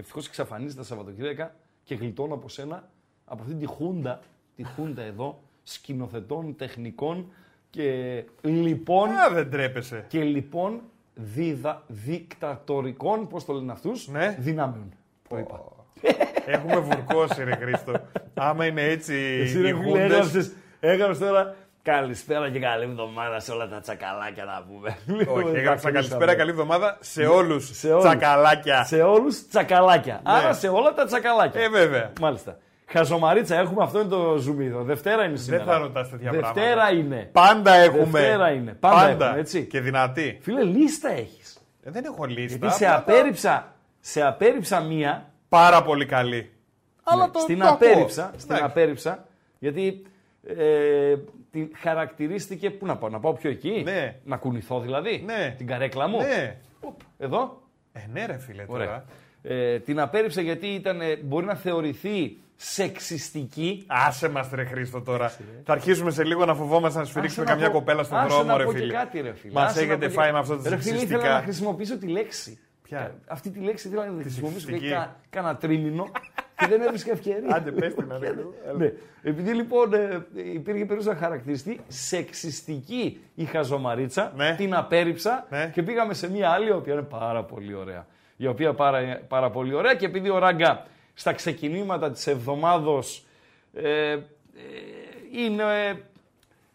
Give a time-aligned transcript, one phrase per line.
[0.00, 2.88] Ευτυχώς εξαφανίζεται τα Σαββατοκύριακα και γλιτώνω από σένα,
[3.24, 4.20] από αυτή τη χούντα,
[4.56, 7.32] τη χούντα εδώ, σκηνοθετών, τεχνικών
[7.70, 9.08] και λοιπόν.
[9.10, 10.04] Α, δεν τρέπεσαι.
[10.08, 10.80] Και λοιπόν
[11.14, 14.36] διδα, δικτατορικών, πώς το λένε αυτούς, Ναι.
[14.38, 14.92] δυνάμεων.
[15.28, 15.62] Το είπα.
[16.46, 17.92] Έχουμε βουρκώσει, ρε Χρήστο.
[18.34, 21.56] Άμα είναι έτσι Εσύ οι ρε φίλε, χούντες, έγραψες, έγραψες τώρα
[21.94, 24.96] καλησπέρα και καλή εβδομάδα σε όλα τα τσακαλάκια να πούμε.
[25.34, 25.90] Όχι, έγραψα κλείσαμε.
[25.92, 27.70] καλησπέρα, καλή εβδομάδα σε όλους.
[27.78, 28.04] Σε όλους.
[28.04, 28.84] Τσακαλάκια.
[28.84, 30.20] Σε όλους τσακαλάκια.
[30.22, 31.60] Άρα σε όλα τα τσακαλάκια.
[31.60, 32.12] Ε, βέβαια.
[32.20, 32.58] Μάλιστα.
[32.86, 34.82] Χαζομαρίτσα έχουμε, αυτό είναι το ζουμίδο.
[34.82, 35.64] Δευτέρα είναι σήμερα.
[35.64, 36.90] θα ρωτάς τέτοια Δευτέρα πράγματα.
[36.92, 37.28] είναι.
[37.32, 38.20] Πάντα έχουμε.
[38.20, 38.72] Δευτέρα είναι.
[38.72, 39.64] Πάντα, έχουμε, έτσι.
[39.66, 40.38] Και δυνατή.
[40.42, 41.58] Φίλε, λίστα έχεις.
[41.82, 42.56] Ε, δεν έχω λίστα.
[42.58, 46.52] Γιατί σε απλά απέρριψα, σε απέρριψα μία, Πάρα πολύ καλή.
[47.02, 47.76] Αλλά το, στην το ακούω.
[47.88, 48.64] απέρριψα, στην Εντάξει.
[48.64, 49.26] απέρριψα,
[49.58, 50.02] γιατί
[50.46, 51.14] ε,
[51.50, 54.16] την χαρακτηρίστηκε, πού να πάω, να πάω πιο εκεί, Ναι.
[54.24, 55.54] να κουνηθώ δηλαδή, Ναι.
[55.58, 56.56] την καρέκλα μου; Ναι.
[56.80, 57.62] Οπ, Εδώ,
[57.92, 58.86] Ε, ναι, ρε φίλε Ωραία.
[58.86, 59.04] τώρα.
[59.42, 63.84] Ε, την απέρριψα γιατί ήταν, ε, μπορεί να θεωρηθεί σεξιστική.
[63.86, 65.28] Άσε μας, ρε Χρήστο τώρα.
[65.64, 68.28] Θα αρχίσουμε σε λίγο να φοβόμαστε να σφυρίξουμε Άσε να καμιά πω- κοπέλα στον άσε
[68.28, 68.86] δρόμο, να ρε πω φίλε.
[68.86, 69.52] Και κάτι, ρε φίλε.
[69.52, 71.40] Μας Άσε να έχετε πω και- φάει με αυτό το Ρε φίλε, ήθελα να σεξιστικά.
[71.42, 72.58] χρησιμοποιήσω τη λέξη.
[72.82, 74.92] Ποια; Ε, Αυτή τη λέξη ήθελα να τη χρησιμοποιήσω και σεξιστική.
[74.94, 76.06] κα, κάνα τρίμηνο
[76.60, 77.54] και δεν έβρισκα ευκαιρία.
[77.56, 78.34] Άντε, πες την, ρε.
[78.76, 78.92] ναι.
[79.22, 84.54] Επειδή λοιπόν ε, υπήρχε περίπτωση να χαρακτηριστεί σεξιστική η χαζομαρίτσα, Ναι.
[84.56, 85.70] την απέρριψα Ναι.
[85.74, 88.06] και πήγαμε σε μια άλλη η οποία είναι πάρα πολύ ωραία.
[88.36, 93.24] Η οποία πάρα, πάρα πολύ ωραία και επειδή ο Ράγκα στα ξεκινήματα της εβδομάδος
[93.74, 94.18] ε, ε,
[95.32, 95.94] είναι ε,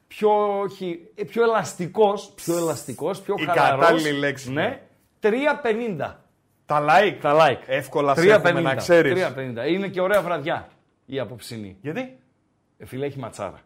[0.08, 3.80] πιο, όχι, ε, πιο ελαστικός, πιο ελαστικός, πιο Η χαλαρός.
[3.86, 4.62] κατάλληλη λέξη, Ναι.
[4.62, 4.80] ναι.
[6.00, 6.25] 3.50
[6.66, 7.18] Τα like.
[7.22, 7.64] τα like.
[7.68, 9.26] Εύκολα σε έχουμε, να ξέρεις.
[9.36, 9.68] 3.50.
[9.70, 10.68] Είναι και ωραία βραδιά
[11.06, 11.78] η απόψινή.
[11.82, 12.18] Γιατί;
[12.78, 13.60] Ε, φίλε, έχει ματσάρα.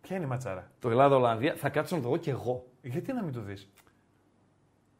[0.00, 2.66] Ποια είναι η ματσάρα; Το Ελλάδα-Ολλανδία θα κάτσω να το δω κι εγώ.
[2.82, 3.68] Γιατί να μην το δεις;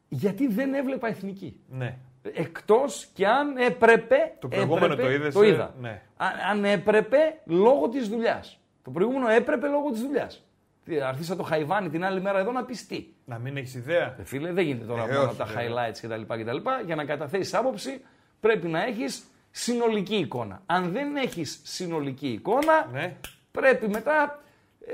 [0.08, 1.60] Γιατί δεν έβλεπα εθνική.
[1.68, 1.96] Ναι.
[2.32, 4.16] Εκτός και αν έπρεπε.
[4.38, 5.74] Το προηγούμενο έπρεπε- το είδες, Το ε, είδα.
[5.80, 6.02] ναι.
[6.16, 8.60] Αν, αν έπρεπε λόγω της δουλειάς.
[8.82, 10.44] Το προηγούμενο έπρεπε λόγω της δουλειάς.
[10.88, 13.06] Τι, Αρχίσα το χαϊβάνι την άλλη μέρα εδώ να πεις τι.
[13.24, 14.16] Να μην έχεις ιδέα.
[14.18, 15.90] Ε, φίλε, δεν γίνεται τώρα Ε, μόνο όχι, τα βέβαια.
[15.90, 16.56] highlights κτλ, κτλ.
[16.86, 18.00] Για να καταθέσεις άποψη
[18.40, 20.62] πρέπει να έχεις συνολική εικόνα.
[20.66, 23.16] Αν δεν έχεις συνολική εικόνα, Ναι.
[23.50, 24.42] πρέπει μετά.
[24.86, 24.92] ε,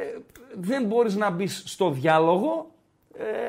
[0.55, 2.71] δεν μπορείς να μπεις στο διάλογο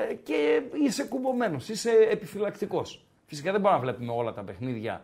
[0.10, 3.06] ε, και είσαι κουμπωμένος, είσαι επιφυλακτικός.
[3.28, 5.00] Φυσικά δεν μπορούμε να βλέπουμε όλα τα παιχνίδια, ε,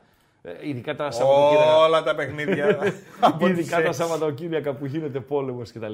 [0.62, 1.78] ειδικά τα Σαββατοκύριακα.
[1.78, 2.78] Όλα τα παιχνίδια.
[3.20, 4.00] από τις Ειδικά τα έξι.
[4.02, 5.94] Σαββατοκύριακα που γίνεται πόλεμος κτλ.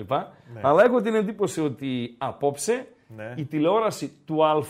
[0.62, 3.34] Αλλά έχω την εντύπωση ότι απόψε Ναι.
[3.36, 4.62] η τηλεόραση του Α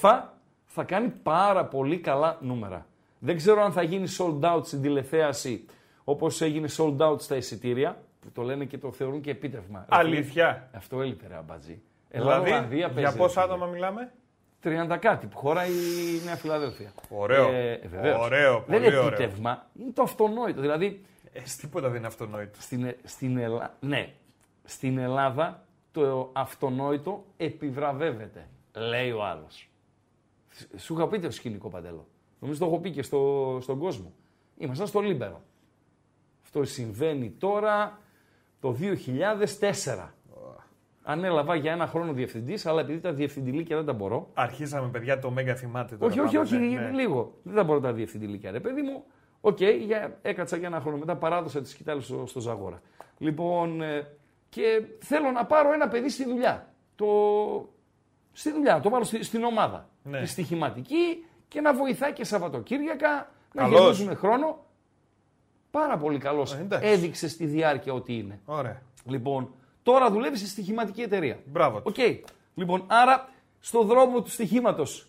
[0.65, 2.85] θα κάνει πάρα πολύ καλά νούμερα.
[3.19, 5.65] Δεν ξέρω αν θα γίνει sold out στην τηλεθέαση
[6.03, 9.85] όπως έγινε sold out στα εισιτήρια, που το λένε και το θεωρούν και επίτευγμα.
[9.89, 10.69] Ρε φίλε, Αλήθεια.
[10.75, 11.81] Αυτό έλειπε ρε αμπατζή.
[12.09, 13.53] Δηλαδή, Ελλάδα-Ολλανδία για παίζει, πόσα ρε φίλε.
[13.55, 14.11] άτομα μιλάμε;
[14.93, 16.91] 30 κάτι που χωράει η Νέα Φιλαδέλφια.
[17.09, 17.51] Ωραίο.
[17.51, 18.21] Ε, βεβαίως.
[18.25, 19.07] Ωραίο, Δεν πολύ είναι ωραίο.
[19.07, 20.61] επίτευγμα, είναι το αυτονόητο.
[20.61, 21.01] Δηλαδή,
[21.33, 22.61] Ε, τίποτα δεν είναι αυτονόητο.
[22.61, 23.75] στην, Ε- στην, Ελλά...
[23.79, 24.13] ναι,
[24.63, 29.69] στην Ελλάδα το αυτονόητο επιβραβεύεται, λέει ο άλλος.
[30.77, 32.07] Σου είχα πει το σκηνικό Παντέλο.
[32.39, 34.13] Νομίζω το έχω πει και στο, στον κόσμο.
[34.57, 35.41] Ήμασταν στο Λίμπερο.
[36.43, 37.99] Αυτό συμβαίνει τώρα
[38.59, 38.75] το
[39.59, 40.13] 2004.
[41.09, 44.29] Ανέλαβα για ένα χρόνο διευθυντής, αλλά επειδή τα διευθυντηλίκια δεν τα μπορώ.
[44.33, 46.11] Αρχίσαμε, παιδιά, το μέγα θυμάται τώρα.
[46.11, 46.89] Όχι, όχι, πάμε, όχι, ναι, ναι.
[46.91, 47.33] λίγο.
[47.43, 49.03] Δεν τα μπορώ τα διευθυντηλίκια, ρε παιδί μου.
[49.41, 50.97] Οκ, για, έκατσα για ένα χρόνο.
[50.97, 52.81] Μετά παράδοσα τη σκυτάλη στο, στο Ζαγόρα.
[53.17, 54.07] Λοιπόν, ε,
[54.49, 56.73] και θέλω να πάρω ένα παιδί στη δουλειά.
[56.95, 57.05] Το,
[58.31, 59.89] στη δουλειά, να το βάλω στη- στην ομάδα.
[60.03, 60.19] Ναι.
[60.19, 63.79] Τη στοιχηματική και να βοηθάει και Σαββατοκύριακα, να Καλός.
[63.81, 64.65] γεμίζουμε χρόνο.
[65.71, 66.53] Πάρα πολύ καλός.
[66.53, 66.87] Ε, εντάξει.
[66.89, 68.39] Έδειξε στη διάρκεια ότι είναι.
[68.45, 68.81] Ωραία.
[69.05, 69.53] Λοιπόν,
[69.87, 71.39] τώρα δουλεύει σε στοιχηματική εταιρεία.
[71.45, 71.81] Μπράβο.
[71.81, 71.83] του.
[71.97, 72.25] Οκ.
[72.55, 73.29] Λοιπόν, άρα
[73.59, 75.07] στο δρόμο του στοιχήματος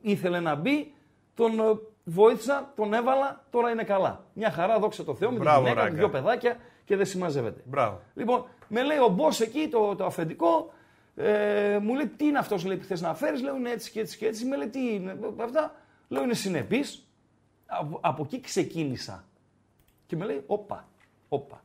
[0.00, 0.92] ήθελε να μπει,
[1.34, 4.24] τον ε, βοήθησα, τον έβαλα, τώρα είναι καλά.
[4.32, 5.90] Μια χαρά, δόξα τω Θεώ, με τη Μπράβο, γυναίκα, Ράγκα.
[5.90, 7.60] του, δυο παιδάκια και δεν συμμαζεύεται.
[7.64, 8.00] Μπράβο.
[8.14, 10.72] Λοιπόν, με λέει ο boss εκεί, το, το αφεντικό,
[11.16, 14.00] ε, μου λέει τι είναι αυτός λέει, που θες να φέρεις; Λέω είναι έτσι και
[14.00, 14.44] έτσι και έτσι.
[14.44, 15.74] Με λέει τι είναι αυτά;
[16.08, 17.06] Λέω είναι συνεπής.
[17.66, 19.24] Από, από εκεί ξεκίνησα.
[20.06, 20.88] Και με λέει, όπα,
[21.28, 21.60] όπα.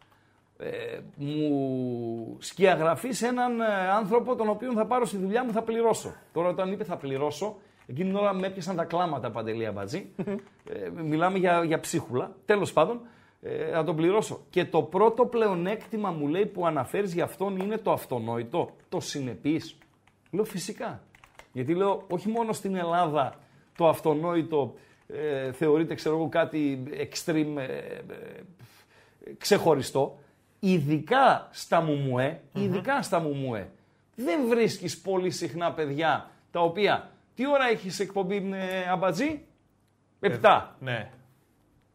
[0.57, 3.65] Ε, μου σκιαγραφείς σε έναν ε,
[3.95, 6.13] άνθρωπο τον οποίο θα πάρω στη δουλειά μου, θα πληρώσω.
[6.33, 7.55] Τώρα όταν είπε θα πληρώσω,
[7.87, 10.09] εκείνη την ώρα με έπιασαν τα κλάματα παντελή αμπατζή.
[10.25, 12.35] ε, μιλάμε για, για ψίχουλα.
[12.45, 12.99] Τέλος πάντων,
[13.45, 14.39] Ε, θα τον πληρώσω.
[14.49, 19.61] Και το πρώτο πλεονέκτημα μου λέει που αναφέρεις για αυτόν είναι το αυτονόητο, το συνεπή.
[20.31, 21.01] Λέω φυσικά.
[21.51, 23.35] Γιατί λέω όχι μόνο στην Ελλάδα
[23.77, 24.73] το αυτονόητο
[25.07, 28.03] ε, θεωρείται ξέρω εγώ κάτι extreme ε, ε,
[29.37, 30.17] ξεχωριστό.
[30.65, 33.69] Ειδικά στα μουμουέ, ειδικά στα μουμουέ.
[34.15, 39.45] Δεν βρίσκεις πολύ συχνά παιδιά τα οποία τι ώρα έχεις εκπομπή ε, αμπατζή,
[40.19, 40.75] Επτά.
[40.79, 41.11] Ναι.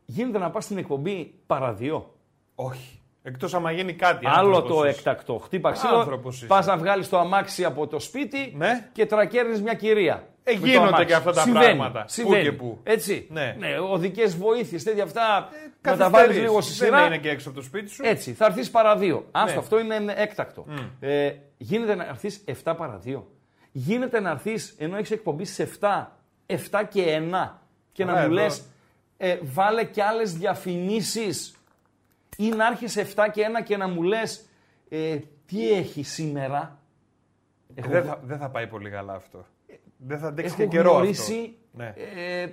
[0.07, 2.15] Γίνεται να πας στην εκπομπή παρά δύο.
[2.55, 2.98] Όχι.
[3.23, 4.27] Εκτός άμα γίνει κάτι.
[4.27, 4.99] Άλλο άνθρωπος το είσαι.
[4.99, 5.39] έκτακτο.
[5.39, 6.47] Χτύπα ξύλο, Άνθρωπος είσαι.
[6.47, 8.89] πας να βγάλεις το αμάξι από το σπίτι Ναι.
[8.93, 10.27] και τρακέρνεις μια κυρία.
[10.45, 11.05] Ε, με το γίνονται αμάξι.
[11.07, 12.01] και αυτά τα Συμβαίνει, πράγματα.
[12.01, 12.43] Πού Συμβαίνει.
[12.43, 12.79] και πού.
[12.83, 13.27] Έτσι.
[13.31, 13.55] Ναι.
[13.91, 15.21] οδικές βοήθειες, τέτοια αυτά.
[15.21, 16.11] να τα Καθυστερείς.
[16.11, 17.07] βάλεις λίγο στη Δεν σειρά.
[17.07, 18.03] είναι και έξω από το σπίτι σου.
[18.05, 19.27] Έτσι, θα έρθεις παρά δύο.
[19.31, 19.59] Άστο, Ναι.
[19.59, 20.67] αυτό είναι έκτακτο.
[21.01, 23.27] Ε, γίνεται να έρθεις 7 παρά 2.
[23.73, 26.17] Γίνεται να έρθεις ενώ έχεις εκπομπή σε 7,
[26.47, 27.63] 7 και 1
[27.93, 28.63] και να Ωραία, μου λες,
[29.17, 29.33] εδώ.
[29.33, 31.53] ε, βάλε και άλλες διαφημίσεις.
[32.41, 34.49] Ή να έρχεσαι 7 και 1 και να μου λες,
[34.89, 36.79] ε, τι έχει σήμερα;
[37.75, 39.47] Έχω, Δεν θα, δεν θα πάει πολύ καλά αυτό.
[39.97, 41.33] Δεν θα αντέξει έχω και καιρό γνωρίσει
[41.73, 41.85] αυτό.
[41.85, 41.95] Ναι.
[42.43, 42.49] ε,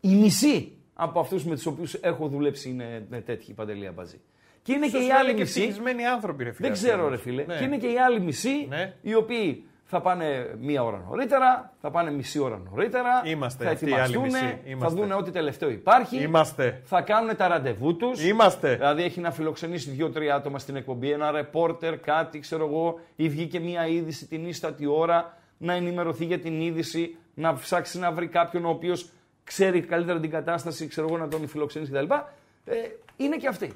[0.00, 4.20] η μισή από αυτούς με τους οποίους έχω δουλέψει είναι, είναι τέτοιοι παντελή αμπαζή.
[4.62, 5.60] Και είναι και Ίσως οι είναι άλλοι και μισοί.
[5.60, 6.68] ευτυχισμένοι άνθρωποι, ρε φίλε.
[6.68, 7.14] Δεν αυτοί ξέρω, όμως.
[7.16, 7.44] ρε φίλε.
[7.44, 7.56] Ναι.
[7.58, 8.94] Και είναι και οι άλλοι μισοί, Ναι.
[9.02, 13.22] οι οποίοι θα πάνε μία ώρα νωρίτερα, θα πάνε μισή ώρα νωρίτερα.
[13.24, 14.60] Είμαστε θα αυτοί οι άλλοι ετοιμαστούν, μισοί.
[14.62, 15.00] θα Είμαστε.
[15.00, 16.22] δουν ό,τι τελευταίο υπάρχει.
[16.22, 16.80] Είμαστε.
[16.84, 18.24] Θα κάνουν τα ραντεβού τους.
[18.24, 18.74] Είμαστε.
[18.74, 23.60] Δηλαδή έχει να φιλοξενήσει δύο-τρία άτομα στην εκπομπή, ένα ρεπόρτερ, κάτι, ξέρω εγώ, ή βγήκε
[23.60, 28.64] μία είδηση την ίστατη ώρα, να ενημερωθεί για την είδηση, να ψάξει να βρει κάποιον
[28.64, 29.10] ο οποίος
[29.44, 32.12] ξέρει καλύτερα την κατάσταση, ξέρω εγώ, να τον φιλοξενήσει κτλ.
[32.64, 32.74] Ε,
[33.16, 33.72] είναι και αυτή.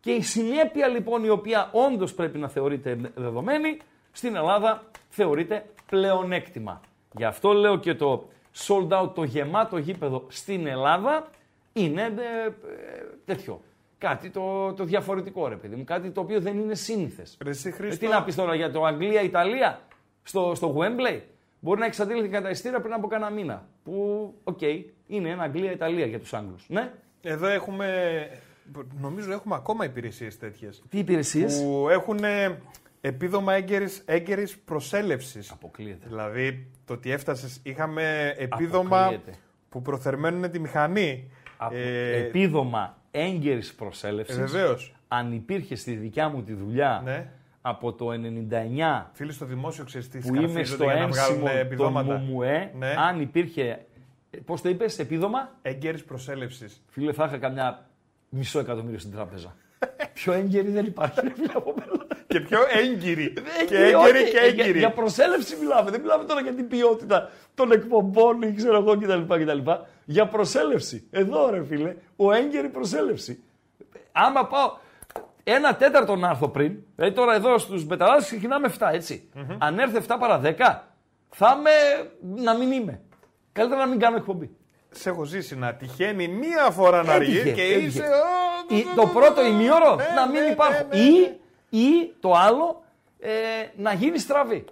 [0.00, 3.76] Και η συνέπεια λοιπόν η οποία όντως πρέπει να θεωρείται δεδομένη,
[4.14, 6.80] στην Ελλάδα θεωρείται πλεονέκτημα.
[7.16, 8.28] Γι' αυτό λέω και το
[8.66, 11.26] sold out, το γεμάτο γήπεδο στην Ελλάδα
[11.72, 12.52] είναι ε, ε,
[13.24, 13.60] τέτοιο.
[13.98, 17.36] Κάτι το, το διαφορετικό ρε παιδί μου, κάτι το οποίο δεν είναι σύνηθες.
[17.42, 19.80] Ρε εσύ, Ε, Χρήστο, τι να πεις τώρα για το Αγγλία-Ιταλία;
[20.22, 21.20] Στο, στο Wembley;
[21.60, 23.66] Μπορεί να εξαντλήθηκαν τα εισιτήρια πριν από κανένα μήνα.
[23.84, 24.60] Που, οκ,
[25.06, 26.66] είναι ένα Αγγλία-Ιταλία για τους Άγγλους.
[26.68, 26.92] Ναι.
[27.22, 28.28] εδώ έχουμε.
[29.00, 30.82] Νομίζω έχουμε ακόμα υπηρεσίες τέτοιες.
[30.88, 32.18] Τι υπηρεσίες; Που έχουν
[33.08, 35.50] επίδομα έγκαιρης, έγκαιρης προσέλευσης.
[35.50, 36.06] Αποκλείεται.
[36.08, 39.32] Δηλαδή το ότι έφτασες, είχαμε επίδομα Αποκλείεται.
[39.68, 41.30] που προθερμαίνουν τη μηχανή.
[41.56, 44.94] Από Ε, επίδομα έγκαιρης προσέλευσης, ε, βεβαίως.
[45.08, 47.30] αν υπήρχε στη δικιά μου τη δουλειά Ναι.
[47.60, 51.30] από το 99 Φίλοι στο δημόσιο ξέρεις τι που είμαι σκαρφίζονται στο για να βγάλουν
[51.32, 52.14] ένσημο των επιδόματα.
[52.16, 52.94] Μουμουέ, Ναι.
[52.98, 53.86] αν υπήρχε,
[54.30, 56.82] ε, πώς το είπες, επίδομα, Έγκαιρης προσέλευσης.
[56.88, 57.86] φίλε θα είχα καμιά
[58.28, 59.56] μισό εκατομμύριο στην τράπεζα.
[60.14, 62.03] Πιο έγκαιρη δεν υπάρχει, ρε φίλε, από μένα.
[62.38, 63.32] Και πιο έγκυρη.
[63.66, 64.78] και Ε, έγκαιρη όχι, και ε, Για, έγκυρη.
[64.78, 65.90] για προσέλευση μιλάμε.
[65.90, 69.34] Δεν μιλάμε τώρα για την ποιότητα των εκπομπών ή ξέρω εγώ κτλ.
[69.34, 69.70] κτλ.
[70.04, 71.06] Για προσέλευση.
[71.10, 73.42] Εδώ ρε φίλε, ο έγκαιρη προσέλευση.
[74.12, 74.72] Άμα πάω
[75.44, 79.28] ένα τέταρτο να έρθω πριν, δηλαδή τώρα εδώ στους μπεταράδε ξεκινάμε 7, ετσι
[79.58, 80.52] Αν έρθει 7 παρα 10,
[81.30, 81.70] θα είμαι
[82.42, 83.00] να μην είμαι.
[83.52, 84.50] Καλύτερα να μην κάνω εκπομπή.
[84.90, 87.86] Σε έχω ζήσει να τυχαίνει μία φορά να Έτυχε, αργεί και έτυχε.
[87.86, 88.02] είσαι.
[88.70, 90.86] «Ω, Ή το πρώτο ημίωρο Ναι, να μην ναι, υπάρχουν.
[90.90, 91.36] ναι, ναι, Ή, ναι.
[91.78, 92.82] Ή το άλλο
[93.18, 93.30] ε,
[93.76, 94.64] να γίνει στραβή.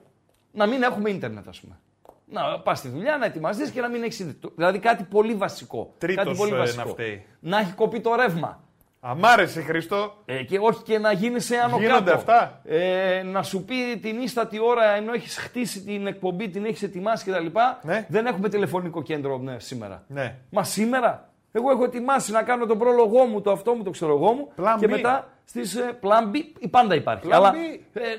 [0.53, 1.79] Να μην έχουμε ίντερνετ, ας πούμε.
[2.25, 4.45] Να πας στη δουλειά, να ετοιμαστείς και να μην έχεις ίντερνετ.
[4.55, 5.95] Δηλαδή κάτι πολύ βασικό.
[5.99, 6.85] Τρίτος, κάτι πολύ ε, βασικό.
[6.85, 7.27] να φταίει.
[7.41, 8.61] Να έχει κοπεί το ρεύμα.
[9.05, 10.15] Αμ' άρεσε, Χρήστο.
[10.25, 12.17] Ε, και όχι και να γίνει σε άνω Γίνονται κάτω.
[12.17, 12.61] αυτά.
[12.65, 17.31] Ε, να σου πει την ίστατη ώρα ενώ έχεις χτίσει την εκπομπή, την έχεις ετοιμάσει
[17.31, 17.47] κτλ.
[17.83, 18.07] Ναι.
[18.09, 20.05] Δεν έχουμε τηλεφωνικό κέντρο ναι, σήμερα.
[20.09, 20.37] Ναι.
[20.51, 21.32] Μα σήμερα.
[21.53, 24.49] Εγώ έχω ετοιμάσει να κάνω τον πρόλογό μου, το αυτό μου, το ξέρω εγώ μου.
[24.57, 24.91] Plan και B.
[24.91, 27.27] μετά στις ε, Plan B η πάντα υπάρχει.
[27.29, 27.57] Plan Αλλά, B.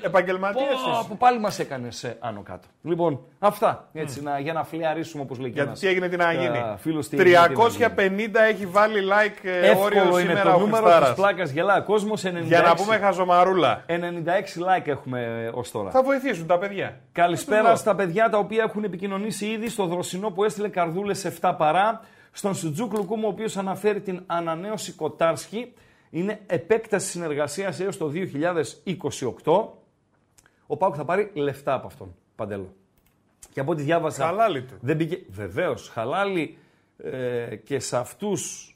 [0.02, 1.04] Επαγγελματίες πω, είσαι.
[1.08, 2.66] Που πάλι μας έκανες άνω κάτω.
[2.82, 3.88] Λοιπόν, αυτά.
[3.92, 6.34] Έτσι, να, για να φλιαρίσουμε όπως λέει και Γιατί ένας, τι έγινε, τι να ε,
[6.34, 6.58] γίνει.
[6.76, 8.30] φίλος, τι έγινε, τι να 350 γίνει.
[8.48, 11.08] έχει βάλει like ε, όριο Εύκολο είναι σήμερα το ο νούμερο Χριστάρας.
[11.08, 12.24] τη πλάκας γελά κόσμος.
[12.24, 13.84] 96, Για να πούμε χαζομαρούλα.
[13.88, 15.90] 96 like έχουμε ως τώρα.
[15.90, 16.96] Θα βοηθήσουν τα παιδιά.
[17.12, 21.54] Καλησπέρα Τους στα παιδιά τα οποία έχουν επικοινωνήσει ήδη στο δροσινό που έστειλε καρδούλες 7
[21.58, 22.00] παρά.
[22.36, 25.72] Στον Σουτζούκ Λουκούμ, ο οποίος αναφέρει την ανανέωση Κοτάρσκι.
[26.10, 28.12] Είναι επέκταση συνεργασίας έως το
[29.44, 29.68] 2028.
[30.66, 32.14] Ο Πάουκ θα πάρει λεφτά από αυτόν.
[32.36, 32.74] Παντέλο.
[33.52, 34.24] Και από ό,τι διάβασα.
[34.24, 34.74] Χαλάλη του.
[34.80, 35.24] Δεν μπήκε.
[35.28, 35.88] Βεβαίως.
[35.88, 36.58] Χαλάλη
[36.96, 38.68] ε, και σε αυτούς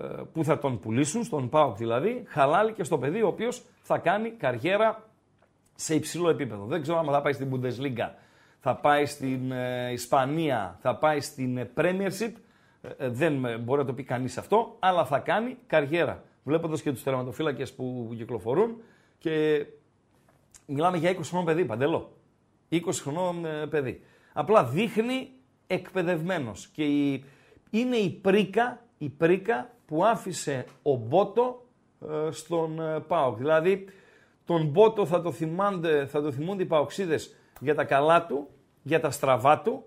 [0.00, 2.22] ε, που θα τον πουλήσουν, στον Πάουκ δηλαδή.
[2.26, 5.08] Χαλάλη και στο παιδί ο οποίος θα κάνει καριέρα
[5.74, 6.64] σε υψηλό επίπεδο.
[6.64, 8.10] Δεν ξέρω αν θα πάει στην Bundesliga,
[8.60, 12.32] θα πάει στην ε, Ισπανία, θα πάει στην ε, Premiership.
[12.82, 16.24] Ε, ε, δεν ε, μπορεί να το πει κανείς αυτό, αλλά θα κάνει καριέρα.
[16.42, 18.82] Βλέποντας και τους τερματοφύλακες που κυκλοφορούν
[19.18, 19.66] και
[20.66, 22.12] μιλάμε για 20 χρονών παιδί, Παντελό.
[22.70, 24.02] 20 χρονών ε, παιδί.
[24.32, 25.30] Απλά δείχνει
[25.66, 27.24] εκπαιδευμένος και η,
[27.70, 31.66] είναι η πρίκα, η πρίκα που άφησε ο Μπότο
[32.10, 33.36] ε, στον ε, ΠΑΟΚ.
[33.36, 33.84] Δηλαδή,
[34.44, 38.48] τον Μπότο θα το, θυμάνται, θα το θυμούνται οι Παοξίδες για τα καλά του,
[38.82, 39.84] για τα στραβά του,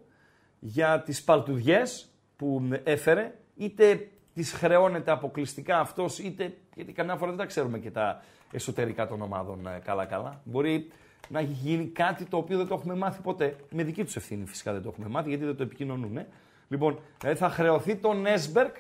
[0.60, 7.40] για τις παλτουδιές που έφερε, είτε τις χρεώνεται αποκλειστικά αυτός, είτε, γιατί καμιά φορά δεν
[7.40, 10.42] τα ξέρουμε και τα εσωτερικά των ομάδων ε, καλά-καλά.
[10.44, 10.92] Μπορεί
[11.30, 13.56] να έχει γίνει κάτι το οποίο δεν το έχουμε μάθει ποτέ.
[13.70, 16.18] Με δική τους ευθύνη φυσικά δεν το έχουμε μάθει, γιατί δεν το επικοινωνούν.
[16.18, 16.28] Ε.
[16.68, 18.76] Λοιπόν, δηλαδή θα χρεωθεί τον Έσμπερκ,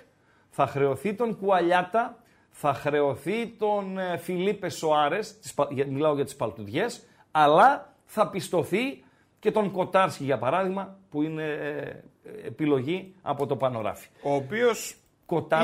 [0.50, 5.40] θα χρεωθεί τον Κουαλιάτα, θα χρεωθεί τον ε, Φιλίπε Σοάρες,
[5.88, 9.04] μιλάω για τις παλτουδιές, αλλά θα πιστωθεί
[9.46, 12.02] και τον Κοτάρσκι για παράδειγμα, που είναι ε,
[12.48, 14.08] επιλογή από το Πανοράφι.
[14.24, 14.96] Ο οποίος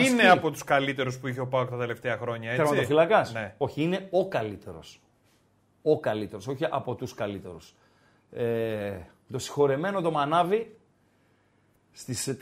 [0.07, 2.49] είναι από τους καλύτερους που είχε ο Πάοκ τα τελευταία χρόνια.
[2.49, 3.33] Έτσι; Τερματοφυλακάς.
[3.33, 3.55] Ναι.
[3.57, 5.01] Όχι, είναι ο καλύτερος.
[5.81, 7.75] Ο καλύτερος, όχι από τους καλύτερους.
[8.31, 8.97] Ε,
[9.31, 10.75] το συγχωρεμένο το Μανάβι
[11.91, 12.37] στις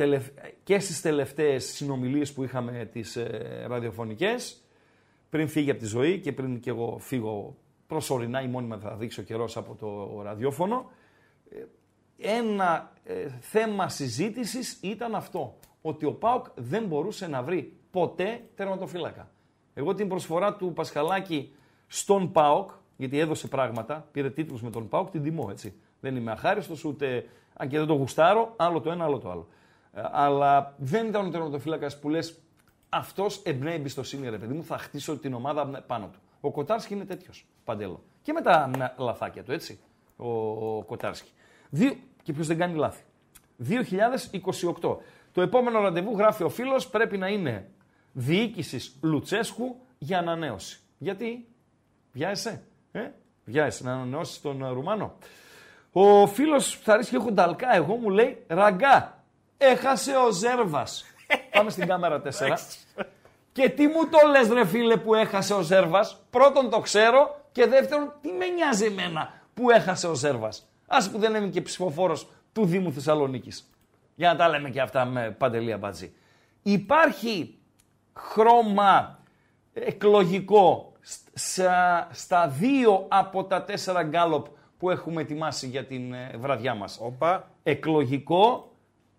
[0.64, 4.62] και στις τελευταίες συνομιλίες που είχαμε τις ε, ραδιοφωνικές,
[5.30, 7.56] πριν φύγει από τη ζωή και πριν και εγώ φύγω
[7.88, 10.99] προσωρινά ή μόνιμα θα δείξω καιρός από το ραδιόφωνο, ε,
[12.18, 19.32] ένα ε, θέμα συζήτησης ήταν αυτό, ότι ο ΠΑΟΚ δεν μπορούσε να βρει ποτέ τερματοφύλακα.
[19.74, 21.56] Εγώ την προσφορά του Πασχαλάκη
[21.88, 25.74] στον ΠΑΟΚ, γιατί έδωσε πράγματα, πήρε τίτλους με τον ΠΑΟΚ, την τιμώ έτσι.
[26.00, 29.48] Δεν είμαι αχάριστος ούτε αν και δεν το γουστάρω, άλλο το ένα, άλλο το άλλο.
[29.94, 32.40] Ε, αλλά δεν ήταν ο τερματοφύλακας που λες
[32.90, 36.20] αυτός εμπνέει εμπιστοσύνη, ρε παιδί μου, θα χτίσω την ομάδα πάνω του.
[36.42, 37.48] Ο Κοτάρσκι είναι τέτοιος.
[37.64, 38.04] Παντέλο.
[38.22, 39.80] Και με τα λαθάκια του, έτσι.
[40.18, 40.28] Ο,
[40.78, 41.32] ο Κοτάρσκι.
[41.70, 43.04] Δύο, και ποιος δεν κάνει λάθη.
[43.58, 44.98] 2028.
[45.34, 47.70] Το επόμενο ραντεβού, γράφει ο φίλος, πρέπει να είναι
[48.12, 50.80] διοίκησης Λουτσέσκου για ανανέωση.
[50.98, 51.48] Γιατί,
[52.12, 53.10] βιάζεσαι, ε;
[53.46, 55.14] βιάζεσαι να ανανεώσεις τον Ρουμάνο.
[55.92, 57.76] Ο φίλος θα ρίξει έχω νταλκά.
[57.76, 59.24] Εγώ μου λέει ραγκά.
[59.58, 61.06] Έχασε ο Ζέρβας.
[61.56, 62.30] Πάμε στην κάμερα 4.
[63.52, 67.66] και τι μου το λες, ρε φίλε, που έχασε ο Ζέρβας; Πρώτον το ξέρω και
[67.66, 72.30] δεύτερον, τι με νοιάζει εμένα που έχασε ο Ζέρβας; Α που δεν είμαι και ψηφοφόρος
[72.54, 73.70] του Δήμου Θεσσαλονίκης.
[74.16, 76.14] Για να τα λέμε και αυτά με παντελία μπατζή.
[76.62, 77.58] Υπάρχει
[78.14, 79.20] χρώμα
[79.74, 80.94] εκλογικό
[82.12, 84.46] στα δύο από τα τέσσερα γκάλοπ
[84.78, 87.00] που έχουμε ετοιμάσει για την ε, βραδιά μας.
[87.02, 87.52] Οπα.
[87.64, 88.72] Εκλογικό,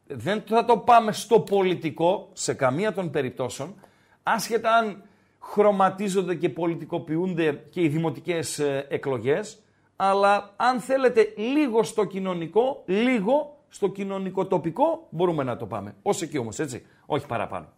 [0.07, 3.75] δεν θα το πάμε στο πολιτικό σε καμία των περιπτώσεων,
[4.23, 5.03] άσχετα αν
[5.39, 9.63] χρωματίζονται και πολιτικοποιούνται και οι δημοτικές ε, εκλογές,
[10.03, 15.95] αλλά αν θέλετε λίγο στο κοινωνικό, λίγο στο κοινωνικό τοπικό, μπορούμε να το πάμε.
[16.03, 17.69] Ως εκεί όμως, έτσι, όχι παραπάνω.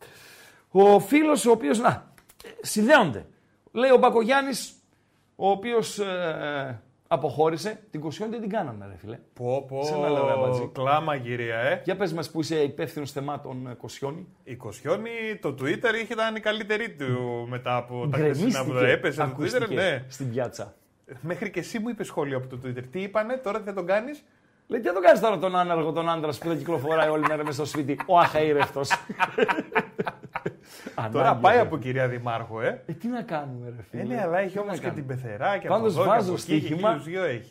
[0.71, 2.13] Ο φίλος ο οποίος, να,
[2.45, 3.27] ε, συνδέονται.
[3.73, 4.75] Λέει ο Μπακογιάννης,
[5.37, 6.01] ο οποίος
[7.07, 7.81] αποχώρησε.
[7.91, 9.19] Την Κοσιόνη δεν την κάναμε, ρε φίλε.
[9.35, 10.09] Πω, πω, Σε ένα
[10.73, 11.83] κλάμα γυρία, ε.
[11.85, 14.27] Για πες μας που είσαι υπεύθυνος θεμάτων ε, Κοσιόνη.
[14.45, 15.11] Η Κοσιόνη,
[15.41, 19.23] το Twitter είχε ήταν η καλύτερη του μετά από τα χθεσινά που έπεσε.
[19.23, 20.05] Το Twitter, ναι.
[20.09, 20.75] Στην πιάτσα.
[21.21, 22.83] Μέχρι και εσύ μου είπες σχόλιο από το Twitter.
[22.91, 24.25] Τι είπανε, τώρα τι θα τον κάνεις;
[24.67, 27.45] Λέει, τι θα τον κάνεις τώρα τον άνεργο, τον άντρας που δεν κυκλοφοράει όλη μέρα
[27.45, 27.99] μέσα στο σπίτι.
[28.07, 28.81] Ο αχαήρευτο.
[31.13, 32.83] Τώρα πάει από κυρία Δημάρχο, ε.
[32.87, 32.93] ε.
[32.93, 35.95] τι να κάνουμε, ρε φίλε; Ε, ναι, αλλά έχει όμως και την πεθερά και Πάντως
[35.95, 37.03] βάζω στοίχημα.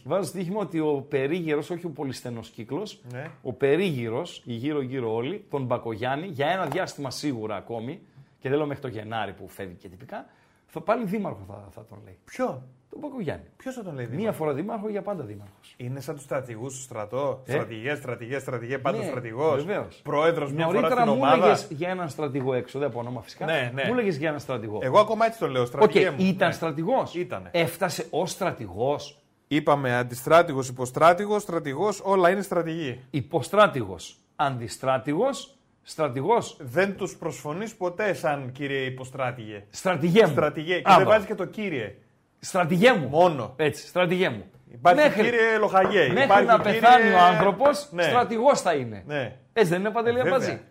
[0.03, 3.29] Βάζω στοίχημα ότι ο περίγυρος, όχι ο πολυστενός κύκλος, ναι.
[3.41, 8.01] ο περίγυρος, η γύρω-γύρω όλοι, τον Μπακογιάννη, για ένα διάστημα σίγουρα ακόμη,
[8.39, 10.25] και δεν λέω μέχρι το Γενάρη που φεύγει και τυπικά,
[10.67, 12.17] θα πάλι δήμαρχο θα, θα τον λέει.
[12.25, 13.43] Ποιο; Τον Πακογιάννη.
[13.57, 15.73] Ποιος θα τον λέει δήμαρχος; Μία φορά δήμαρχο για πάντα δήμαρχος.
[15.77, 17.41] Είναι σαν τους στρατηγούς του στρατό.
[17.45, 19.63] Ε; Στρατηγές, στρατηγές, στρατηγές, πάντα ναι, στρατηγός.
[19.63, 20.01] Βεβαίως.
[20.03, 21.59] Πρόεδρος μια φορά στην μου ομάδα.
[21.69, 23.45] για έναν στρατηγό έξω, δεν πω όνομα φυσικά.
[23.45, 23.83] Ναι, ναι.
[23.85, 24.79] Μου έλεγες για έναν στρατηγό.
[24.81, 25.65] Εγώ ακόμα έτσι το λέω.
[25.65, 26.53] Στρατηγέ okay, Ήταν ναι.
[26.53, 27.15] στρατηγός.
[27.51, 29.21] Έφτασε ω στρατηγός.
[29.47, 32.99] Είπαμε αντιστράτηγος, υποστράτηγος, στρατηγός, όλα είναι στρατηγοί.
[33.09, 36.57] Υποστράτηγος, αντιστράτηγος, στρατηγός.
[36.59, 39.63] Δεν τους προσφωνείς ποτέ σαν κύριε υποστράτηγε.
[39.69, 40.31] Στρατηγέ μου.
[40.31, 40.75] Στρατηγέ.
[40.75, 41.95] Και δεν βάζεις και το κύριε.
[42.43, 43.07] Στρατηγέ μου.
[43.07, 43.53] Μόνο.
[43.55, 44.45] Έτσι, στρατηγέ μου.
[44.71, 46.07] Υπάρχει μέχρι, κύριε Λοχαγέ.
[46.07, 46.79] Μέχρι υπάρχει να κύριε...
[46.79, 48.03] πεθάνει ο άνθρωπος, ναι.
[48.03, 49.03] στρατηγός θα είναι.
[49.05, 49.35] Ναι.
[49.53, 50.61] Έτσι δεν είναι παντελή απάντηση.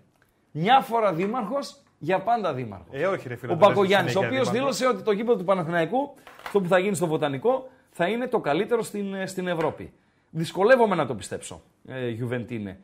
[0.50, 2.88] Μια φορά δήμαρχος, για πάντα δήμαρχος.
[2.92, 6.60] Ε, όχι, ρε, φίλε, ο Παγκογιάννη, ο οποίος δήλωσε ότι το γήπεδο του Παναθηναϊκού, αυτό
[6.60, 9.92] που θα γίνει στο Βοτανικό, θα είναι το καλύτερο στην, ε, στην Ευρώπη.
[10.30, 12.78] Δυσκολεύομαι να το πιστέψω, ε, Γιουβεντίνε.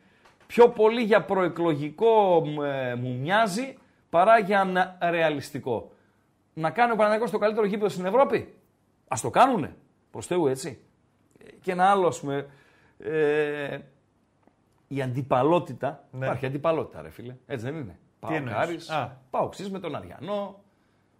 [0.47, 3.77] Πιο πολύ για προεκλογικό ε, μου μοιάζει
[4.09, 5.91] παρά για ρεαλιστικό.
[6.53, 8.53] Να κάνει ο Παναθηναϊκός το καλύτερο γήπεδο στην Ευρώπη;
[9.07, 9.75] Α το κάνουνε.
[10.11, 10.79] Προς Θεού, έτσι.
[11.61, 12.47] Και ένα άλλο, ας πούμε.
[12.99, 13.79] Ε,
[14.87, 16.03] η αντιπαλότητα.
[16.11, 16.25] Ναι.
[16.25, 17.35] Υπάρχει αντιπαλότητα, ρε φίλε.
[17.45, 17.99] Έτσι δεν είναι.
[19.29, 20.63] Πάω με τον Αριανό.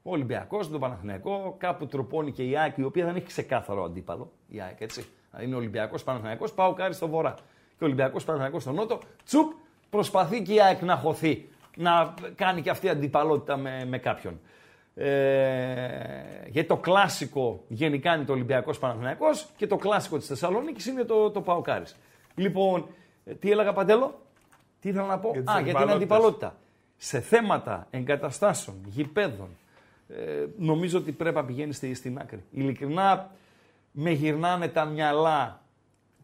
[0.03, 1.55] Ο Ολυμπιακός με τον Παναθηναϊκό.
[1.57, 4.31] Κάπου τροπώνει και η ΑΕΚ, η οποία δεν έχει ξεκάθαρο αντίπαλο.
[4.47, 5.05] Η ΑΕΚ, έτσι.
[5.41, 6.53] Είναι Ολυμπιακός Παναθηναϊκός.
[6.53, 7.33] Πάω κάρις στο βορρά.
[7.77, 8.99] Και ο Ολυμπιακός Παναθηναϊκός στο νότο.
[9.25, 9.51] Τσουπ,
[9.89, 14.39] προσπαθεί και η ΑΕΚ να χωθεί να κάνει και αυτή αντιπαλότητα με, με κάποιον.
[14.99, 19.27] Ε, γιατί το κλασικό γενικά είναι το Ολυμπιακός Παναθυναϊκό
[19.57, 21.85] και το κλασικό της Θεσσαλονίκης είναι το, το Παοκάρι.
[22.35, 22.87] Λοιπόν,
[23.25, 24.21] ε, τι έλεγα Παντέλο,
[24.79, 26.11] τι ήθελα να πω; Για τις Α, για την αντιπαλότητες.
[26.11, 26.55] αντιπαλότητα.
[26.97, 29.49] Σε θέματα εγκαταστάσεων, γηπέδων,
[30.09, 32.43] ε, νομίζω ότι πρέπει να πηγαίνει στη, στην άκρη.
[32.51, 33.31] Ειλικρινά,
[33.91, 35.61] με γυρνάνε τα μυαλά.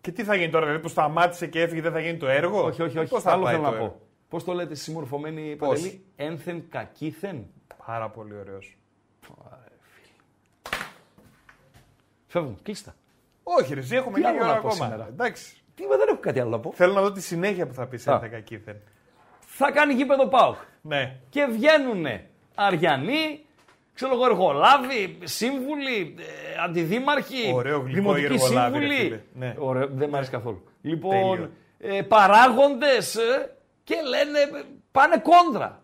[0.02, 2.64] Και τι θα γίνει τώρα, δηλαδή που σταμάτησε και έφυγε, δεν θα γίνει το έργο;
[2.66, 3.10] Όχι, όχι, όχι.
[3.10, 4.00] Πώς θα Άλλο πάει θέλω το να έργο; πω.
[4.30, 7.46] Πώς το λέτε συμμορφωμένοι Πώς; Παντελή, ένθεν κακήθεν;
[7.86, 8.78] Πάρα πολύ ωραίος.
[12.28, 12.96] Φεύγουν, κλείστα.
[13.44, 14.86] Όχι, ρε, εσύ έχουμε Τι λίγη άλλο ώρα να πω ακόμα.
[14.86, 15.56] σήμερα; Εντάξει.
[15.76, 16.72] Τι είπα, δεν έχω κάτι άλλο να πω.
[16.76, 18.20] Θέλω να δω τη συνέχεια που θα πεις Α.
[18.20, 18.76] σε κακήθεν.
[19.40, 20.56] Θα κάνει γήπεδο ΠΑΟΚ.
[20.82, 21.16] Ναι.
[21.30, 22.06] Και βγαίνουν
[22.56, 23.46] Αριανοί,
[23.94, 29.04] ξέρω εγώ, εργολάβοι, σύμβουλοι, ε, αντιδήμαρχοι, Ωραίο γλυκό δημοτικοί η εργολάβη, ρε σύμβουλοι.
[29.04, 29.22] φίλε.
[29.34, 29.56] Ναι.
[29.58, 30.64] Ωραίο, δεν μ' αρέσει καθόλου.
[30.82, 30.96] Τέλειο.
[30.96, 35.83] Λοιπόν, ε, παράγοντες ε, και λένε ε, πάνε κόντρα.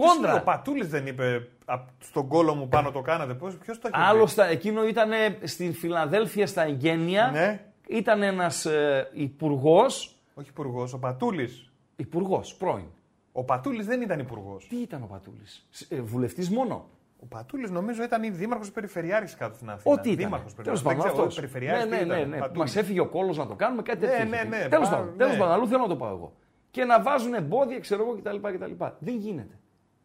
[0.00, 0.40] Ο Κόντρα.
[0.42, 3.34] Πατούλης δεν είπε «Απ' στον κόλο μου πάνω το κάνατε.
[3.34, 5.10] Ποιος το έχει πει; Άλλο στα, εκείνο ήταν
[5.44, 7.30] στην Φιλαδέλφια στα εγγένεια.
[7.32, 7.64] Ναι.
[7.88, 11.70] Ήταν ένας ε, υπουργός, Όχι υπουργός, ο Πατούλης.
[11.96, 12.84] υπουργός πρώην.
[13.32, 14.66] Ο Πατούλης δεν ήταν υπουργός.
[14.68, 16.88] Τι ήταν ο Πατούλης, ε, βουλευτής μόνο;
[17.22, 19.94] Ο Πατούλης νομίζω ήταν ή δήμαρχος Περιφερειάρχης κάτω στην Αθήνα.
[19.94, 20.24] Ό,τι ήταν.
[20.24, 20.82] Δήμαρχος Τέλος Περιφερειάρχης.
[20.82, 21.34] πάντων, Δεν ξέρω, αυτός.
[21.34, 22.18] Περιφερειάρχης Ναι, τι ναι, ναι.
[22.18, 22.36] ήταν, ναι.
[22.38, 22.58] Πατούλης.
[22.58, 24.24] Μας έφυγε ο κόλος να το κάνουμε, κάτι Ναι, τέτοιο.
[24.28, 25.16] ναι, ναι, Τέλος πά- πάντων, ναι.
[25.16, 26.32] τέλος πάντων, αλλού θέλω να το πάω εγώ.
[26.70, 28.36] Και να βάζουν εμπόδια, ξέρω εγώ κτλ.
[28.54, 28.84] κτλ.
[28.98, 29.54] Δεν γίνεται.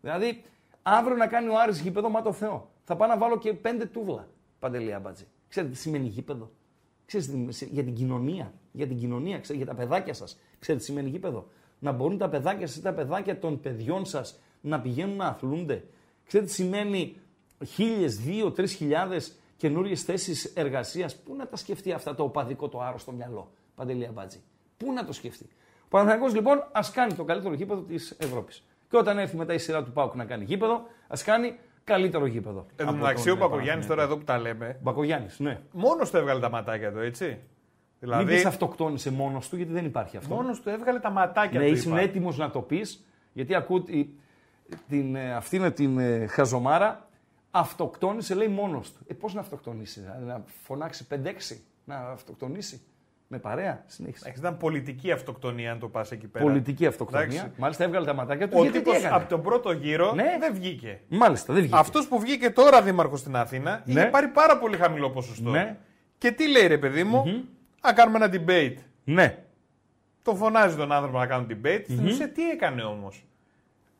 [0.06, 0.42] Δηλαδή,
[0.82, 2.70] αύριο να κάνει ο Άρης γήπεδο, μα το Θεό.
[2.84, 4.28] Θα πάω να βάλω και πέντε τούβλα.
[4.60, 5.28] Παντελή Αμπάτζη.
[5.48, 6.52] Ξέρετε τι σημαίνει γήπεδο;
[7.06, 8.54] Ξέρετε τι- σε- για την κοινωνία.
[8.72, 10.40] Για την κοινωνία, ξέρετε, για τα παιδάκια σας.
[10.60, 11.48] Ξέρετε τι σημαίνει γήπεδο;
[11.80, 15.84] Να μπορούν τα παιδάκια σας ή τα παιδάκια των παιδιών σας να πηγαίνουν να αθλούνται.
[16.28, 17.18] Ξέρετε τι σημαίνει
[17.66, 22.82] χίλιες, δύο, τρεις χιλιάδες καινούριες θέσεις εργασίας; Πού να τα σκεφτεί αυτά το οπαδικό το
[22.82, 23.52] άρρωστο μυαλό.
[23.76, 24.42] Παντελή Αμπάτζη.
[24.78, 25.46] Πού να το σκεφτεί;
[25.84, 28.64] Ο Παναθηναϊκός λοιπόν ας κάνει το καλύτερο γήπεδο της Ευρώπης.
[28.89, 32.65] Και όταν έρθει μετά η σειρά του Πάουκ να κάνει γήπεδο, ας κάνει καλύτερο γήπεδο.
[32.75, 34.12] Εν τω από μεταξύ, τον, ο ε, Πακογιάννη τώρα Παναθηναϊκό.
[34.12, 35.60] εδώ που τα λέμε, Μπακογιάννης, ναι.
[35.72, 37.25] μόνος του έβγαλε τα ματάκια του, έτσι.
[37.25, 37.38] Μην
[38.00, 40.36] Δηλαδή, πεις αυτοκτόνησε μόνος του, γιατί δεν υπάρχει αυτό.
[40.36, 41.72] μόνος του έβγαλε τα ματάκια ναι, του.
[41.74, 42.00] είσαι είπα.
[42.00, 44.07] έτοιμος να το πεις, γιατί ακούω τη-
[44.90, 47.07] την, ε, αυτή είναι την ε, χαζομάρα.
[47.51, 49.00] Αυτοκτόνησε, λέει μόνος του.
[49.07, 51.55] Ε, πώς να αυτοκτονήσει, δηλαδή, να φωνάξει 5-6,
[51.86, 52.81] να αυτοκτονήσει;
[53.36, 54.24] Με παρέα, συνέχισε.
[54.24, 56.46] Εντάξει, Ήταν πολιτική αυτοκτονία, αν το πας εκεί πέρα.
[56.46, 57.26] Πολιτική αυτοκτονία.
[57.26, 57.52] Εντάξει.
[57.58, 58.54] Μάλιστα έβγαλε τα ματάκια του.
[58.58, 60.38] Ο γιατί τι τύπος έκανε; από τον πρώτο γύρο Ναι.
[60.40, 61.00] δεν βγήκε.
[61.08, 61.78] Μάλιστα, δεν βγήκε.
[61.78, 64.00] Αυτός που βγήκε τώρα δήμαρχος στην Αθήνα Ναι.
[64.00, 65.50] είχε πάρει πάρα πολύ χαμηλό ποσοστό.
[65.50, 65.78] Ναι.
[66.18, 67.44] Και τι λέει ρε παιδί μου,
[67.82, 68.76] να κάνουμε ένα debate.
[69.04, 69.38] Ναι.
[70.22, 71.82] Τον φωνάζει τον άνθρωπο να κάνουν debate.
[71.84, 73.26] Στην ουσία τι έκανε όμως;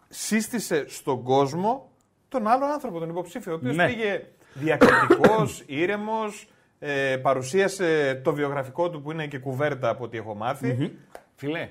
[0.10, 1.92] Σύστησε στον κόσμο
[2.30, 3.86] τον άλλο άνθρωπο, τον υποψήφιο, ο οποίος Ναι.
[3.88, 4.22] πήγε
[4.54, 6.48] διακριτικός, ήρεμος,
[6.80, 10.98] ε, παρουσίασε το βιογραφικό του που είναι και κουβέρτα από ό,τι έχω μάθει.
[11.36, 11.70] Φιλέ,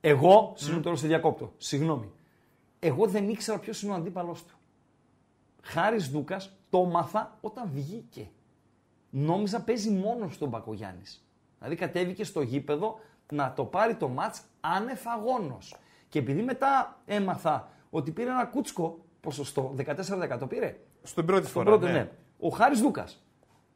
[0.00, 2.10] εγώ, συγγνώμη τώρα σε διακόπτω, συγγνώμη.
[2.78, 4.56] Εγώ δεν ήξερα ποιος είναι ο αντίπαλο του.
[5.62, 8.30] Χάρης Δούκας το μάθα όταν βγήκε.
[9.10, 11.02] Νόμιζα παίζει μόνος στον Μπακογιάννη.
[11.58, 13.00] Δηλαδή κατέβηκε στο γήπεδο
[13.32, 15.76] να το πάρει το μάτς άνευ αγώνος.
[16.08, 21.76] Και επειδή μετά έμαθα ότι πήρε ένα κούτσκο ποσοστό, 14% πήρε, Στην πρώτη στον φορά.
[21.76, 21.98] πρώτο, ναι.
[21.98, 22.10] ναι.
[22.38, 23.22] Ο Χάρης Δούκας.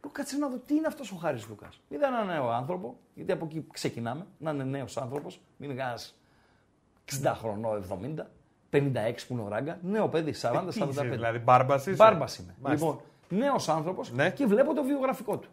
[0.04, 1.68] Λέω κάτσε να δω τι είναι αυτός ο Χάρης Δούκα.
[1.88, 4.26] Είδα έναν νέο άνθρωπο, γιατί από εκεί ξεκινάμε.
[4.38, 5.98] Να είναι νέος άνθρωπος, μην είναι κανένα
[7.34, 8.26] 60 χρονών, 70,
[8.70, 9.78] 56 που είναι ο ράγκα.
[9.82, 11.10] Νέο παιδί, 40, Ε, Τι είσαι, 45.
[11.10, 12.54] δηλαδή, μπάρμπας είσαι; Μπάρμπας είμαι.
[12.62, 12.86] Μάλιστα.
[12.86, 14.30] Λοιπόν, νέος άνθρωπος Ναι.
[14.30, 15.48] και βλέπω το βιογραφικό του.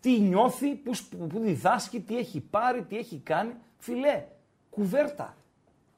[0.00, 3.52] Τι νιώθει, που, σπ- που διδάσκει, τι έχει πάρει, τι έχει κάνει.
[3.78, 4.24] Φιλέ,
[4.70, 5.36] κουβέρτα.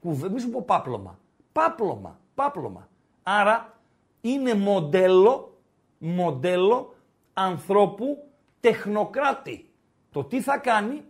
[0.01, 0.29] Κουβε...
[0.31, 1.19] Μη σου πω πάπλωμα.
[1.53, 2.19] Πάπλωμα.
[2.35, 2.89] Πάπλωμα.
[3.23, 3.79] Άρα
[4.21, 5.59] είναι μοντέλο,
[5.99, 6.92] μοντέλο
[7.35, 8.17] ανθρώπου
[8.61, 9.71] τεχνοκράτη.
[10.11, 11.03] Το τι θα κάνει,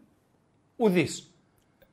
[0.77, 1.35] ουδής.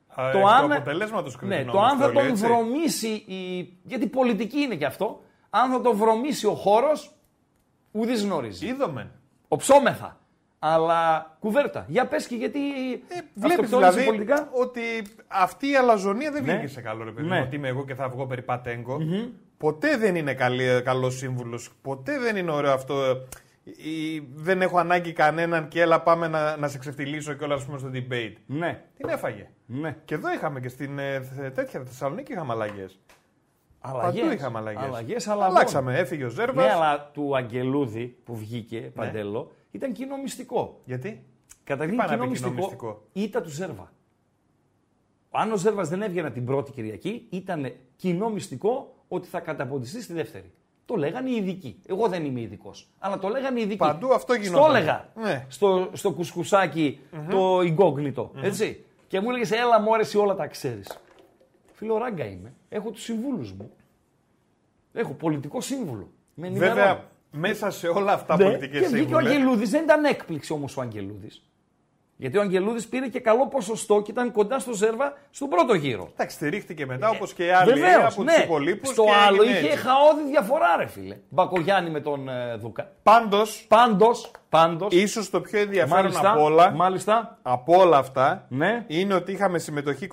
[0.07, 2.45] Α, Το εκ του αν, αποτελέσματος ναι, κρίνει το όμως αν θα όλοι, τον έτσι.
[2.45, 3.73] βρωμίσει, η...
[3.83, 7.15] γιατί πολιτική είναι και αυτό, αν θα τον βρωμίσει ο χώρος,
[7.91, 8.67] ουδής γνωρίζει.
[8.67, 9.11] Είδαμε.
[9.47, 10.17] Οψόμεθα.
[10.59, 11.85] Αλλά κουβέρτα.
[11.87, 12.59] Για πες και γιατί
[12.93, 12.97] Ε,
[13.33, 14.49] Βλέπεις αυτοκτόνησε δηλαδή πολιτικά.
[14.51, 14.81] ότι
[15.27, 16.53] αυτή η αλαζονία δεν Ναι.
[16.53, 17.27] βγήκε σε καλό ρε παιδί.
[17.27, 17.37] Ναι.
[17.37, 18.97] μου, Ότι είμαι εγώ και θα βγω περί πατέγκο.
[19.57, 21.71] Ποτέ δεν είναι καλή, καλός σύμβουλος.
[21.81, 22.95] Ποτέ δεν είναι ωραίο αυτό.
[23.77, 27.55] Ε, ή δεν έχω ανάγκη κανέναν και έλα πάμε να, να σε ξεφτυλίσω και όλα
[27.55, 28.33] ας πούμε στο debate.
[28.45, 28.83] Ναι.
[28.97, 29.49] Την έφαγε.
[29.65, 29.97] Ναι.
[30.05, 32.99] Και εδώ είχαμε και στην ε, θε- τέτοια Θεσσαλονίκη είχαμε αλλαγές.
[33.79, 34.21] Αλλαγές.
[34.21, 34.83] Παντού είχαμε αλλαγές.
[34.83, 35.97] Αλλαγές, αλλά Αλλάξαμε.
[35.97, 36.65] Έφυγε ο Ζέρβας.
[36.65, 38.87] Ναι, αλλά του Αγγελούδη που βγήκε, Ναι.
[38.87, 40.81] Παντέλο, ήταν κοινό μυστικό.
[40.85, 41.23] Γιατί;
[41.63, 43.91] Καταρχήν πάει να κοινό πει κοινό μυστικό, μυστικό; ήταν του Ζέρβα.
[45.31, 50.13] Αν ο Ζέρβας δεν έβγαινε την πρώτη Κυριακή, ήταν κοινό μυστικό ότι θα καταποντιστεί στη
[50.13, 50.53] δεύτερη.
[50.89, 51.79] Το λέγανε οι ειδικοί.
[51.87, 52.87] Εγώ δεν είμαι ειδικός.
[52.99, 53.77] Αλλά το λέγανε οι ειδικοί.
[53.77, 54.75] Παντού αυτό Στο γινόταν.
[54.75, 55.09] έλεγα.
[55.15, 55.45] Ναι.
[55.49, 56.99] Στο, στο κουσκουσακι
[57.29, 58.29] το incognito.
[58.41, 58.85] Έτσι.
[59.07, 60.99] Και μου έλεγε, έλα μου όλα τα ξέρεις.
[61.73, 62.53] Φίλο ράγκα είμαι.
[62.69, 63.71] Έχω τους συμβούλους μου.
[64.93, 66.09] Έχω πολιτικό σύμβουλο.
[66.33, 66.79] Με ενημερώνει.
[66.79, 69.31] Βέβαια, μέσα σε όλα αυτά Ναι, πολιτικές Και βγήκε ο σύμβουλες.
[69.35, 69.69] Αγγελούδης.
[69.69, 71.48] Δεν ήταν έκπληξη όμως ο Αγγελούδης.
[72.21, 76.09] Γιατί ο Αγγελούδης πήρε και καλό ποσοστό και ήταν κοντά στο Ζέρβα στον πρώτο γύρο.
[76.13, 78.33] Εντάξει, στηρίχτηκε μετά όπως και οι άλλοι Βεβαίως, από ναι.
[78.35, 78.89] του υπολείπους.
[78.89, 81.17] Στο άλλο είχε χαόδη διαφορά, ρε φίλε.
[81.29, 82.91] Μπακογιάννη με τον ε, Δούκα.
[83.03, 84.93] Πάντως, Πάντως, πάντως.
[84.93, 87.37] ίσως το πιο ενδιαφέρον Μάλιστα, από όλα, μάλιστα.
[87.41, 88.83] από όλα αυτά Ναι.
[88.87, 90.07] είναι ότι είχαμε συμμετοχή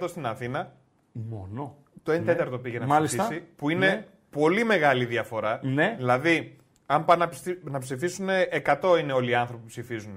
[0.00, 0.72] 25% στην Αθήνα.
[1.12, 1.76] Μόνο.
[2.02, 2.92] Το 1 τέταρτο πήγε να Ναι.
[2.92, 3.22] Μάλιστα.
[3.22, 4.04] ψηφίσει, που είναι Ναι.
[4.30, 5.58] πολύ μεγάλη διαφορά.
[5.62, 5.94] Ναι.
[5.98, 6.56] Δηλαδή,
[6.92, 10.12] αν πάνε να ψη- να ψηφίσουν, 100 είναι όλοι οι άνθρωποι που ψηφίζουν.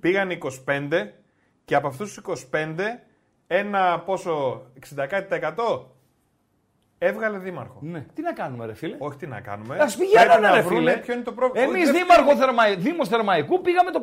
[0.00, 1.12] Πήγαν 25
[1.64, 3.04] και από αυτούς τους 25,
[3.46, 5.86] ένα πόσο, 60%
[6.98, 7.78] έβγαλε δήμαρχο.
[7.82, 8.06] Ναι.
[8.14, 9.76] Τι να κάνουμε, ρε φίλε; Όχι τι να κάνουμε.
[9.76, 10.96] Α πηγαίνανε, Πρέπει να ρε βρούνε φίλε.
[11.02, 11.66] Ποιο είναι το πρόβλημα.
[11.66, 12.76] Εμείς Όχι, δεν δήμαρχο Θερμαϊ...
[12.76, 14.00] Δήμος Θερμαϊκού πήγαμε το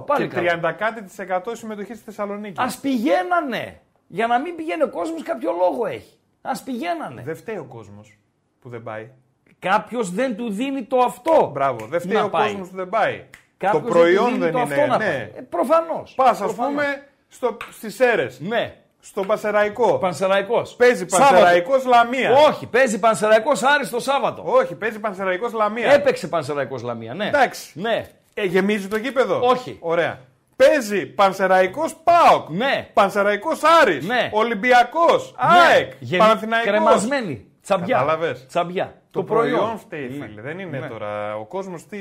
[0.00, 0.06] 50%.
[0.06, 0.72] Πάλι Και καλά.
[0.72, 2.60] 30 κάτι της εκατό συμμετοχή στη Θεσσαλονίκη.
[2.60, 3.80] Α πηγαίνανε.
[4.06, 6.18] Για να μην πηγαίνει ο κόσμος, κάποιο λόγο έχει.
[6.42, 7.22] Α πηγαίνανε.
[7.22, 8.18] Δεν φταίει ο κόσμος
[8.60, 9.10] που δεν πάει.
[9.58, 11.50] Κάποιος δεν του δίνει το αυτό.
[11.52, 11.86] Μπράβο.
[11.86, 12.48] Δεν φταίει να ο πάει.
[12.48, 13.24] κόσμος που δεν πάει.
[13.56, 14.74] Κάποιος το του προϊόν δίνει δεν το είναι.
[14.74, 15.04] Αυτό να ναι.
[15.04, 15.14] πάει.
[15.14, 16.12] Ε, Προφανώς.
[16.16, 18.74] Πας, ας πούμε, στο, στις Σέρες, Ναι.
[19.00, 19.98] στο Πασεραϊκό.
[19.98, 20.74] Πανσεραϊκός.
[20.74, 22.32] Παίζει Πανσεραϊκός Λαμία.
[22.48, 24.42] Όχι, παίζει Πανσεραϊκός Άρη το Σάββατο.
[24.46, 25.92] Όχι, παίζει Πανσεραϊκός Λαμία.
[25.92, 27.26] Έπαιξε Πανσεραϊκός Λαμία, ναι.
[27.26, 27.70] Εντάξει.
[27.80, 28.06] Ναι.
[28.34, 29.40] Ε, γεμίζει το γήπεδο.
[29.40, 29.76] Όχι.
[29.80, 30.18] Ωραία.
[30.56, 32.48] Παίζει Πανσεραϊκός ΠΑΟΚ.
[32.50, 32.88] Ναι.
[32.92, 34.06] Πανσεραϊκός Άρης.
[34.06, 34.28] Ναι.
[34.32, 35.34] Ολυμπιακός.
[35.52, 35.72] Ναι.
[35.72, 35.92] ΑΕΚ.
[35.98, 36.70] Γεμι- Παναθηναϊκός.
[36.70, 37.46] Κρεμασμένη.
[37.62, 37.96] Τσαμπιά.
[37.96, 38.46] Κατάλαβες.
[38.48, 38.94] Τσαμπιά.
[39.14, 40.26] Το, προϊόν, φταίει, Ναι.
[40.26, 40.40] φίλε.
[40.40, 40.88] Δεν είναι Ναι.
[40.88, 41.36] τώρα.
[41.36, 41.98] Ο κόσμος τι.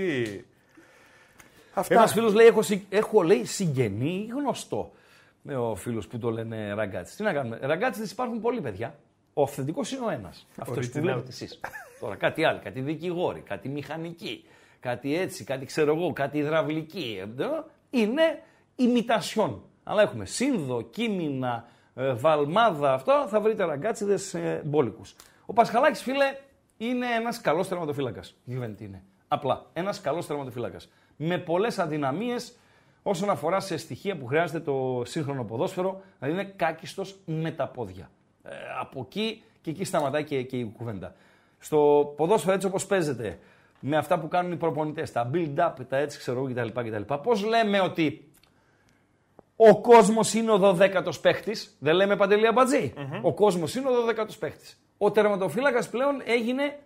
[1.74, 1.94] Αυτά.
[1.94, 4.92] Ένας φίλος λέει: έχω, συ- έχω λέει, συγγενή ή γνωστό.
[5.42, 7.16] Με ο φίλος που τον λένε Ραγκάτση.
[7.18, 7.58] Τι να κάνουμε.
[7.62, 8.96] Ραγκάτση υπάρχουν πολλοί παιδιά.
[9.34, 10.48] Ο αυθεντικός είναι ο ένας.
[10.58, 11.02] Αυτός που Original.
[11.02, 11.60] βλέπετε εσείς.
[12.00, 12.60] Τώρα κάτι άλλο.
[12.64, 14.46] Κάτι δικηγόροι, κάτι μηχανικοί,
[14.80, 17.22] κάτι έτσι, κάτι ξέρω εγώ, κάτι υδραυλική.
[17.40, 17.46] ε,
[17.90, 18.42] Είναι
[18.76, 19.62] ημιτασιόν.
[19.84, 25.16] Αλλά έχουμε σύνδο, κείμενα, ε, βαλμάδα, αυτό θα βρείτε ραγκάτσιδες ε, μπόλικους.
[25.46, 26.36] Ο Πασχαλάκης, φίλε,
[26.78, 28.22] είναι ένας καλός τερματοφύλακα.
[28.44, 29.04] Γιουβέντ είναι.
[29.28, 30.78] Απλά ένας καλός τερματοφύλακα.
[31.18, 32.58] Με πολλές αδυναμίες
[33.04, 38.10] όσον αφορά σε στοιχεία που χρειάζεται το σύγχρονο ποδόσφαιρο, δηλαδή είναι κάκιστος με τα πόδια.
[38.44, 41.16] Ε, από εκεί και εκεί σταματάει και, και η κουβέντα.
[41.60, 43.40] Στο ποδόσφαιρο έτσι όπως παίζεται,
[43.80, 46.82] με αυτά που κάνουν οι προπονητές, τα build-up, τα έτσι ξέρω εγώ κτλ.
[46.82, 47.14] κτλ.
[47.14, 48.28] Πώς λέμε ότι
[49.56, 52.94] ο κόσμος είναι ο 12ος παίχτης, δεν λέμε παντελή Αμπατζή.
[53.22, 54.83] Ο κόσμος είναι ο 12ος παίχτης.
[54.98, 56.80] Ο τερματοφύλακας πλέον έγινε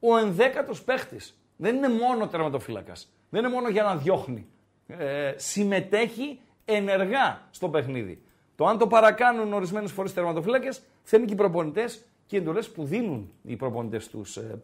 [0.00, 1.36] ο 11ος παίχτης.
[1.56, 3.12] Δεν είναι μόνο τερματοφύλακας.
[3.30, 4.46] Δεν είναι μόνο για να διώχνει.
[4.86, 8.22] Ε, συμμετέχει ενεργά στο παιχνίδι.
[8.56, 12.70] Το αν το παρακάνουν ορισμένες φορές οι τερματοφύλακες, θέλουν και οι προπονητές και οι εντολές
[12.70, 14.54] που δίνουν οι προπονητές στου ε,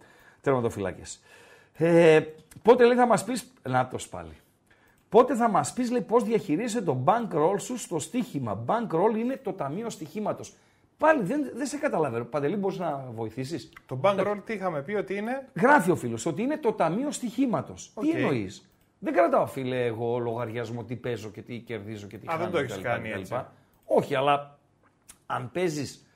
[0.41, 1.21] τερματοφύλακες.
[1.75, 2.21] Ε,
[2.63, 3.53] πότε λέει θα μας πεις.
[3.63, 4.37] Να το πάλι.
[5.09, 8.65] Πότε θα μας πεις, λέει, πώς διαχειρίζεσαι το bankroll σου στο στοίχημα.
[8.67, 10.55] Bankroll είναι το ταμείο στοιχήματος.
[10.99, 12.25] Πάλι δεν, δεν σε καταλαβαίνω.
[12.25, 15.49] Παντελή, μπορείς να βοηθήσεις; Το bankroll τι είχαμε πει ότι είναι.
[15.55, 17.93] Γράφει ο φίλος ότι είναι το ταμείο στοιχήματος.
[18.01, 18.15] Τι Οκ.
[18.15, 22.43] εννοείς; Δεν κρατάω, φίλε, εγώ λογαριασμό τι παίζω και τι κερδίζω και τι Α, χάνω.
[22.43, 23.19] δεν το έχεις κτλ, κάνει κτλ.
[23.21, 23.35] έτσι.
[23.85, 24.59] Όχι, αλλά
[25.27, 26.07] αν παίζεις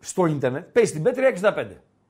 [0.00, 1.66] στο ίντερνετ, παίζει την Bet365.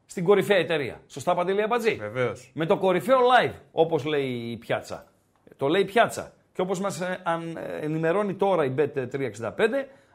[0.07, 1.01] Στην κορυφαία εταιρεία.
[1.07, 2.51] Σωστά, Παντελή Αμπατζή; Βεβαίως.
[2.55, 5.07] Με το κορυφαίο live, όπως λέει η πιάτσα.
[5.57, 6.33] Το λέει η πιάτσα.
[6.53, 7.01] Και όπως μας
[7.81, 9.51] ενημερώνει τώρα η Bet365,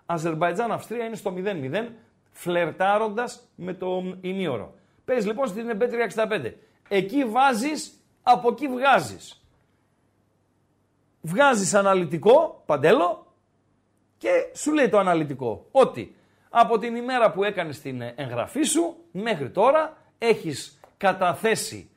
[0.10, 1.88] Αζερβαϊτζάν-Αυστρία είναι στο 0-0,
[2.32, 4.74] φλερτάροντας με το ημίωρο.
[5.06, 6.52] Παίζει λοιπόν στην Bet365.
[6.88, 7.92] Εκεί βάζεις,
[8.24, 9.42] από εκεί βγάζεις.
[11.22, 13.26] Βγάζεις αναλυτικό, παντέλο,
[14.18, 16.16] και σου λέει το αναλυτικό ότι
[16.50, 21.90] από την ημέρα που έκανες την εγγραφή σου μέχρι τώρα έχεις καταθέσει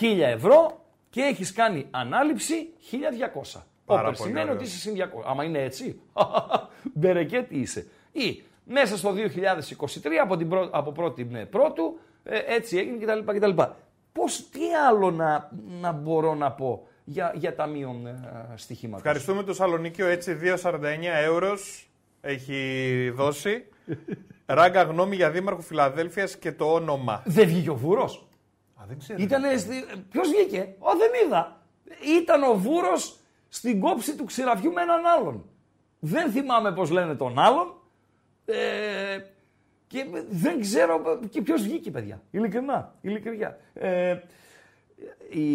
[0.00, 3.62] 1000 ευρώ και έχεις κάνει ανάληψη 1200.
[3.94, 4.56] Πάρα Όπερ πολύ σημαίνει ωραίος.
[4.56, 5.22] ότι είσαι συν 200.
[5.26, 6.00] Άμα είναι έτσι,
[7.00, 7.86] μπερεκέτη είσαι.
[8.12, 9.14] Ή μέσα στο
[10.02, 10.68] 2023 από, την πρω...
[10.72, 13.32] από πρώτη με πρώτου ε, έτσι έγινε κτλ.
[13.36, 13.62] κτλ.
[14.12, 15.50] Πώς, τι άλλο να,
[15.80, 19.04] να μπορώ να πω για, για ταμείο ε, στοιχήματος.
[19.04, 21.56] Ευχαριστούμε το Σαλονίκιο έτσι 2,49 ευρώ
[22.20, 23.64] έχει δώσει.
[24.46, 27.22] Ράγκα γνώμη για δήμαρχο Φιλαδέλφειας και το όνομα.
[27.26, 28.28] Δεν βγήκε ο Βούρος;
[28.74, 29.22] Α, δεν ξέρω.
[29.22, 29.84] Ήτανε στη...
[30.10, 31.60] Ποιος βγήκε; Ω, δεν είδα.
[32.20, 33.19] Ήταν ο Βούρος
[33.52, 35.44] στην κόψη του ξηραφιού με έναν άλλον.
[35.98, 37.74] Δεν θυμάμαι πώς λένε τον άλλον.
[38.44, 39.18] Ε,
[39.86, 42.22] και δεν ξέρω και ποιος βγήκε, παιδιά.
[42.30, 42.94] Ειλικρινά.
[43.00, 43.56] Ειλικρινά.
[43.74, 44.18] Ε,
[45.30, 45.46] η,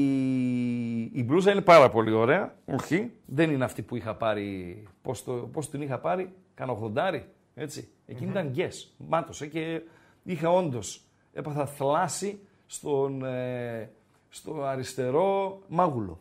[1.02, 2.56] η μπλούζα είναι πάρα πολύ ωραία.
[2.66, 3.12] Όχι.
[3.26, 4.84] Δεν είναι αυτή που είχα πάρει.
[5.02, 6.34] Πώς, το, πώς την είχα πάρει.
[6.54, 7.22] Κάνω 80.
[7.56, 7.90] Έτσι.
[8.06, 8.94] Εκείνη ήταν γκες.
[8.98, 9.82] Μάτωσε και
[10.24, 11.02] είχα όντως.
[11.34, 13.90] Έπαθα θλάση στον, ε,
[14.30, 16.20] στο αριστερό μάγουλο.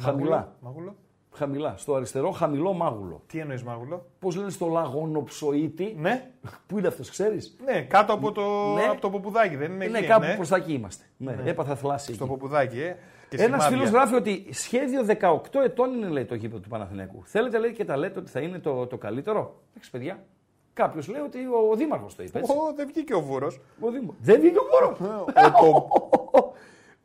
[0.00, 0.56] Χαμηλά.
[0.60, 0.94] Μάγουλο.
[1.32, 1.74] Χαμηλά.
[1.76, 3.22] Στο αριστερό, χαμηλό μάγουλο.
[3.26, 5.96] Τι εννοείς μάγουλο; Πώς λένε στο λαγονοψοίτη.
[5.98, 6.30] Ναι.
[6.66, 8.42] Πού είναι αυτός, ξέρεις; Ναι, κάτω από το,
[8.74, 8.82] Ναι.
[8.82, 9.56] από το ποπουδάκι.
[9.56, 10.34] Δεν είναι Ναι, εκεί, κάπου ναι.
[10.34, 11.04] προς τα εκεί είμαστε.
[11.16, 12.14] Ναι, έπαθα θλάση.
[12.14, 12.32] Στο εκεί.
[12.32, 12.96] ποπουδάκι, ε.
[13.28, 13.68] Και Ένας σημάδια.
[13.76, 17.22] φίλος γράφει ότι σχέδιο 18 ετών είναι λέει, το γήπεδο του Παναθηναϊκού.
[17.24, 20.24] Θέλετε λέει και τα λέτε ότι θα είναι το, το καλύτερο; Εντάξει, παιδιά.
[20.72, 22.38] Κάποιος λέει ότι ο, ο Δήμαρχος το είπε.
[22.38, 22.52] Έτσι.
[22.52, 23.60] Ω, δεν βγήκε ο Βούρος.
[23.80, 24.16] Ο Δήμαρχος.
[24.20, 24.96] Δεν βγήκε ο Βόρο.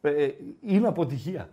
[0.01, 0.27] Ε,
[0.61, 1.49] είναι αποτυχία.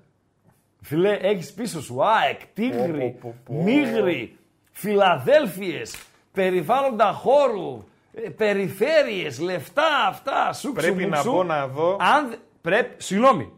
[0.83, 3.63] Φιλέ, έχεις πίσω σου ΑΕΚ, Τίγρη, Πω, πω, πω, πω.
[3.63, 4.37] Μίγρη,
[4.73, 5.95] Φιλαδέλφιες,
[6.33, 13.03] περιβάλλοντα χώρου, ε, περιφέρειες, λεφτά αυτά, σου Πρέπει να πω να δω Αν δε- πρέπει,
[13.03, 13.53] συγγνώμη.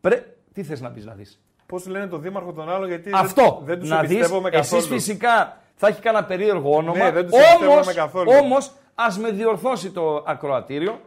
[0.00, 0.22] Πρέ...
[0.52, 3.42] Τι θες να πεις να δεις; πώς λένε το δήμαρχο τον άλλο, γιατί Αυτό.
[3.58, 4.80] δεν, δεν τους να δεις, εμπιστεύομαι καθόλου.
[4.82, 7.04] εσείς φυσικά θα έχει κανένα περίεργο όνομα.
[7.04, 8.30] Ναι, δεν τους εμπιστεύομαι όμως, καθόλου.
[8.42, 11.00] όμως, ας με διορθώσει το ακροατήριο.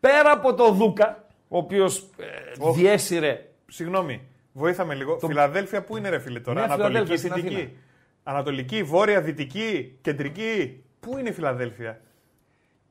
[0.00, 4.20] Πέρα από το Δούκα, ο οποίος ε, διέσυρε Συγγνώμη,
[4.52, 5.18] βοήθαμε λίγο.
[5.18, 7.62] Φιλαδέλφια, πού είναι ρε φίλε τώρα, Μια Ανατολική, Φιλαδέλφια στην Δυτική.
[7.62, 7.78] Αθήνα.
[8.22, 10.82] Ανατολική, Βόρεια, Δυτική, Κεντρική.
[11.00, 12.00] Πού είναι η Φιλαδέλφια;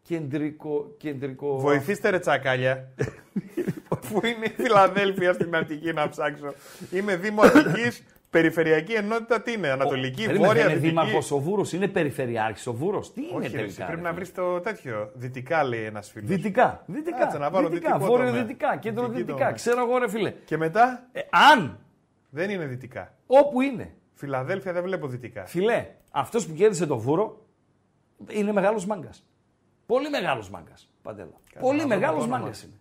[0.02, 0.94] κεντρικό...
[0.98, 1.60] κεντρικό...
[1.60, 2.92] Βοηθήστε ρε τσακάλια.
[4.10, 6.54] Πού είναι η Φιλαδέλφια στην Αττική να ψάξω;
[6.92, 11.40] Είμαι Δήμο Αττικής, Περιφερειακή ενότητα τι είναι, Ανατολική, Περίμενε, Βόρεια, δεν είναι Δυτική; δήμαρχος ο
[11.40, 13.14] Βούρος, είναι περιφερειάρχης ο Βούρος.
[13.14, 13.64] Τι είναι Όχι, ρε, τελικά.
[13.66, 15.12] εσύ, πρέπει ρε να φίλε; βρεις το τέτοιο.
[15.14, 16.30] Δυτικά λέει ένας φίλος.
[16.30, 16.84] Δυτικά.
[16.86, 17.18] Δυτικά.
[17.18, 17.92] Κάτσε να βάλω δυτικά.
[17.94, 18.66] δυτικό Βόρειο-δυτικά.
[18.66, 18.78] τομέα.
[18.80, 19.18] Κέντρο-δυτικά.
[19.18, 19.52] Δυτική τομέα.
[19.52, 20.32] Ξέρω εγώ, ρε φίλε.
[20.46, 21.22] Και μετά; Ε,
[21.54, 21.80] αν
[22.30, 23.14] δεν είναι δυτικά.
[23.28, 25.46] όπου είναι, Φιλαδέλφια δεν βλέπω δυτικά.
[25.46, 27.46] φιλέ, αυτός που κέρδισε το βούρο
[28.30, 29.26] είναι μεγάλος μάγκας.
[29.86, 30.90] Πολύ μεγάλος μάγκας.
[31.02, 31.42] Παντέλο.
[31.60, 32.38] Πολύ να βρω μεγάλο το όνομα.
[32.38, 32.74] μάγκας είναι.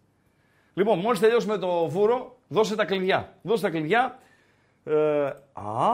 [0.74, 3.38] Λοιπόν, μόλις τελειώσουμε το βούρο, δώσε τα κλειδιά.
[3.42, 4.18] Δώσε τα κλειδιά.
[4.88, 5.90] Ε, α,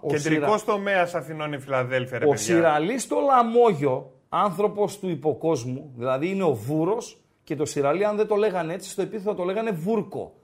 [0.00, 2.44] ο Κεντρικός Συρα- τομέας Αθηνών η Φιλαδέλφια, ρε Ο παιδιά.
[2.44, 8.26] Σιραλής στο Λαμόγιο, άνθρωπος του υποκόσμου, δηλαδή είναι ο Βούρος και το Σιραλή, αν δεν
[8.26, 10.34] το λέγανε έτσι, στο επίθετο θα το λέγανε Βούρκο.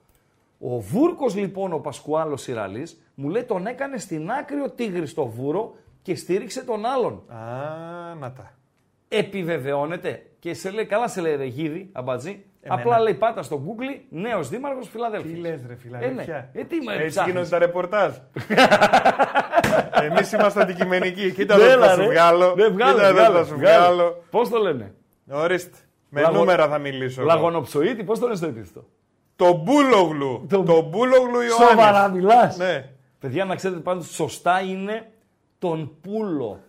[0.59, 5.25] Ο Βούρκος λοιπόν, ο Πασκουάλος Σιραλής, μου λέει τον έκανε στην άκρη ο Τίγρης στο
[5.25, 7.23] Βούρο και στήριξε τον άλλον.
[7.27, 8.51] Α, να τα.
[9.07, 12.45] Επιβεβαιώνεται και σε λέει, καλά σε λέει Ρεγίδη, αμπατζή.
[12.63, 12.81] Εμένα.
[12.81, 15.33] Απλά λέει πάτα στο Google, νέος δήμαρχος Φιλαδέλφιας.
[15.33, 16.61] Τι λες, ρε Φιλαδέλφια; Ε, ναι.
[16.61, 17.31] Ε, τι με Έτσι ψάχνεις.
[17.33, 18.11] γίνονται τα ρεπορτάζ.
[20.09, 21.31] Εμείς είμαστε αντικειμενικοί.
[21.31, 22.07] Κοίτα Ναι, εδώ έλα, θα σου ρε.
[22.07, 22.55] βγάλω.
[22.55, 23.77] Ναι, βγάλε, Κοίτα εδώ βγάλε, θα σου βγάλε.
[23.77, 24.23] βγάλω.
[24.29, 24.93] Πώς το λένε;
[25.31, 25.77] Ορίστε.
[26.09, 27.21] Με Λαγο- νούμερα θα μιλήσω.
[27.21, 27.29] εγώ.
[27.29, 28.85] Λαγονοψοίτη, πώς το λένε στο επίθετο;
[29.35, 30.45] Το Μπούλογλου.
[30.49, 31.53] Το- Το Μπούλογλου Ιωάννης.
[31.69, 32.57] Σοβαρά μιλάς.
[32.57, 32.89] Ναι.
[33.19, 35.11] Παιδιά, να ξέρετε πάντως σωστά είναι
[35.59, 36.59] τον πούλο.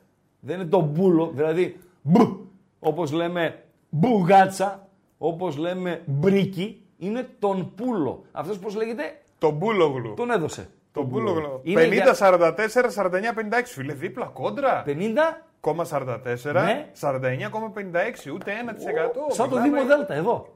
[0.41, 4.82] Δεν είναι τον πούλο, δηλαδή μπου, όπως λέμε μπουγάτσα,
[5.25, 8.25] όπως λέμε μπρίκι, είναι τον πούλο.
[8.33, 9.03] Αυτός πώς λέγεται,
[9.39, 10.15] Το Μπούλογλου.
[10.15, 10.69] τον έδωσε.
[10.93, 11.61] Το Τον Μπούλογλου.
[11.63, 13.73] Είναι 50, για 44, 49, 56.
[13.73, 14.83] Φίλε, δίπλα κόντρα.
[14.87, 16.89] 50, Κόμμα 44, Ναι.
[16.93, 18.31] 49,56.
[18.35, 19.31] Ούτε 1%.
[19.35, 20.55] σαν το Μιλάμε- Δήμο Δέλτα, εδώ.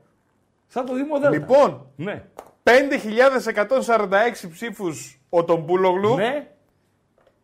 [0.66, 1.31] Σαν το Δήμο Δέλτα.
[1.37, 2.24] Λοιπόν, Ναι.
[2.62, 6.14] 5.146 ψήφους ο τον Μπούλογλου.
[6.14, 6.46] Ναι,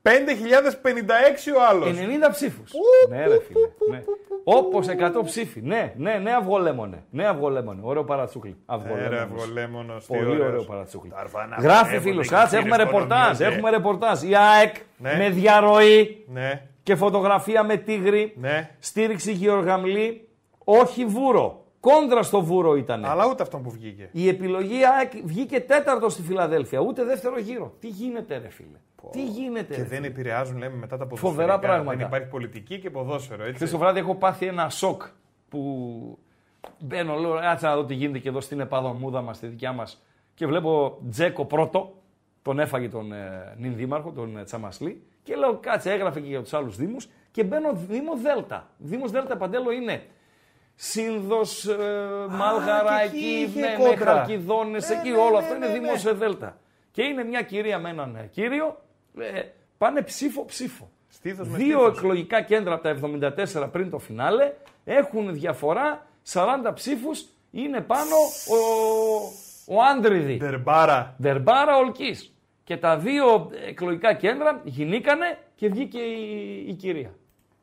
[0.02, 1.88] 5.056 ο άλλος.
[1.98, 2.72] 90 ψήφους.
[3.08, 3.68] Ναι, ρε φίλε.
[3.90, 4.02] Ναι.
[4.44, 5.60] Όπως 100 ψήφοι.
[5.62, 7.04] Ναι, ναι, ναι, αυγολέμονε.
[7.10, 7.80] Ναι, αυγολέμονε.
[7.82, 8.50] Ωραίο παρατσούκλι.
[8.50, 9.20] Ρε Αυγολέμονος.
[9.42, 10.46] αυγολέμονος, τι Πολύ ωραίος.
[10.46, 11.10] ωραίο παρατσούκλι.
[11.10, 13.20] Τα αρφανά Γράφει βλέπονται φίλος, και κάτσε, κύριες έχουμε ρεπορτάζ.
[13.20, 13.72] οικονομίες, Έχουμε ε.
[13.72, 14.22] ρεπορτάζ.
[14.22, 15.14] Η ΑΕΚ Ναι.
[15.16, 18.32] με διαρροή Ναι, και φωτογραφία με τίγρη.
[18.40, 18.70] ναι.
[18.78, 20.28] Στήριξη Γεωργαμλή.
[20.64, 21.61] Όχι βούρο.
[21.82, 23.04] Κόντρα στο βούρο ήταν.
[23.04, 24.08] Αλλά ούτε αυτό που βγήκε.
[24.12, 26.80] Η επιλογή ΑΕΚ βγήκε τέταρτο στη Φιλαδέλφια.
[26.80, 27.74] Ούτε δεύτερο γύρο.
[27.80, 28.78] Τι γίνεται, ρε φίλε;
[29.10, 29.74] Τι γίνεται.
[29.74, 31.58] Και ρε, δεν επηρεάζουν, λέμε, μετά τα Φοβερά ποδοσφαιρικά.
[31.58, 31.96] πράγματα.
[31.96, 33.54] Δεν υπάρχει πολιτική και ποδόσφαιρο, έτσι.
[33.54, 35.02] Χθες το βράδυ έχω πάθει ένα σοκ
[35.48, 36.18] που
[36.78, 40.02] μπαίνω, λέω, κάτσε να δω τι γίνεται και εδώ στην επαδομούδα μας, στη δικιά μας.
[40.34, 41.94] Και βλέπω Τζέκο πρώτο,
[42.42, 45.02] τον έφαγε τον ε, νυν δήμαρχο, τον ε, Τσαμασλή.
[45.22, 47.08] Και λέω, κάτσε, έγραφε και για τους άλλους Δήμους.
[47.30, 48.68] Και μπαίνω Δήμο Δέλτα.
[48.78, 50.02] Δήμος Δέλτα Παντέλο είναι
[50.74, 51.76] Σύνδος, ε,
[52.28, 54.12] Μάλγαρα, και εκεί εκεί, είχε ναι, ναι, κόντρα.
[54.14, 55.72] Χαλκιδόνε, Ναι, εκεί ναι, όλο ναι, αυτό ναι, είναι ναι.
[55.78, 56.56] Δήμος σε Δέλτα.
[56.90, 58.80] Και είναι μια κυρία με έναν ε, κύριο,
[59.18, 59.42] ε,
[59.78, 60.90] πάνε ψήφο-ψήφο.
[61.08, 61.96] Στήθος με Δύο στήθος.
[61.98, 62.96] εκλογικά κέντρα από τα
[63.64, 64.52] 74 πριν το φινάλε
[64.84, 67.24] έχουν διαφορά 40 ψήφους.
[67.50, 68.14] Είναι πάνω
[68.48, 68.56] ο,
[69.74, 70.36] ο Άντριδη.
[70.36, 71.14] Ντερμπάρα.
[71.18, 72.32] Δερμπάρα Ολκής.
[72.64, 77.14] Και τα δύο εκλογικά κέντρα γινήκανε και βγήκε η, η κυρία.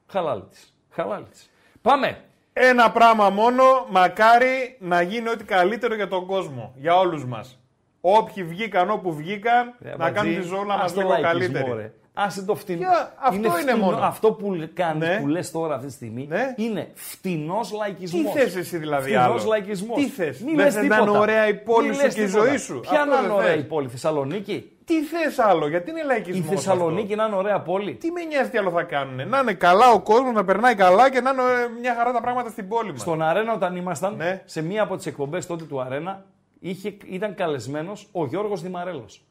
[0.08, 0.74] Χαλάλη της.
[0.90, 1.50] Χαλάλη της.
[1.82, 2.22] Πάμε.
[2.54, 6.74] Ένα πράγμα μόνο, μακάρι να γίνει ό,τι καλύτερο για τον κόσμο.
[6.76, 7.60] Για όλους μας.
[8.02, 11.40] Όποιοι βγήκαν όπου βγήκαν, Ρε, να Μπατζή, κάνουν τη ζώνα ας μας το λίγο λαϊκισμό,
[11.54, 11.72] καλύτερη.
[11.82, 11.94] ρε.
[12.14, 12.78] Άσε το φτηνό.
[12.78, 13.98] Για, αυτό είναι μόνο.
[14.02, 15.18] Αυτό που κάνεις, Ναι.
[15.20, 16.54] που λες τώρα αυτή τη στιγμή, Ναι.
[16.56, 18.34] είναι φτηνός Τι λαϊκισμός.
[18.34, 19.98] θες εσύ δηλαδή Φτηνός άλλο; λαϊκισμός.
[19.98, 21.20] Τι θες; Μη Δεν λες θα ήταν τίποτα.
[21.20, 22.46] ωραία η πόλη Μη σου λες και η τίποτα.
[22.48, 22.80] ζωή σου.
[22.80, 23.60] Ποια Αυτό να είναι δεν ωραία θες.
[23.60, 27.16] η πόλη, Θεσσαλονίκη; Τι θες άλλο, γιατί είναι Η λαϊκισμός Θεσσαλονίκη αυτό.
[27.16, 27.96] να είναι ωραία πόλη.
[27.96, 29.30] Τι με νοιάζει τι άλλο θα κάνουν.
[29.30, 32.22] Να είναι καλά ο κόσμος, να περνάει καλά και να είναι ε, μια χαρά τα
[32.22, 33.02] πράγματα στην πόλη μας.
[33.02, 34.42] Στον Αρένα όταν ήμασταν, Ναι.
[34.46, 36.26] σε μία από τις εκπομπές τότε του Αρένα,
[36.60, 39.24] είχε, ήταν καλεσμένος ο Γιώργος Δημαρέλος.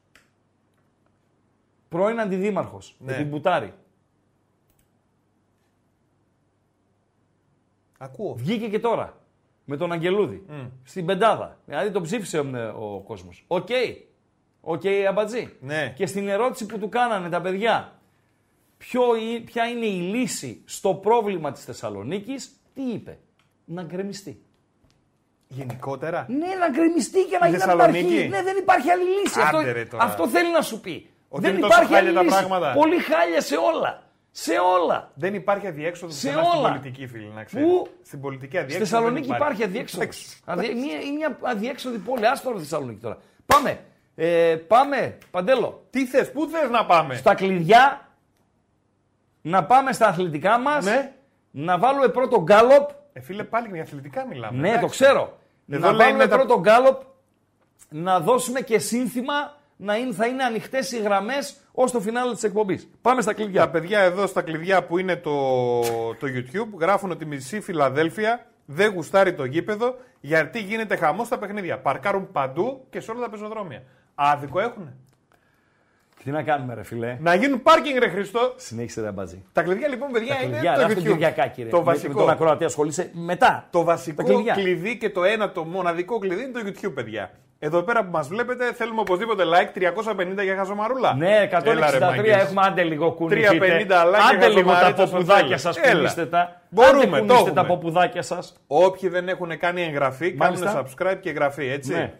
[1.89, 3.19] πρώην αντιδήμαρχος με Ναι.
[3.19, 3.73] τον Μπουτάρη.
[7.99, 8.35] Ακούω.
[8.35, 9.17] Βγήκε και τώρα
[9.65, 10.45] με τον Αγγελούδη
[10.85, 11.57] στην πεντάδα.
[11.65, 13.45] Δηλαδή τον ψήφισε ε, ο κόσμος.
[13.47, 13.69] Οκ.
[14.61, 15.57] Οκ, αμπατζή.
[15.61, 15.93] Ναι.
[15.97, 17.93] Και στην ερώτηση που του κάνανε τα παιδιά,
[18.79, 23.19] ποιο, ή- ποια είναι η λύση στο πρόβλημα της Θεσσαλονίκης, τι είπε;
[23.65, 24.43] Να γκρεμιστεί.
[25.49, 26.27] Γενικότερα.
[26.29, 28.05] Ναι, να γκρεμιστεί και να Η γίνει Θεσσαλονίκη.
[28.07, 28.29] απαρχή.
[28.29, 29.41] Ναι, δεν υπάρχει άλλη λύση.
[29.41, 30.05] Άντε, αυτό, ρε, τώρα.
[30.05, 31.11] αυτό θέλει να σου πει.
[31.29, 32.37] Ότι δεν είναι τόσο υπάρχει χάλια άλλη τα λύση.
[32.37, 32.73] πράγματα.
[32.73, 34.03] Πολύ χάλια σε όλα.
[34.31, 35.11] Σε όλα.
[35.15, 36.69] Δεν υπάρχει αδιέξοδος Σε πουθενά στην όλα.
[36.69, 37.67] πολιτική, φίλε, να ξέρεις.
[37.69, 38.89] Πού; Στην πολιτική Στη αδιέξοδος.
[38.89, 40.05] Θεσσαλονίκη δεν υπάρχει αδιέξοδος.
[40.05, 40.39] Εντάξει.
[40.45, 40.75] Αδι...
[40.75, 42.27] Μια, είναι μια αδιέξοδη πόλη.
[42.27, 43.19] Άστο ρε Θεσσαλονίκη τώρα.
[43.47, 43.81] Πάμε.
[44.21, 45.87] Ε, πάμε, Παντέλο.
[45.91, 48.09] Τι θες, πού θες να πάμε; Στα κλειδιά
[49.43, 50.85] να πάμε στα αθλητικά μας.
[50.85, 51.13] Ναι.
[51.51, 52.91] Να βάλουμε πρώτο γκάλοπ.
[53.13, 54.59] Ε, φίλε, πάλι για αθλητικά μιλάμε.
[54.59, 54.85] Ναι, εντάξει.
[54.85, 55.39] το ξέρω.
[55.69, 57.01] Εδώ να λέει βάλουμε με τα- πρώτο γκάλοπ.
[57.89, 62.43] Να δώσουμε και σύνθημα να είναι, θα είναι ανοιχτές οι γραμμές ως το φινάλε της
[62.43, 62.89] εκπομπής.
[63.03, 63.61] Πάμε στα κλειδιά.
[63.61, 65.81] Τα παιδιά εδώ στα κλειδιά που είναι το,
[66.21, 71.79] το YouTube γράφουν ότι μισή Φιλαδέλφια δεν γουστάρει το γήπεδο γιατί γίνεται χαμός στα παιχνίδια.
[71.79, 73.83] Παρκάρουν παντού και σε όλα τα πεζοδρόμια.
[74.21, 74.89] Άδικο έχουν.
[76.25, 77.17] Τι να κάνουμε, ρε φιλέ.
[77.21, 78.53] Να γίνουν πάρκινγκ, ρε Χριστό.
[78.57, 79.45] Συνέχισε, ρε μπατζή.
[79.53, 81.05] Τα κλειδιά λοιπόν, παιδιά, Τα είναι κλειδιά, το ρε, αυτό YouTube.
[81.05, 81.69] Κυριακάκη, ρε.
[81.69, 82.19] Το Με- Με βασικό.
[82.21, 83.67] τον ακροατή ασχολείσαι μετά.
[83.71, 84.55] Το Τα βασικό κλειδιά.
[84.55, 87.31] κλειδί και το ένα, το μοναδικό κλειδί είναι το YouTube, παιδιά.
[87.59, 91.15] Εδώ πέρα που μας βλέπετε, θέλουμε οπωσδήποτε like 350 για χαζομαρούλα.
[91.15, 92.37] Ναι, 163 Έλα, ρε, μάγκες.
[92.37, 93.85] έχουμε άντε λίγο 350 κουνηθείτε.
[93.87, 95.61] like Άντε λίγο τα χαζομαρίτσα στο ποπουδάκια τέλος.
[95.77, 95.93] σα, Έλα.
[95.95, 96.63] κουνήστε τα.
[96.71, 97.75] Μπορούμε, άντε, το κουνήστε τα έχουμε.
[97.77, 98.55] ποπουδάκια σας.
[98.67, 100.85] Όποιοι δεν έχουν κάνει εγγραφή, κάνουν Μάλιστα.
[100.87, 101.93] subscribe και εγγραφή, έτσι.
[101.93, 102.13] Ναι.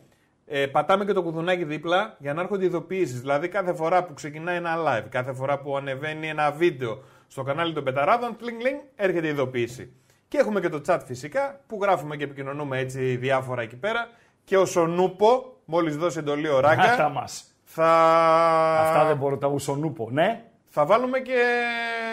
[0.51, 3.21] Ε, πατάμε και το κουδουνάκι δίπλα για να έρχονται ειδοποιήσεις.
[3.21, 7.73] Δηλαδή, κάθε φορά που ξεκινάει ένα live, κάθε φορά που ανεβαίνει ένα βίντεο στο κανάλι
[7.73, 9.93] των Πεταράδων, πλινγκ, πλινγκ, έρχεται η ειδοποίηση.
[10.29, 14.09] Και έχουμε και το chat φυσικά που γράφουμε και επικοινωνούμε έτσι διάφορα εκεί πέρα.
[14.45, 17.45] Και ο Σονούπο, μόλις δώσει εντολή ο Αυτά Ράγκα, μας.
[17.65, 17.87] θα...
[18.81, 20.09] Αυτά δεν μπορώ τα ουσονούπο.
[20.13, 20.45] Ναι.
[20.69, 21.43] θα βάλουμε και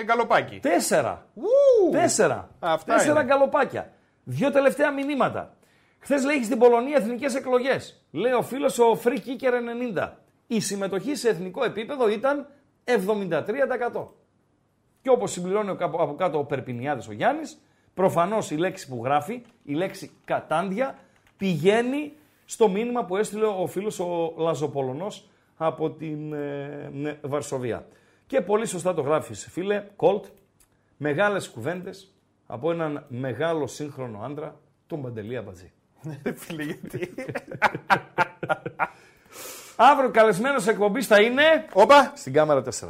[0.04, 0.60] γκαλοπάκι.
[0.60, 1.26] Τέσσερα.
[1.34, 1.91] Ου!
[1.91, 2.50] Τέσσερα.
[2.60, 3.24] Αυτά Τέσσερα είναι.
[3.34, 3.91] γκαλοπάκια.
[4.24, 5.54] Δύο τελευταία μηνύματα.
[6.06, 8.06] Χθες λέει στην Πολωνία εθνικές εκλογές.
[8.12, 9.54] Λέει ο φίλος ο Free Kicker
[9.96, 10.12] 90.
[10.48, 12.48] Η συμμετοχή σε εθνικό επίπεδο ήταν
[12.84, 14.13] 73%.
[15.02, 17.62] Και όπως συμπληρώνει ο κάπου- από κάτω ο Περπινιάδης ο Γιάννης,
[17.94, 20.98] προφανώς η λέξη που γράφει, η λέξη κατάντια,
[21.38, 22.13] πηγαίνει
[22.46, 27.88] στο μήνυμα που έστειλε ο φίλος ο Λαζοπολωνός από την ε, ναι, Βαρσοβία.
[28.28, 30.26] Και πολύ σωστά το γράφεις φίλε, Κολτ,
[30.98, 32.13] μεγάλες κουβέντες
[32.48, 35.72] από έναν μεγάλο σύγχρονο άντρα, τον Παντελή Αμπατζή.
[36.24, 37.13] Ρε φίλε, γιατί.
[39.76, 42.12] Αύριο καλεσμένος εκπομπής θα είναι Όπα!
[42.15, 42.89] στην κάμερα 4.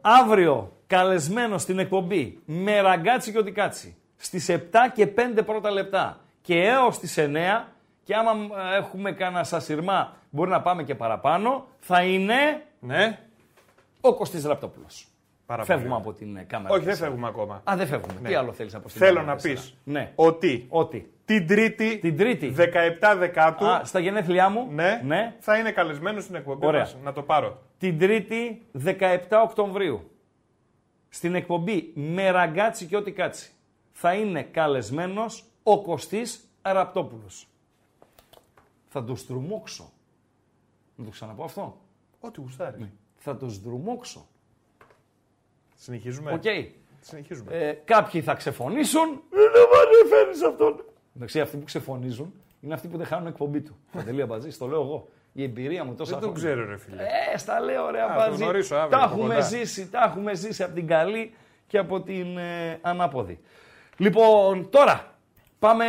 [0.00, 4.58] Αύριο καλεσμένος στην εκπομπή με ραγκάτσι και οτικάτσι στις 7
[4.94, 7.64] και 5 πρώτα λεπτά και έως τις 9
[8.04, 8.30] και άμα
[8.72, 13.18] ε, έχουμε κανένα σασιρμά μπορεί να πάμε και παραπάνω θα είναι Ναι.
[14.00, 15.06] ο Κωστής Ραπτόπουλος.
[15.46, 16.00] Πάρα Φεύγουμε πολύ.
[16.00, 16.74] από την ε, κάμερα.
[16.74, 16.98] Όχι, δεν 4.
[16.98, 17.62] φεύγουμε ακόμα.
[17.70, 18.20] Α, δεν φεύγουμε.
[18.20, 18.28] Ναι.
[18.28, 19.42] Τι άλλο θέλεις από την Θέλω κάμερα να 4?
[19.42, 20.12] πεις Ναι.
[20.14, 21.10] ότι Ότι.
[21.24, 22.54] την Τρίτη, Την Τρίτη.
[23.00, 25.34] 17 Δεκάτου, Α, στα γενέθλιά μου; ναι, ναι.
[25.38, 26.80] θα είναι καλεσμένος στην εκπομπή Ωραία.
[26.80, 26.96] μας.
[27.02, 27.62] Να το πάρω.
[27.78, 30.10] Την Τρίτη 17 Οκτωβρίου
[31.08, 33.50] στην εκπομπή με Ραγκάτση και ό,τι κάτσει
[33.92, 37.48] θα είναι καλεσμένος ο Κωστής Ραπτόπουλος.
[38.88, 39.90] Θα το στριμώξω.
[40.96, 41.80] Να το ξαναπώ αυτό;
[42.20, 42.92] Ό,τι γουστάρει.
[43.16, 44.26] Θα το στριμώξω.
[45.78, 46.42] Συνεχίζουμε; Οκ.
[47.00, 47.52] Συνεχίζουμε.
[47.58, 49.02] Ε, κάποιοι θα ξεφωνίσουν.
[49.08, 49.62] Ε, Δεν
[50.02, 50.84] μου φέρνεις αυτόν.
[51.16, 53.76] Εντάξει, αυτοί που ξεφωνίζουν είναι αυτοί που δεν χάνουν εκπομπή του.
[53.92, 55.08] Παντελή Αμπατζή, το λέω εγώ.
[55.32, 56.48] Η εμπειρία μου τόσα δεν το χρόνια.
[56.54, 57.02] ξέρω, ρε φίλε.
[57.34, 58.42] Ε, στα λέω ρε Α, θα Αμπατζή.
[58.42, 59.46] γνωρίσω αύριο Τα από έχουμε κοντά.
[59.46, 61.34] ζήσει, τα έχουμε ζήσει από την καλή
[61.66, 63.40] και από την ε, ανάποδη.
[63.96, 65.14] Λοιπόν, τώρα
[65.58, 65.84] πάμε.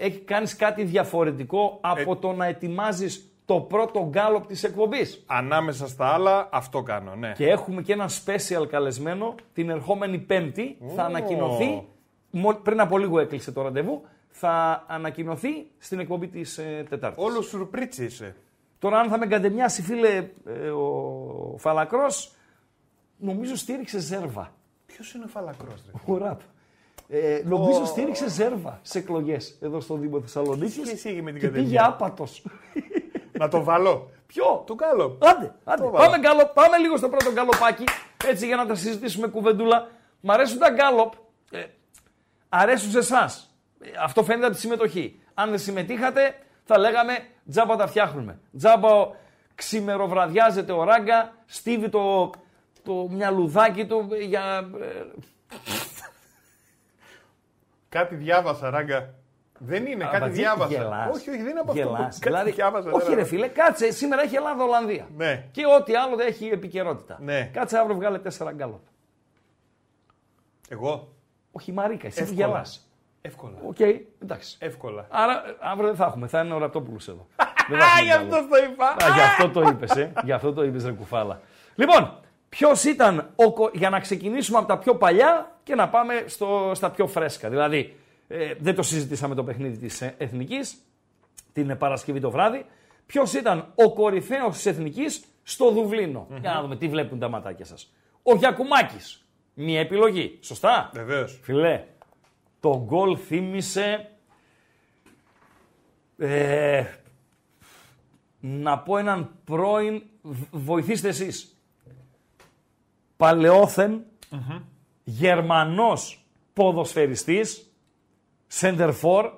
[0.00, 5.22] Έχει κάνεις κάτι διαφορετικό από Ε, το να ετοιμάζεις το πρώτο γκάλωπ της εκπομπής.
[5.26, 7.32] Ανάμεσα στα άλλα, αυτό κάνω, ναι.
[7.36, 10.78] Και έχουμε και ένα special καλεσμένο την ερχόμενη Πέμπτη.
[10.96, 11.86] Θα ανακοινωθεί.
[12.30, 14.02] μο- Πριν από λίγο έκλεισε το ραντεβού.
[14.28, 17.24] Θα ανακοινωθεί στην εκπομπή της ε, Τετάρτης.
[17.24, 18.36] Όλος σουρπρίτσι είσαι.
[18.78, 22.32] Τώρα, αν θα με κατεμιάσει, φίλε, ε, ο Φαλακρός,
[23.18, 24.52] νομίζω στήριξε ζέρβα.
[24.86, 26.12] Ποιος είναι ο φαλακρός, ρε.
[26.12, 26.40] Ο ραπ.
[27.08, 30.74] Ε, νομίζω στήριξε ζέρβα σε εκλογές εδώ στο Δήμο Θεσσαλονίκης.
[30.80, 32.42] Τι σχέση έχει με την και κατεμιά; πήγε άπατος.
[33.38, 34.10] Να το βάλω.
[34.26, 35.04] Ποιο; Το κάνω.
[35.20, 35.82] Άντε, άντε.
[35.82, 36.04] Το βάλα.
[36.04, 37.84] Πάμε, γκάλοπ, πάμε λίγο στο πρώτο γκαλοπάκι,
[38.26, 39.88] έτσι για να τα συζητήσουμε κουβεντούλα.
[40.20, 41.12] Μ' αρέσουν τα γκάλοπ.
[41.50, 41.64] Ε,
[42.48, 43.54] αρέσουν σε εσάς.
[44.02, 45.20] αυτό φαίνεται από τη συμμετοχή.
[45.34, 47.18] Αν δεν συμμετείχατε, θα λέγαμε
[47.50, 48.38] τζάμπα τα φτιάχνουμε.
[48.56, 49.14] Τζάμπα ο-
[49.54, 52.30] ξημεροβραδιάζεται ο ράγκα, στίβει το,
[52.82, 54.70] το μυαλουδάκι του για.
[54.80, 55.04] ε,
[57.88, 59.14] Κάτι διάβασα, ράγκα.
[59.58, 60.68] Δεν είναι, Α, κάτι Μπατζή, διάβασα.
[60.74, 61.16] γελάς.
[61.16, 61.82] Όχι, όχι, δεν είναι από αυτό.
[61.82, 62.18] Γελάς.
[62.18, 62.90] Κάτι Δηλαδή, διάβασα.
[62.90, 63.28] όχι δεν ρε είναι.
[63.28, 63.90] φίλε, κάτσε.
[63.92, 65.06] Σήμερα έχει Ελλάδα-Ολλανδία.
[65.16, 65.44] Ναι.
[65.52, 67.18] Και ό,τι άλλο δεν έχει επικαιρότητα.
[67.20, 67.50] Ναι.
[67.52, 68.80] Κάτσε αύριο βγάλε τέσσερα γκάλωπ.
[70.68, 71.08] Εγώ.
[71.52, 72.46] Όχι η Μαρίκα, εσύ Εύκολα.
[72.46, 72.88] γελάς.
[73.20, 73.54] Εύκολα.
[73.66, 73.78] Οκ,
[74.22, 74.56] εντάξει.
[74.60, 75.06] Εύκολα.
[75.10, 77.26] Άρα ε, αύριο δεν θα έχουμε, θα είναι ο Ραπτόπουλος εδώ.
[77.68, 78.50] δεν Α, θα έχουμε γι' αυτό γκάλοπ.
[78.50, 78.86] το είπα.
[78.88, 80.12] Α, γι' αυτό το είπες, ε.
[80.24, 81.40] Γι' αυτό το είπες, ρε κουφάλα.
[81.74, 83.52] Λοιπόν, ποιος ήταν ο.
[83.52, 87.48] κο- Για να ξεκινήσουμε από τα πιο παλιά και να πάμε στο, στα πιο φρέσκα.
[87.48, 87.96] Δηλαδή,
[88.28, 90.78] ε, δεν το συζητήσαμε το παιχνίδι της Εθνικής
[91.52, 92.64] την Παρασκευή το βράδυ.
[93.06, 96.26] Ποιος ήταν ο κορυφαίος της Εθνικής στο Δουβλίνο.
[96.40, 97.92] Για να δούμε τι βλέπουν τα ματάκια σας.
[98.22, 99.22] Ο Γιακουμάκης.
[99.54, 100.38] Μία επιλογή.
[100.40, 101.38] Σωστά; Βεβαίως.
[101.42, 101.84] Φιλέ,
[102.60, 104.10] το γκολ θύμισε.
[106.18, 106.84] Ε,
[108.40, 110.02] να πω έναν πρώην.
[110.22, 111.56] β- Βοηθήστε εσείς.
[113.16, 114.04] Παλαιόθεν,
[115.04, 117.67] Γερμανός ποδοσφαιριστής,
[118.48, 119.30] σεντερφόρ,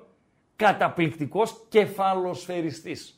[0.55, 3.15] καταπληκτικός κεφαλοσφαιριστής.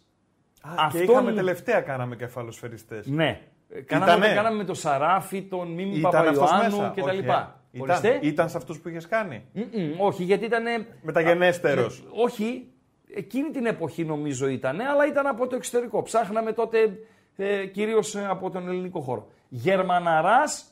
[0.62, 3.08] Και Αυτό είχαμε είναι- τελευταία κάναμε κεφαλοσφαιριστές.
[3.08, 3.42] Ναι.
[3.86, 4.34] Κάναμε, Ήτανε.
[4.36, 6.90] κάναμε με το Σαράφι, τον Μίμη Ήταν αυτός Παπαϊωάννου μέσα.
[6.96, 7.08] κτλ.
[7.10, 7.80] Όχι, ε.
[7.80, 8.08] Ορίστε.
[8.08, 9.46] Ήταν, ήταν σε αυτούς που είχες κάνει.
[9.54, 10.64] Μμμ, όχι, γιατί ήταν.
[11.02, 12.04] Μεταγενέστερος.
[12.12, 12.68] Όχι,
[13.14, 16.02] εκείνη την εποχή νομίζω ήταν, αλλά ήταν από το εξωτερικό.
[16.02, 17.00] Ψάχναμε τότε
[17.36, 19.28] ε, κυρίως από τον ελληνικό χώρο.
[19.50, 20.66] Γερμαναράς,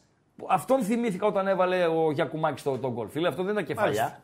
[0.47, 3.07] αυτόν θυμήθηκα όταν έβαλε ο Γιακουμάκης το, τον γκολ.
[3.07, 4.01] Φίλε, αυτό δεν ήταν κεφαλιά.
[4.01, 4.19] Μάλιστα.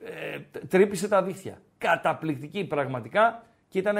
[0.00, 0.20] Ήτανε.
[0.34, 1.60] Ε, τ- τρύπησε τα δίχτυα.
[1.78, 3.96] Καταπληκτική πραγματικά και ήταν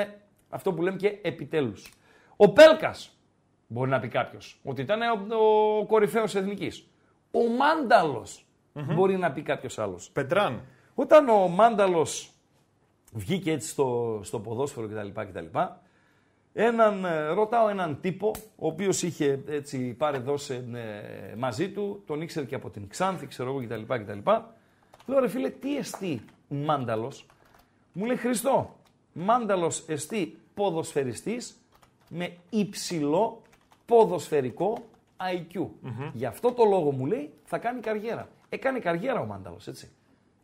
[0.49, 1.93] αυτό που λέμε και επιτέλους.
[2.37, 3.19] Ο Πέλκας,
[3.67, 5.37] μπορεί να πει κάποιος, ότι ήταν ο,
[5.79, 6.87] ο κορυφαίος εθνικής.
[7.31, 8.47] Ο μανταλος
[8.95, 10.11] μπορεί να πει κάποιος άλλος.
[10.11, 10.61] Πετράν.
[10.95, 12.33] Όταν ο Μάνταλος
[13.13, 15.21] βγήκε έτσι στο, στο ποδόσφαιρο κτλ.
[15.21, 15.59] κτλ
[16.53, 22.21] έναν, ε, ρωτάω έναν τύπο, ο οποίος είχε έτσι πάρει δώσε ε, μαζί του, τον
[22.21, 23.95] ήξερε και από την Ξάνθη, ξέρω εγώ κτλ.
[23.95, 24.31] κτλ.
[25.09, 27.27] Λέω ρε φίλε, τι εστί Μάνταλος.
[27.93, 28.77] Μου λέει Χριστό,
[29.13, 31.61] Μάνταλος εστί ποδοσφαιριστής
[32.09, 33.43] με υψηλό
[33.87, 34.79] ποδοσφαιρικό
[35.17, 35.67] IQ.
[36.13, 38.29] Γι' αυτό το λόγο μου λέει θα κάνει καριέρα.
[38.49, 39.91] Έκανε καριέρα ο Μάνταλος, έτσι.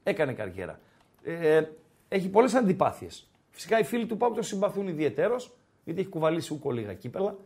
[0.02, 0.80] Έκανε καριέρα.
[1.22, 1.62] Ε,
[2.08, 3.28] έχει πολλές αντιπάθειες.
[3.50, 7.36] Φυσικά οι φίλοι του Πάουκ τον συμπαθούν ιδιαιτέρως, γιατί έχει κουβαλήσει ούκο λίγα κύπελα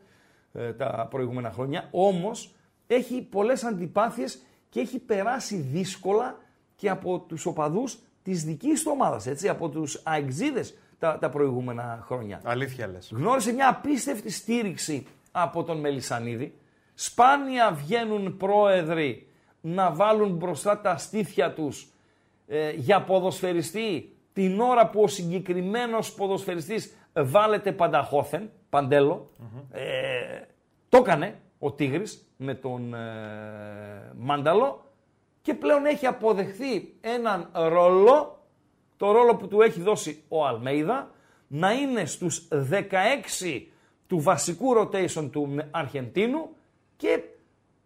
[0.52, 1.88] ε, τα προηγούμενα χρόνια.
[1.90, 2.54] Όμως
[2.86, 6.46] έχει πολλές αντιπάθειες και έχει περάσει δύσκολα
[6.78, 12.04] και από τους οπαδούς της δικής του ομάδας, έτσι, από τους αεξίδες τα, τα προηγούμενα
[12.06, 12.40] χρόνια.
[12.44, 13.10] Αλήθεια λες.
[13.14, 16.54] Γνώρισε μια απίστευτη στήριξη από τον Μελισανίδη.
[16.94, 19.26] Σπάνια βγαίνουν πρόεδροι
[19.60, 21.88] να βάλουν μπροστά τα στήθια τους
[22.46, 29.30] ε, για ποδοσφαιριστή την ώρα που ο συγκεκριμένος ποδοσφαιριστής βάλετε πανταχώθεν, παντέλο.
[29.72, 29.80] Ε,
[30.88, 32.98] το έκανε ο Τίγρης με τον ε,
[34.18, 34.87] Μάνταλο
[35.48, 38.42] και πλέον έχει αποδεχθεί έναν ρόλο,
[38.96, 41.10] το ρόλο που του έχει δώσει ο Αλμέιδα,
[41.46, 43.66] να είναι στους 16
[44.06, 46.48] του βασικού rotation του Αργεντίνου
[46.96, 47.20] και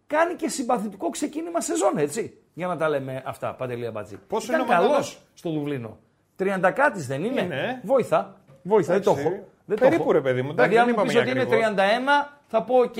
[0.07, 2.37] κάνει και συμπαθητικό ξεκίνημα σεζόν, έτσι.
[2.53, 4.17] Για να τα λέμε αυτά, Παντελή Αμπατζή.
[4.27, 5.97] Πόσο Ήταν είναι ο Μάνταλος; καλός στο Δουβλίνο.
[6.39, 7.81] 30 κάτι δεν είναι; Είναι.
[7.83, 8.41] Βοήθα.
[8.63, 9.27] Βοήθα, δεν το Εντάξει.
[9.27, 9.47] έχω.
[9.65, 10.11] Δεν το Περίπου, έχω.
[10.11, 12.27] ρε παιδί μου, Δηλαδή, εντάξει, αν δεν μου πεις είπαμε ότι για είναι ακριβώς.
[12.27, 12.95] 31, θα πω οκ.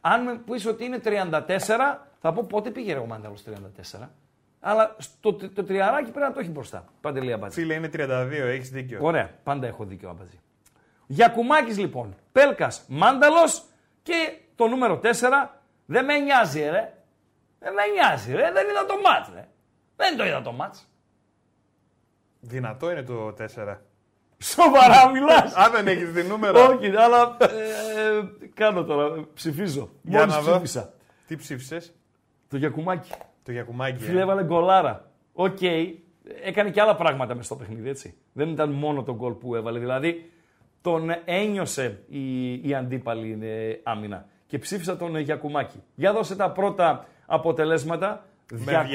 [0.00, 3.42] Αν μου πεις ότι είναι 34, θα πω πότε πήγε ρε ο Μάνταλος
[4.00, 4.08] 34.
[4.60, 6.84] Αλλά στο, το τριαράκι πρέπει να το έχει μπροστά.
[7.00, 7.60] Παντελία Μπατζή.
[7.60, 8.98] Φίλε είναι 32, έχεις δίκιο.
[9.02, 10.40] Ωραία, πάντα έχω δίκιο Αμπατζή.
[11.06, 13.62] Γιακουμάκης λοιπόν, Πέλκας, Μάνταλος
[14.02, 15.08] και το νούμερο 4
[15.86, 16.94] δεν με νοιάζει ρε.
[17.58, 19.48] Δεν με νοιάζει ρε, δεν είδα το μάτς ρε.
[19.96, 20.88] Δεν το είδα το μάτς.
[22.40, 23.76] Δυνατό είναι το 4.
[24.38, 25.54] Σοβαρά μιλάς.
[25.54, 26.66] Αν δεν έχεις δει νούμερο.
[26.66, 28.20] Όχι, αλλά ε,
[28.54, 29.90] κάνω τώρα, ψηφίζω.
[30.02, 30.50] Για Μόλις να δω.
[30.52, 30.92] ψήφισα.
[31.26, 31.94] Τι ψήφισες,
[32.50, 33.10] Το Γιακουμάκη.
[33.42, 34.02] το Γιακουμάκη.
[34.02, 34.22] Φίλε, ε.
[34.22, 35.10] έβαλε γκολάρα.
[35.32, 35.58] Οκ.
[36.44, 38.14] Έκανε και άλλα πράγματα μες στο παιχνίδι, έτσι.
[38.32, 39.78] Δεν ήταν μόνο το γκολ που έβαλε.
[39.78, 40.30] Δηλαδή,
[40.80, 44.26] τον ένιωσε η, η αντίπαλη ε, άμυνα.
[44.46, 45.82] Και ψήφισα τον ε, Γιακουμάκη.
[45.94, 48.24] Για δώσε τα πρώτα αποτελέσματα.
[48.52, 48.86] Με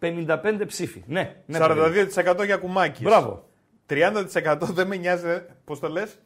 [0.00, 1.02] 255 ψήφοι.
[1.06, 1.58] Ναι, ναι.
[1.58, 2.08] παιδί.
[2.14, 3.02] 42% Γιακουμάκι.
[3.02, 3.48] Μπράβο.
[3.88, 5.42] 30% δεν με νοιάζει.
[5.64, 6.18] Πώς το λες;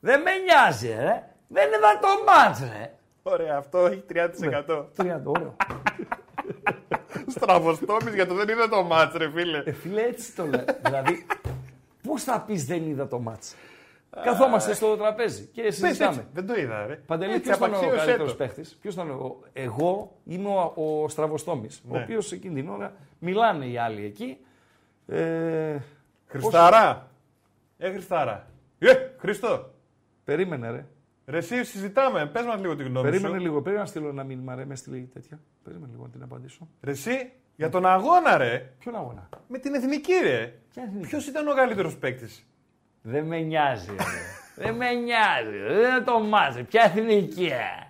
[0.00, 1.28] Δεν με νοιάζει, ρε.
[1.48, 2.92] Δεν είδα το μάτς, ρε.
[3.22, 4.84] Ωραία, αυτό έχει 30%.
[4.96, 5.56] 30, ωραίο.
[7.26, 9.62] Στραβοστόμης για το δεν είναι το μάτς, ρε φίλε.
[9.64, 10.64] Ε, φίλε, έτσι το λέω.
[10.84, 11.26] δηλαδή,
[12.02, 13.54] πώς θα πεις δεν είδα το μάτς;
[14.22, 16.10] Καθόμαστε στο τραπέζι και Πες συζητάμε.
[16.14, 16.94] έτσι, Δεν το είδα, ρε.
[16.94, 18.36] Παντελή, Έτσι, ποιος ήταν ο απαξίωσέ καλύτερος το.
[18.36, 19.36] παίχτης; Ποιος ήταν ο.
[19.52, 21.82] Εγώ είμαι ο, ο Στραβοστόμης.
[21.88, 22.02] Ο Ναι.
[22.02, 24.38] οποίος εκείνη την ώρα μιλάνε οι άλλοι εκεί.
[25.06, 25.76] Ε,
[26.26, 27.10] Χριστάρα.
[27.78, 28.46] Ε, Χριστάρα.
[28.78, 29.70] Ε, Χριστό.
[30.24, 30.86] περίμενε, ρε.
[31.26, 32.26] Ρε, εσύ συζητάμε.
[32.26, 33.42] Πες μας λίγο τη γνώμη Περίμενε σου.
[33.42, 33.62] λίγο.
[33.62, 34.64] Πρέπει να στείλω ένα μήνυμα, ρε.
[34.64, 35.40] Μες στείλει τέτοια.
[35.64, 36.68] Περίμενε λίγο να την απαντήσω.
[36.82, 38.72] Ρε, εσύ, Για τον αγώνα, ρε.
[38.78, 40.52] Ποιον αγώνα; Με την εθνική, ρε.
[40.72, 42.46] Ποια εθνική; Ποιος ήταν ο καλύτερος παίκτης;
[43.02, 43.90] Δεν με νοιάζει.
[43.90, 44.64] ρε.
[44.64, 45.56] Δεν με νοιάζει.
[45.66, 45.74] ρε.
[45.80, 46.62] Δεν το μάζει.
[46.62, 47.44] Ποια εθνική.
[47.44, 47.86] ε;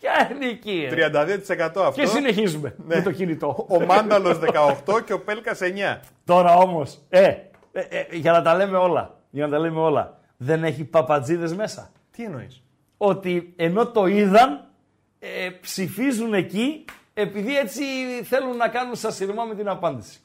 [0.00, 0.88] Ποια εθνική.
[0.90, 1.10] ρε.
[1.10, 1.90] 32% αυτό.
[1.92, 3.66] Και συνεχίζουμε με το κινητό.
[3.68, 6.00] Ο Μάνταλος 18 και ο Πέλκας 9.
[6.24, 9.18] Τώρα όμως, ε, ε, ε, για να τα λέμε όλα.
[9.30, 10.18] Για να τα λέμε όλα.
[10.36, 11.90] Δεν έχει παπατζίδες μέσα.
[12.16, 12.62] Τι εννοείς;
[12.96, 14.68] Ότι ενώ το είδαν,
[15.18, 16.84] ε, ψηφίζουν εκεί
[17.14, 17.82] επειδή έτσι
[18.24, 20.20] θέλουν να κάνουν σασυρμό με την απάντηση.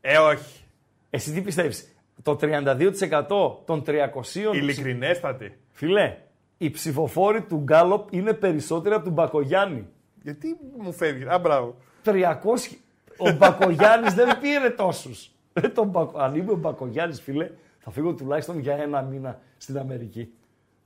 [0.00, 0.64] Ε, όχι.
[1.10, 5.58] Εσύ τι πιστεύεις, το 32% των 300 Ειλικρινέστατη.
[5.72, 6.16] Φίλε,
[6.58, 9.86] οι ψηφοφόροι του Γκάλοπ είναι περισσότεροι από του Μπακογιάννη.
[10.22, 11.76] Γιατί μου φεύγει; Α, μπράβο.
[12.04, 12.78] 300.
[13.18, 15.30] Ο Μπακογιάννης δεν πήρε τόσους.
[15.52, 16.18] Ε, τον Μπακο...
[16.18, 20.32] Αν είμαι ο Μπακογιάννης, φίλε, θα φύγω τουλάχιστον για ένα μήνα στην Αμερική.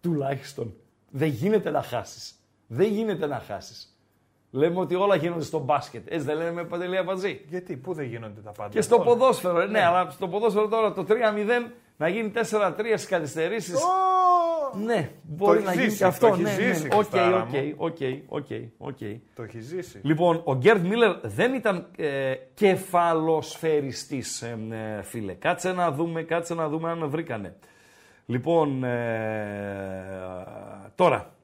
[0.01, 0.75] Τουλάχιστον.
[1.11, 2.35] Δεν γίνεται να χάσεις.
[2.67, 3.95] Δεν γίνεται να χάσεις.
[4.51, 6.07] Λέμε ότι όλα γίνονται στο μπάσκετ.
[6.11, 7.45] Έτσι δεν λέμε παντελή Αμπατζή.
[7.49, 9.65] Γιατί, πού δεν γίνονται τα πάντα; Και στο ποδόσφαιρο.
[9.67, 11.15] Ναι, αλλά στο ποδόσφαιρο τώρα το 3-0
[11.97, 13.75] να γίνει 4-3 στις καθυστερήσεις.
[13.75, 14.19] Ω!
[14.85, 16.27] Ναι, μπορεί Το να έχει γίνει ζήσει, και αυτό.
[16.27, 16.89] το έχει ναι, ζήσει, ναι.
[16.95, 17.75] OK, Χρηστάρα OK, μου.
[17.77, 17.97] OK,
[18.29, 18.47] OK,
[18.79, 18.99] OK.
[19.35, 20.01] Το έχει ζήσει.
[20.03, 24.59] Λοιπόν, ο Γκέρτ Μίλλερ δεν ήταν ε, κεφαλοσφαιριστής, ε,
[24.99, 25.33] ε, φίλε.
[25.33, 27.57] Κάτσε να δούμε, κάτσε να δούμε αν βρήκανε.
[28.31, 30.21] Λοιπόν, ε,
[30.95, 31.35] τώρα,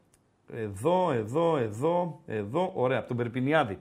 [0.53, 3.79] εδώ, εδώ, εδώ, εδώ, ωραία, από τον Περπινιάδη.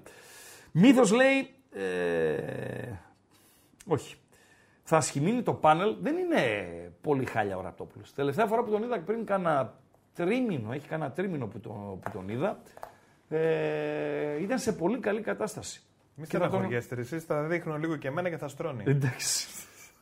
[0.72, 2.92] Μύθος λέει, ε,
[3.88, 4.16] όχι,
[4.84, 6.42] θα σχημίνει το πάνελ, δεν είναι
[7.02, 8.14] πολύ χάλια ο Ραπτόπουλος.
[8.14, 9.74] Τελευταία φορά που τον είδα πριν κάνα
[10.14, 11.70] τρίμηνο, έχει κάνα τρίμηνο που, το,
[12.02, 12.62] που τον είδα,
[13.30, 15.82] ε, ήταν σε πολύ καλή κατάσταση.
[16.16, 18.84] Μη Και θα τον- στεναχωριέστε, εσείς θα δείχνω λίγο και εμένα και θα στρώνει.
[18.88, 19.48] Εντάξει.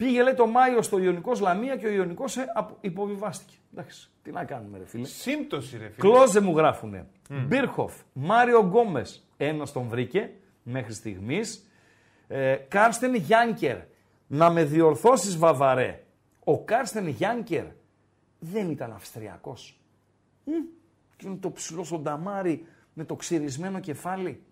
[0.03, 2.37] Πήγε λέει το Μάιο στο Ιωνικός Λαμία και ο Ιωνικός
[2.81, 3.53] υποβιβάστηκε.
[3.73, 5.05] Εντάξει, τι να κάνουμε, ρε φίλε.
[5.05, 6.09] Σύμπτωση, ρε φίλε.
[6.09, 7.07] Κλόζε μου γράφουνε.
[7.29, 9.27] Μπίρχοφ, Μάριο Γκόμες.
[9.37, 10.29] Ένας τον βρήκε
[10.63, 11.69] μέχρι στιγμής.
[12.27, 13.77] Ε, Κάρστεν Γιάνκερ.
[14.27, 16.03] Να με διορθώσεις, Βαβαρέ.
[16.43, 17.65] Ο Κάρστεν Γιάνκερ
[18.39, 19.79] δεν ήταν Αυστριακός.
[21.15, 24.43] Και είναι το ψηλό στον ταμάρι με το ξυρισμένο κεφάλι.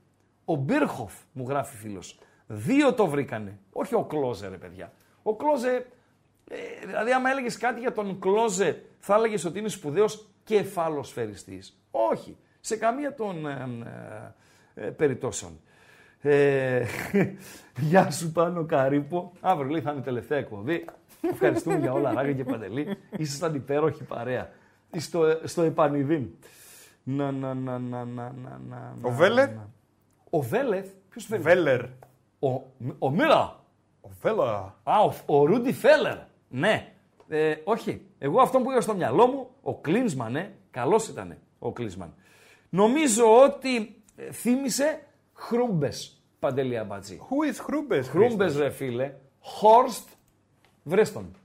[0.45, 2.20] Ο Μπίρχοφ, μου γράφει φίλος.
[2.47, 3.60] Δύο το βρήκανε.
[3.72, 4.93] Όχι ο Κλόζε, ρε παιδιά.
[5.24, 5.86] Ο Κλόζε,
[6.50, 11.78] ε, δηλαδή άμα έλεγες κάτι για τον Κλόζε, θα έλεγες ότι είναι σπουδαίος κεφαλοσφαιριστής.
[11.92, 12.38] Όχι.
[12.60, 13.68] Σε καμία των ε,
[14.76, 15.60] ε, ε, περιπτώσεων.
[16.22, 16.86] Ε,
[17.90, 19.32] γεια σου πάνω Καρύπο.
[19.40, 20.86] Αύριο λέει θα είναι η τελευταία εκπομπή.
[21.32, 22.98] Ευχαριστούμε για όλα, Ράγκα και Παντελή.
[23.18, 24.50] Ήσασταν υπέροχη παρέα.
[24.98, 26.28] Στο, στο επανειδήν.
[27.04, 29.70] Να, να, να, να, να, να, να, Ο να, Βέλερ; να.
[30.30, 30.90] Ο Βέλεθ.
[31.10, 31.46] Ποιος Βέλεθ.
[31.46, 31.82] Βέλερ.
[32.40, 32.50] Ο,
[33.00, 33.61] ο Μίρα.
[34.02, 34.47] Ο Βέλερ.
[34.84, 36.18] Α, ο, ο Ρούντι Φέλερ.
[36.49, 36.93] Ναι.
[37.28, 38.06] Ε, όχι.
[38.20, 42.14] Εγώ αυτό που είχα στο μυαλό μου, ο Κλίνσμαν, ε, καλός ήταν ο Κλίνσμαν.
[42.70, 47.20] Νομίζω ότι ε, θύμισε Χρούμπες, Παντελή Αμπατζή.
[47.22, 48.08] Who is Χρούμπες.
[48.08, 49.14] Χρούμπες ρε φίλε.
[49.41, 50.08] Χόρστ,
[50.84, 51.36] βρες τον.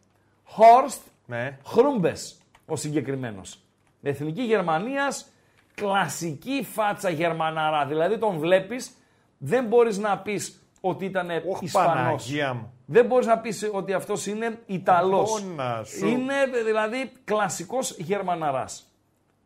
[0.45, 1.59] Χόρστ Ναι.
[1.67, 3.61] Χρούμπες, ο συγκεκριμένος.
[4.03, 5.29] Εθνική Γερμανίας,
[5.75, 7.87] κλασική φάτσα Γερμανάρα.
[7.87, 8.91] Δηλαδή τον βλέπεις,
[9.39, 11.95] δεν μπορείς να πεις ότι ήταν Όχι Ισπανός.
[11.95, 12.73] Παναγία μου.
[12.87, 15.43] Δεν μπορείς να πεις ότι αυτός είναι Ιταλός.
[15.43, 16.07] Μόνα σου.
[16.07, 16.35] Είναι
[16.67, 18.91] δηλαδή κλασικός Γερμαναράς.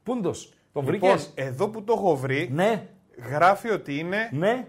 [0.02, 2.88] Πούντος, τον Λοιπόν, βρήκες; εδώ που το έχω βρει, Ναι,
[3.30, 4.66] γράφει ότι είναι ναι.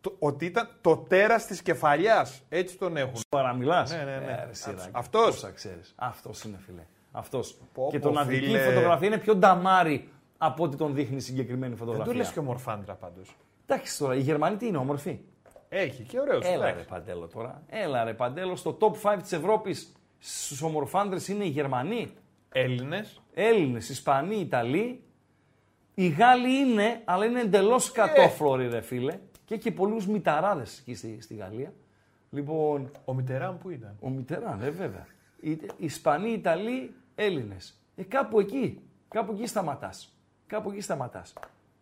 [0.00, 2.42] το, ότι ήταν το τέρας της κεφαλιάς.
[2.48, 3.20] Έτσι τον έχουν.
[3.28, 4.32] Παραμιλάς; Ναι, ναι, ναι.
[4.32, 4.88] Ε, ρε, σειράκι.
[4.92, 5.24] Αυτός.
[5.34, 5.94] Πόσα ξέρεις.
[5.96, 6.82] Αυτός είναι φίλε.
[7.12, 7.56] Αυτός.
[7.72, 8.58] Πω, και πω, το να δει η φίλε.
[8.58, 12.12] φωτογραφία είναι πιο νταμάρι από ό,τι τον δείχνει η συγκεκριμένη Δεν φωτογραφία.
[12.12, 13.36] το λες και ομορφάντρα πάντως.
[13.66, 15.18] Εντάξει τώρα, οι Γερμανοί τι είναι, όμορφοι;
[15.68, 16.44] Έχει και ωραίος.
[16.44, 16.88] Έλα ρε εντάξει.
[16.88, 17.62] Παντέλο τώρα.
[17.68, 18.56] Έλα ρε Παντέλο.
[18.56, 22.10] Στο top 5 της Ευρώπης στους ομορφάντρες είναι οι Γερμανοί.
[22.52, 23.20] Έλληνες.
[23.34, 25.02] Έλληνες, Ισπανοί, Ιταλοί.
[25.94, 29.18] Οι Γάλλοι είναι, αλλά είναι εντελώς κατόφλωροι, ρε φίλε.
[29.44, 31.72] Και έχει και πολλούς μηταράδες εκεί στη, στη Γαλλία.
[32.30, 35.06] Λοιπόν, Ο Μιτεράν που ήταν; ο Μιτεράν, ε, βέβαια.
[35.40, 37.80] Οι, Ισπανοί, Ιταλοί, Έλληνες.
[37.96, 38.80] Ε, κάπου εκεί.
[39.08, 40.12] Κάπου εκεί σταματάς.
[40.46, 41.32] Κάπου εκεί σταματάς.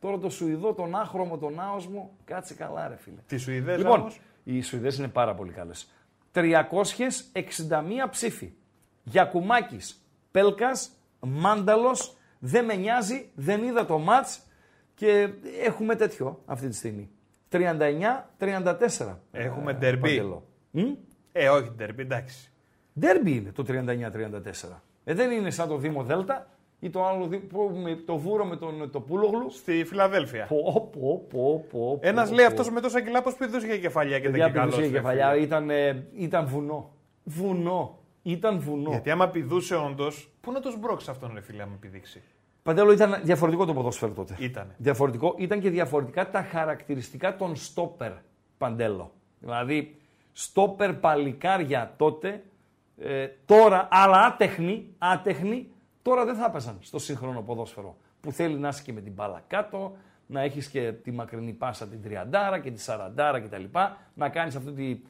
[0.06, 3.16] Τώρα το Σουηδό, τον άχρωμο, τον άοσμο, κάτσε καλά, ρε φίλε.
[3.26, 4.20] Τη Σουηδές Λοιπόν, όμως.
[4.44, 5.90] οι Σουηδέ είναι πάρα πολύ καλές.
[6.32, 8.52] 361 ψήφοι.
[9.02, 10.90] Γιακουμάκης, Πέλκας,
[11.20, 14.40] Μάνταλος, δεν με νοιάζει, δεν είδα το μάτς
[14.94, 15.28] και
[15.64, 17.10] έχουμε τέτοιο αυτή τη στιγμή.
[17.50, 19.18] 39-34.
[19.32, 20.00] Έχουμε ε, ντερμπι.
[20.00, 20.46] Παντελό.
[20.70, 20.92] Μμ;
[21.32, 22.52] Ε, όχι ντερμπι, εντάξει.
[23.00, 24.82] Ντέρμπι είναι το 39-34.
[25.04, 26.46] Ε, δεν είναι σαν το Δήμο Δέλτα
[26.80, 29.50] ή το άλλο δι- που- με το βούρο με τον το Πούλογλου.
[29.50, 30.46] Στη Φιλαδέλφια.
[30.46, 32.50] Πω, πω, πω, πω, Ένας πω, λέει πω.
[32.50, 34.92] αυτός με τόσα κιλά πώ πηδούσε για κεφαλιά και δεν Παιδιά και καλός, πηδούσε η
[34.92, 35.42] ρε κεφαλιά, φίλε.
[35.44, 36.90] ήταν, ε, ήταν βουνό.
[37.24, 37.98] Βουνό.
[38.22, 38.90] Ήταν βουνό.
[38.90, 42.22] Γιατί άμα πηδούσε όντως, πού να το σμπρώξει αυτόν, ρε φίλε, άμα πηδήξει;
[42.62, 44.36] Παντέλο ήταν διαφορετικό το ποδόσφαιρο τότε.
[44.38, 44.74] Ήτανε.
[44.78, 45.34] Διαφορετικό.
[45.38, 48.12] Ήταν και διαφορετικά τα χαρακτηριστικά των στόπερ.
[48.58, 49.10] Παντέλο.
[49.38, 49.96] Δηλαδή,
[50.32, 52.42] στόπερ παλικάρια τότε,
[52.98, 55.68] ε, τώρα, αλλά άτεχνοι, άτεχνοι,
[56.06, 57.96] τώρα δεν θα έπαιζαν στο σύγχρονο ποδόσφαιρο.
[58.20, 59.96] Που θέλει να είσαι και με την μπάλα κάτω,
[60.26, 63.64] να έχεις και τη μακρινή πάσα την 30 και τη 40 κτλ.
[64.14, 65.00] Να κάνεις αυτή τη,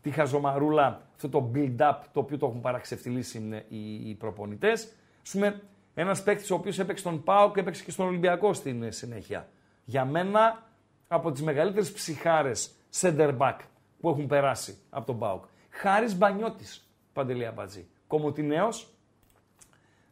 [0.00, 4.92] τη χαζομαρούλα, αυτό το build-up το οποίο το έχουν παραξευτιλήσει οι, οι προπονητές.
[5.22, 5.62] Ας πούμε,
[5.94, 9.48] ένας παίκτης ο οποίος έπαιξε τον ΠΑΟ και έπαιξε και στον Ολυμπιακό στην ε, συνέχεια.
[9.84, 10.62] Για μένα,
[11.08, 13.56] από τις μεγαλύτερες ψυχάρες center back
[14.00, 15.44] που έχουν περάσει από τον ΠΑΟΚ.
[15.70, 17.86] Χάρης Μπανιώτης, Παντελία Μπατζή.
[18.06, 18.93] Κομωτινέος,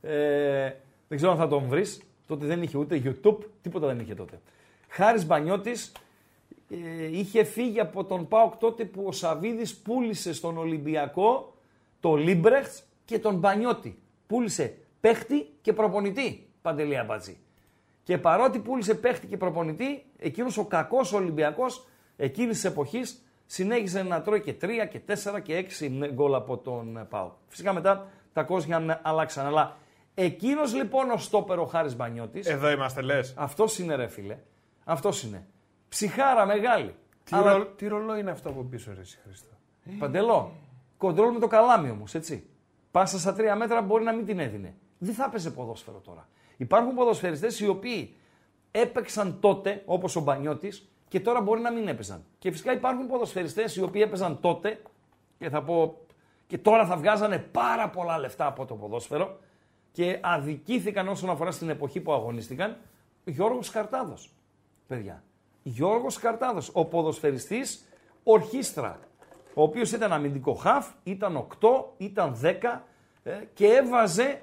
[0.02, 0.72] ε,
[1.08, 4.40] δεν ξέρω αν θα τον βρεις, τότε δεν είχε ούτε YouTube, τίποτα δεν είχε τότε.
[4.88, 5.92] Χάρης Μπανιώτης
[6.70, 11.54] ε, είχε φύγει από τον ΠΑΟΚ τότε που ο Σαβίδης πούλησε στον Ολυμπιακό
[12.00, 13.98] το Λίμπρεχτς και τον Μπανιώτη.
[14.26, 17.36] Πούλησε παίχτη και προπονητή, Παντελή Αμπατζή.
[18.02, 21.86] Και παρότι πούλησε παίχτη και προπονητή, εκείνος ο κακός Ολυμπιακός
[22.16, 27.06] εκείνης της εποχής συνέχισε να τρώει και 3 και 4 και 6 γκολ από τον
[27.08, 27.32] ΠΑΟΚ.
[27.48, 29.76] Φυσικά μετά τα κόσμια αλλάξαν, αλλά
[30.14, 32.46] εκείνος λοιπόν ο στόπερ ο Χάρης Μπανιώτης...
[32.46, 33.34] Εδώ είμαστε λες.
[33.36, 34.38] Αυτός είναι ρε φίλε.
[34.84, 35.46] Αυτός είναι.
[35.88, 36.94] Ψυχάρα μεγάλη.
[37.24, 37.52] Τι, Αλλά...
[37.52, 37.66] ρο...
[37.66, 39.54] τι ρολό είναι αυτό από πίσω, ρε Χριστό;
[39.98, 40.52] Παντελό.
[40.96, 42.46] Κοντρόλ με το καλάμι όμως, έτσι.
[42.90, 44.74] Πάσα στα τρία μέτρα μπορεί να μην την έδινε.
[44.98, 46.28] Δεν θα έπαιζε ποδόσφαιρο τώρα.
[46.56, 48.16] Υπάρχουν ποδοσφαιριστές οι οποίοι
[48.70, 52.24] έπαιξαν τότε, όπως ο Μπανιώτης, και τώρα μπορεί να μην έπαιζαν.
[52.38, 54.82] Και φυσικά υπάρχουν ποδοσφαιριστές οι οποίοι έπαιζαν τότε
[55.38, 55.96] και θα πω
[56.46, 59.38] και τώρα θα βγάζανε πάρα πολλά λεφτά από το ποδόσφαιρο
[59.92, 62.76] και αδικήθηκαν όσον αφορά στην εποχή που αγωνίστηκαν.
[63.24, 64.32] Γιώργος Καρτάδος,
[64.86, 65.22] παιδιά.
[65.62, 67.88] Γιώργος Καρτάδος, ο ποδοσφαιριστής
[68.22, 69.00] ορχήστρα,
[69.54, 72.82] ο οποίος ήταν αμυντικό χαφ, ήταν 8, ήταν 10
[73.22, 74.42] ε, και έβαζε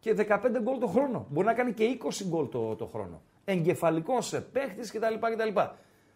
[0.00, 1.26] και 15 γκολ το χρόνο.
[1.30, 3.22] Μπορεί να κάνει και 20 γκολ το, το χρόνο.
[3.44, 5.14] Εγκεφαλικός παίχτης κτλ.
[5.14, 5.60] κτλ.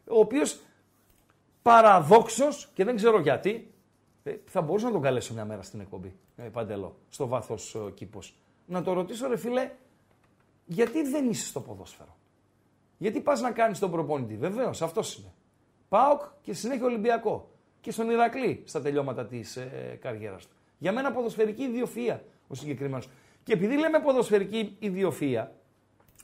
[0.09, 0.61] Ο οποίος
[1.63, 3.75] παραδόξως και δεν ξέρω γιατί,
[4.23, 7.91] ε, θα μπορούσα να τον καλέσω μια μέρα στην εκπομπή, ε, Παντελό, στο βάθος ε,
[7.95, 8.37] κήπος.
[8.67, 9.71] Να το ρωτήσω ρε φίλε,
[10.65, 12.17] γιατί δεν είσαι στο ποδόσφαιρο;
[12.99, 15.33] Γιατί πας να κάνεις τον προπονητή; Βεβαίως, αυτός είναι.
[15.89, 17.51] Πάοκ και συνέχεια Ολυμπιακό.
[17.81, 20.57] Και στον Ηρακλή στα τελειώματα της ε, καριέρας του.
[20.79, 23.09] Για μένα ποδοσφαιρική ιδιοφυα ο συγκεκριμένος.
[23.43, 25.55] Και επειδή λέμε ποδοσφαιρική ιδιοφυα,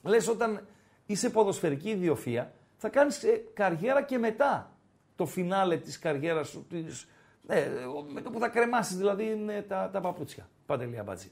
[0.03, 0.67] λες όταν
[1.07, 4.73] είσαι ποδοσφαιρική ιδιοφυα, θα κάνεις ε, καριέρα και μετά
[5.17, 6.67] το φινάλε της καριέρας σου.
[6.69, 7.09] Της,
[7.47, 7.69] ε,
[8.13, 10.49] με το που θα κρεμάσεις δηλαδή τα, τα παπούτσια.
[10.67, 11.31] Πάτε λίγα μπατζή.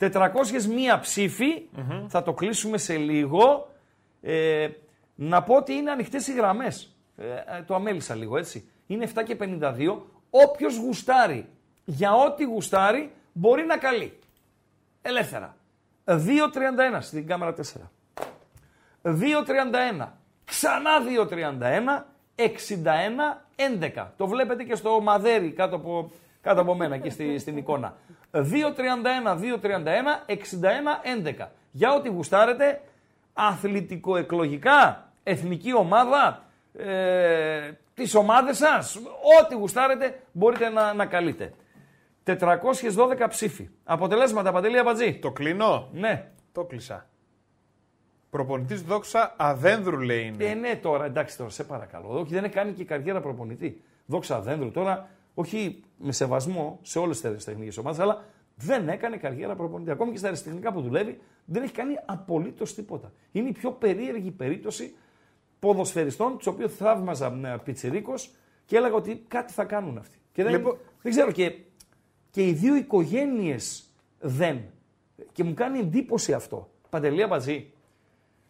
[0.00, 0.06] 401
[1.00, 1.68] ψηφοι
[2.08, 3.70] θα το κλείσουμε σε λίγο.
[4.22, 4.68] Ε,
[5.14, 6.96] να πω ότι είναι ανοιχτές οι γραμμές.
[7.16, 8.68] Ε, ε, το αμέλησα λίγο έτσι.
[8.86, 10.02] Είναι 7 και 52.
[10.30, 11.48] Όποιος γουστάρει
[11.84, 14.18] για ό,τι γουστάρει μπορεί να καλεί.
[15.02, 15.56] Ελεύθερα.
[16.04, 16.18] 2.31
[17.00, 17.60] στην κάμερα 4.
[19.02, 20.08] 2.31.
[20.44, 20.90] Ξανά
[21.30, 22.04] 2.31.
[22.36, 22.46] 61
[23.94, 24.06] 11.
[24.16, 27.96] Το βλέπετε και στο μαδέρι κάτω από, κάτω από μένα εκεί στη, στην εικόνα.
[28.32, 28.42] 2.31,
[29.62, 29.66] 2.31,
[30.26, 31.46] 61 11.
[31.70, 32.80] Για ό,τι γουστάρετε,
[33.32, 36.42] αθλητικο-εκλογικά, εθνική ομάδα,
[36.78, 38.96] ε, τις ομάδες σας,
[39.40, 41.52] ό,τι γουστάρετε μπορείτε να, να καλείτε.
[42.24, 43.68] 412 ψήφοι.
[43.84, 45.14] Αποτελέσματα, Παντελή Αμπατζή.
[45.14, 45.88] Το κλείνω.
[45.92, 46.26] Ναι.
[46.52, 47.06] Το κλείσα.
[48.30, 50.44] Προπονητής δόξα Αδένδρου λέει είναι.
[50.44, 52.08] Ε, ναι, τώρα εντάξει, τώρα σε παρακαλώ.
[52.08, 53.82] Όχι, δεν έκανε και καριέρα προπονητή.
[54.06, 58.24] Δόξα Αδένδρου τώρα, όχι με σεβασμό σε όλες τις τεχνικές ομάδες, αλλά
[58.56, 59.90] δεν έκανε καριέρα προπονητή.
[59.90, 63.12] Ακόμη και στα αριστεχνικά που δουλεύει, δεν έχει κάνει απολύτως τίποτα.
[63.32, 64.94] Είναι η πιο περίεργη περίπτωση
[65.58, 67.30] ποδοσφαιριστών, τους οποίους θαύμαζα
[67.64, 70.18] πιτσιρίκος και έλεγα ότι κάτι θα κάνουν αυτοί.
[70.32, 70.78] Και δεν, λοιπόν...
[71.02, 71.54] δεν ξέρω, και,
[72.30, 73.84] και οι δύο οικογένειες
[74.20, 74.60] δεν.
[75.32, 76.70] Και μου κάνει εντύπωση αυτό.
[76.90, 77.72] Παντελία Μπατζή.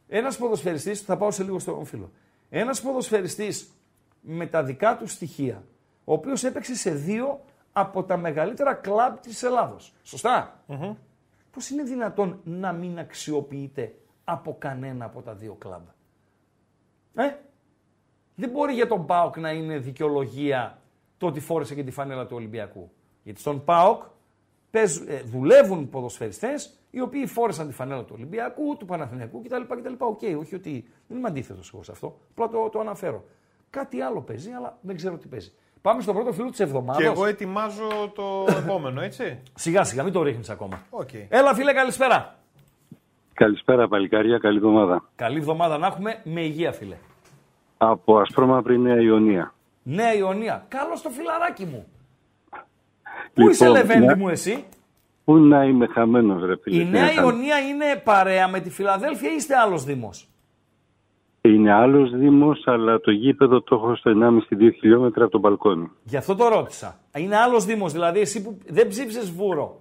[0.09, 2.11] Ένας ποδοσφαιριστή, θα πάω σε λίγο στο φίλο.
[2.51, 3.70] Ένας ποδοσφαιριστής
[4.20, 5.64] με τα δικά του στοιχεία,
[6.05, 7.40] ο οποίος έπαιξε σε δύο
[7.72, 9.94] από τα μεγαλύτερα κλαμπ της Ελλάδος.
[10.03, 10.94] Σωστά; Mm-hmm.
[11.51, 13.94] Πώς είναι δυνατόν να μην αξιοποιείται
[14.24, 15.82] από κανένα από τα δύο κλαμπ;
[17.14, 17.34] Ε;
[18.34, 20.78] Δεν μπορεί για τον ΠΑΟΚ να είναι δικαιολογία
[21.18, 22.90] το ότι φόρεσε και τη φανέλα του Ολυμπιακού.
[23.22, 24.03] Γιατί στον ΠΑΟΚ
[24.70, 29.62] πες, ε, δουλεύουν ποδοσφαιριστές οι οποίοι φόρεσαν τη φανέλα του Ολυμπιακού, του Παναθηναϊκού κτλ.
[29.62, 29.92] κτλ.
[29.99, 32.18] Οκέι, okay, όχι ότι δεν είμαι αντίθετος εγώ σε αυτό.
[32.30, 33.24] Απλά το, το αναφέρω.
[33.70, 35.53] Κάτι άλλο παίζει, αλλά δεν ξέρω τι παίζει.
[35.83, 36.99] Πάμε στο πρώτο φίλο της εβδομάδα.
[37.01, 39.39] Και εγώ ετοιμάζω το επόμενο, έτσι.
[39.55, 40.83] Σιγά σιγά, μην το ρίχνεις ακόμα.
[40.91, 41.26] Okay.
[41.28, 42.35] Έλα, φίλε, καλησπέρα.
[43.35, 44.39] Καλησπέρα, παλικάρια.
[44.39, 45.05] Καλή εβδομάδα.
[45.16, 46.97] Καλή εβδομάδα να έχουμε με υγεία, φίλε.
[47.78, 49.55] Από Ασπρόμαυρη Νέα Ιωνία.
[49.83, 50.64] Νέα Ιωνία.
[50.68, 51.87] Καλό στο φιλαράκι μου.
[53.35, 54.64] Πού είσαι, λοιπόν, Λεβέντη μου, εσύ;
[55.24, 56.83] Πού να είμαι χαμένος, ρε φίλε.
[56.83, 60.28] Η Νέα Ιωνία είναι παρέα με τη Φιλαδέλφια ή είστε άλλος Δήμος;
[61.43, 64.12] Είναι άλλος δήμος, αλλά το γήπεδο το έχω στο
[64.51, 65.91] 1,5-2 χιλιόμετρα από το μπαλκόνι.
[66.05, 66.99] Γι' αυτό το ρώτησα.
[67.16, 69.80] Είναι άλλος Δήμος, δηλαδή εσύ που δεν ψήφισες βούρο.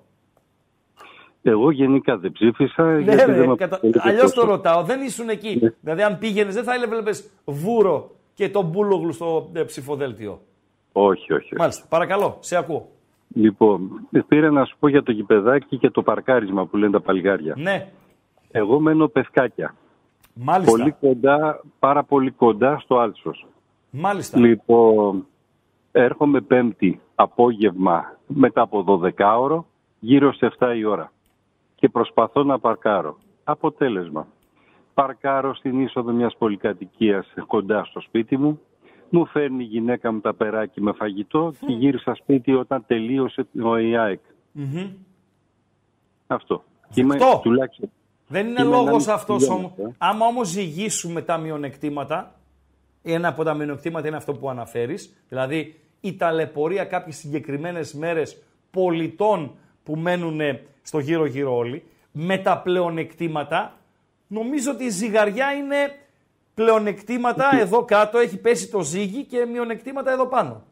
[1.41, 2.83] Εγώ γενικά δεν ψήφισα.
[2.83, 3.75] Ναι, γιατί δεν ρε, με κατα...
[3.75, 4.51] απασχολεί αλλιώς το τόσο.
[4.51, 4.83] ρωτάω.
[4.83, 5.73] Δεν ήσουν εκεί.
[5.81, 10.41] Δηλαδή, αν πήγαινες, δεν θα έβλεπες βούρο και τον Μπούλογλου στο ε, ψηφοδέλτιο.
[10.91, 11.33] Όχι, όχι.
[11.33, 11.55] όχι.
[11.57, 11.85] Μάλιστα.
[11.89, 12.89] Παρακαλώ, σε ακούω.
[13.35, 17.53] Λοιπόν, πήρα να σου πω για το γηπεδάκι και το παρκάρισμα που λένε τα παλιγάρια.
[17.57, 17.87] Ναι,
[18.51, 19.75] Εγώ μένω Πευκάκια.
[20.33, 20.77] Μάλιστα.
[20.77, 23.45] Πολύ κοντά, πάρα πολύ κοντά στο Άλσος.
[23.89, 24.39] Μάλιστα.
[24.39, 25.25] Λοιπόν,
[25.91, 28.83] έρχομαι πέμπτη απόγευμα μετά από
[29.17, 29.65] 12 ώρο,
[29.99, 31.11] γύρω σε 7 η ώρα.
[31.75, 33.17] Και προσπαθώ να παρκάρω.
[33.43, 34.27] Αποτέλεσμα.
[34.93, 38.59] Παρκάρω στην είσοδο μιας πολυκατοικίας κοντά στο σπίτι μου.
[39.09, 43.77] Μου φέρνει η γυναίκα μου τα περάκι με φαγητό και γύρισα σπίτι όταν τελείωσε ο
[43.77, 44.19] ΙΑΕΚ.
[44.51, 44.89] Μμμ.
[46.27, 46.63] Αυτό.
[46.89, 47.39] Και Είμαι Δεκτό.
[47.43, 47.89] τουλάχιστον
[48.31, 49.91] Δεν είναι Είμαι λόγος ενάμιση αυτός χιλιόμετρο, όμως.
[49.93, 49.95] ε.
[49.97, 52.35] Άμα όμως ζυγίσουμε τα μειονεκτήματα,
[53.03, 58.37] ένα από τα μειονεκτήματα είναι αυτό που αναφέρεις, δηλαδή η ταλαιπωρία κάποιες συγκεκριμένες μέρες
[58.71, 60.39] πολιτών που μένουν
[60.81, 63.73] στο γύρω-γύρω όλοι, με τα πλεονεκτήματα,
[64.27, 65.75] νομίζω ότι η ζυγαριά είναι
[66.53, 70.63] πλεονεκτήματα εδώ κάτω, έχει πέσει το ζύγι και μειονεκτήματα εδώ πάνω.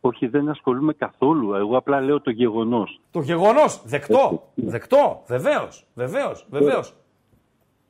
[0.00, 1.54] Όχι, δεν ασχολούμαι καθόλου.
[1.54, 3.00] Εγώ απλά λέω το γεγονός.
[3.10, 6.94] Το γεγονός, δεκτό, δεκτό, βεβαίως, βεβαίως, βεβαίως.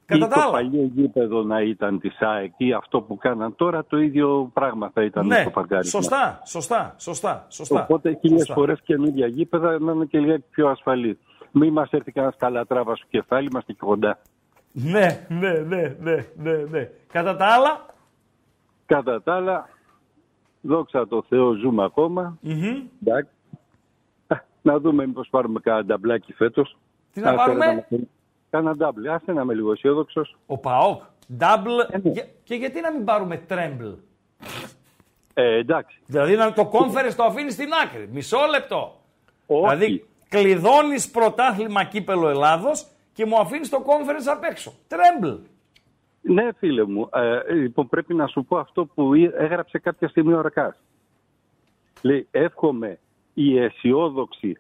[0.07, 0.51] Κατά ή τα το άλλα.
[0.51, 5.03] παλιό γήπεδο να ήταν της ΑΕΚ ή αυτό που κάναν τώρα το ίδιο πράγμα θα
[5.05, 6.01] ήταν Ναι, στο παρκάρισμα.
[6.01, 7.83] σωστά, σωστά, σωστά, σωστά.
[7.83, 8.55] Οπότε χίλιες σωστά.
[8.55, 11.19] φορές καινούργια γήπεδα να είναι και λίγα πιο ασφαλή.
[11.51, 14.19] Μην μας έρθει κανένας καλατράβα στο κεφάλι, είμαστε και κοντά.
[14.73, 16.91] Ναι, ναι, ναι, ναι, ναι, ναι.
[17.13, 17.87] Κατά τα άλλα,
[18.87, 19.69] Κατά τα άλλα,
[20.69, 22.39] δόξα τω Θεώ, ζούμε ακόμα.
[23.03, 23.31] Εντάξει.
[24.27, 26.77] Α, Να δούμε μήπως πάρουμε κανένα νταμπλάκι φέτος.
[27.13, 27.87] Τι να πάρουμε;
[28.51, 29.09] Κάνα νταμπλ.
[29.09, 30.37] Άσε να είμαι λίγο αισιόδοξος.
[30.47, 31.03] ο Παόκ,
[31.39, 32.11] double, ναι.
[32.11, 33.95] και, και γιατί να μην πάρουμε treble.
[35.35, 35.99] Ε, εντάξει.
[36.07, 38.09] Δηλαδή να το conference το αφήνεις στην άκρη.
[38.13, 39.01] Μισό λεπτό.
[39.47, 39.61] Όχι.
[39.77, 44.73] Δηλαδή κλειδώνεις πρωτάθλημα κύπελο Ελλάδος και μου αφήνεις το conference απ' έξω.
[44.89, 45.39] Treble.
[46.33, 47.09] Ναι, φίλε μου.
[47.15, 50.77] Ε, λοιπόν, πρέπει να σου πω αυτό που εί- έγραψε κάποια στιγμή ο Ρακάς.
[52.03, 52.99] Λέει, εύχομαι
[53.35, 54.57] οι αισιόδοξοι,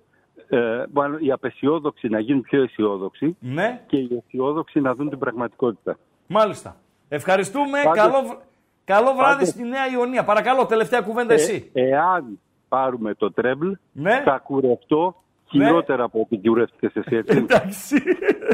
[0.48, 5.18] ε, μάλλον οι απεσιόδοξοι να γίνουν πιο αισιόδοξοι Ναι, και οι αισιόδοξοι να δουν την
[5.18, 5.98] πραγματικότητα.
[6.26, 6.76] μάλιστα.
[7.08, 7.78] Ευχαριστούμε.
[7.84, 8.40] Πάντως- καλό, βρ-
[8.84, 10.24] καλό βράδυ πάντως- στη Νέα Ιωνία.
[10.24, 11.70] Παρακαλώ, τελευταία κουβέντα εσύ.
[11.72, 12.38] Ε, εάν
[12.68, 14.22] πάρουμε το τρέμπλ, Ναι.
[14.24, 17.36] θα κουρευτώ χειρότερα από ό,τι κουρεύτηκες εσύ έτσι.
[17.48, 18.02] Εντάξει.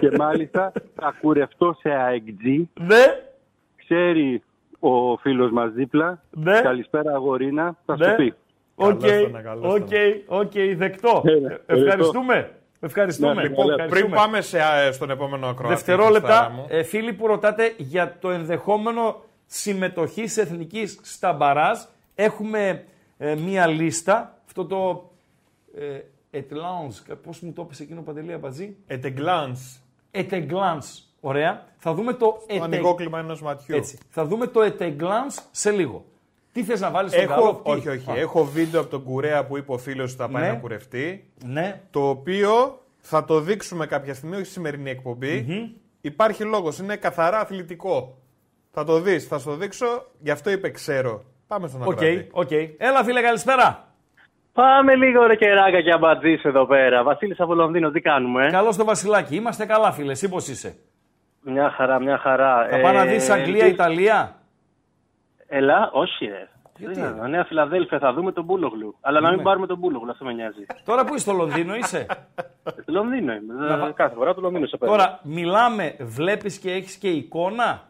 [0.01, 2.62] και μάλιστα θα κουρευτώ σε AEG.
[2.80, 3.05] ναι,
[3.76, 4.42] Ξέρει
[4.78, 6.22] ο φίλος μας δίπλα.
[6.30, 6.61] Ναι.
[6.61, 7.76] Καλησπέρα αγορίνα.
[7.84, 8.05] Θα ναι.
[8.05, 8.34] σου πει.
[8.74, 11.22] Οκ, Καλώς το να, καλώς το οκ, οκ, δεκτό.
[11.24, 12.51] Έλα, Ε, Ευχαριστούμε.
[12.80, 13.34] Ευχαριστούμε.
[13.34, 14.01] Ναι, Λοιπόν, Ευχαριστούμε.
[14.01, 15.74] πριν πάμε σε, α, στον επόμενο ακροατή.
[15.74, 16.66] Χριστάρα Δευτερόλεπτα, μου.
[16.68, 21.78] ε, φίλοι που ρωτάτε για το ενδεχόμενο συμμετοχής εθνικής στα μπαράζ,
[22.14, 22.84] έχουμε
[23.18, 24.38] ε, μία λίστα.
[24.47, 25.11] Αυτό το
[25.78, 25.99] ε,
[26.35, 29.80] at glance, πώς μου το έπεσε εκείνο Παντελή Αμπατζή; At a glance.
[30.12, 31.66] At a glance, ωραία.
[31.76, 33.76] Θα δούμε το Το at a- ανοιγόκλημα ενός ματιού.
[33.76, 33.99] Έτσι.
[34.09, 36.05] Θα δούμε το at a glance σε λίγο.
[36.53, 38.11] Τι θες να βάλεις στον Έχω, καλό, τι; όχι, όχι.
[38.11, 40.49] Α, Έχω βίντεο από τον Κουρέα που είπε ο φίλος ότι θα πάει Ναι.
[40.49, 41.30] να κουρευτεί.
[41.45, 45.47] Ναι, Το οποίο θα το δείξουμε κάποια στιγμή, όχι στη σημερινή εκπομπή.
[46.01, 48.18] Υπάρχει λόγος, είναι καθαρά αθλητικό.
[48.70, 49.87] Θα το δεις, θα σου το δείξω,
[50.20, 51.22] γι' αυτό είπε ξέρω.
[51.47, 52.28] Πάμε στον οκ, ακροατή.
[52.32, 52.51] οκ.
[52.76, 53.93] Έλα φίλε, καλησπέρα.
[54.55, 57.02] Πάμε λίγο ρε κεράκια και αμπατζής εδώ πέρα.
[57.02, 58.46] Βασίλης από Λονδίνο, τι κάνουμε.
[58.46, 59.36] Ε; Καλώς το Βασιλάκι.
[59.36, 60.76] Είμαστε καλά φίλε, εσύ πώς είσαι;
[61.40, 62.68] Μια χαρά, μια χαρά.
[62.70, 64.36] Θα πάει να δεις Αγγλία, Ιταλία;
[65.46, 66.48] Ελά, όχι ρε.
[66.78, 68.96] Γιατί, Δεν, ρε; Νέα Φιλαδέλφια, θα δούμε τον Μπούλογλου.
[69.00, 70.66] Αλλά να μην πάρουμε τον Μπούλογλου, αυτό με νοιάζει.
[70.84, 72.07] Τώρα που είσαι στο Λονδίνο είσαι;
[72.86, 73.55] Λονδίνο είμαι.
[73.55, 74.94] Να Ε, βα- Κάθε φορά το Λονδίνο σε παίρνω.
[74.96, 77.82] Τώρα μιλάμε, βλέπεις και έχεις και εικόνα;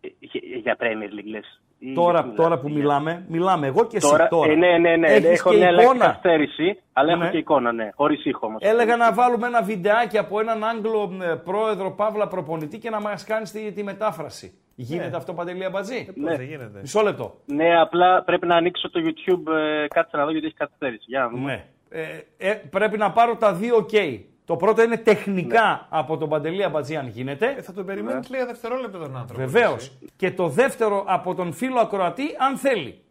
[0.00, 1.60] Ε, Για, για Premier League λες.
[1.80, 4.52] Ή Τώρα, για- τώρα που μιλάμε, μιλάμε εγώ και εσύ Τώρα, τώρα.
[4.52, 5.06] ε, ναι, ναι, ναι.
[5.06, 6.04] Έχεις έχω και μια λεπτή εικόνα.
[6.04, 7.22] καθυστέρηση, αλλά Ναι.
[7.22, 7.90] έχω και εικόνα, ναι.
[7.94, 8.60] Χωρίς ήχο όμως.
[8.62, 13.24] Έλεγα να βάλουμε ένα βιντεάκι από έναν Άγγλο ε, πρόεδρο Παύλα προπονητή και να μας
[13.24, 14.52] κάνεις τη, τη μετάφραση.
[14.74, 16.04] Γίνεται αυτό Παντελή Αμπατζή.
[16.04, 16.36] Πώς Ναι.
[16.36, 16.78] δεν γίνεται.
[16.80, 17.34] Μισό λεπτό.
[17.46, 19.52] Ναι, απλά πρέπει να ανοίξω το YouTube.
[19.52, 21.04] Ε, κάτσε να δω γιατί έχει καθυστέρηση.
[21.06, 21.44] Για να δούμε.
[21.52, 21.64] Ναι.
[21.90, 24.20] Ε, ε, πρέπει να πάρω τα δύο OK.
[24.48, 27.54] Το πρώτο είναι τεχνικά από τον Παντελή Αμπατζή αν γίνεται.
[27.58, 29.40] Ε, θα τον περιμένεις λίγα δευτερόλεπτα τον άνθρωπο.
[29.44, 29.72] Βεβαίως.
[29.84, 30.06] έτσι.
[30.16, 33.02] Και το δεύτερο από τον φίλο ακροατή, αν θέλει.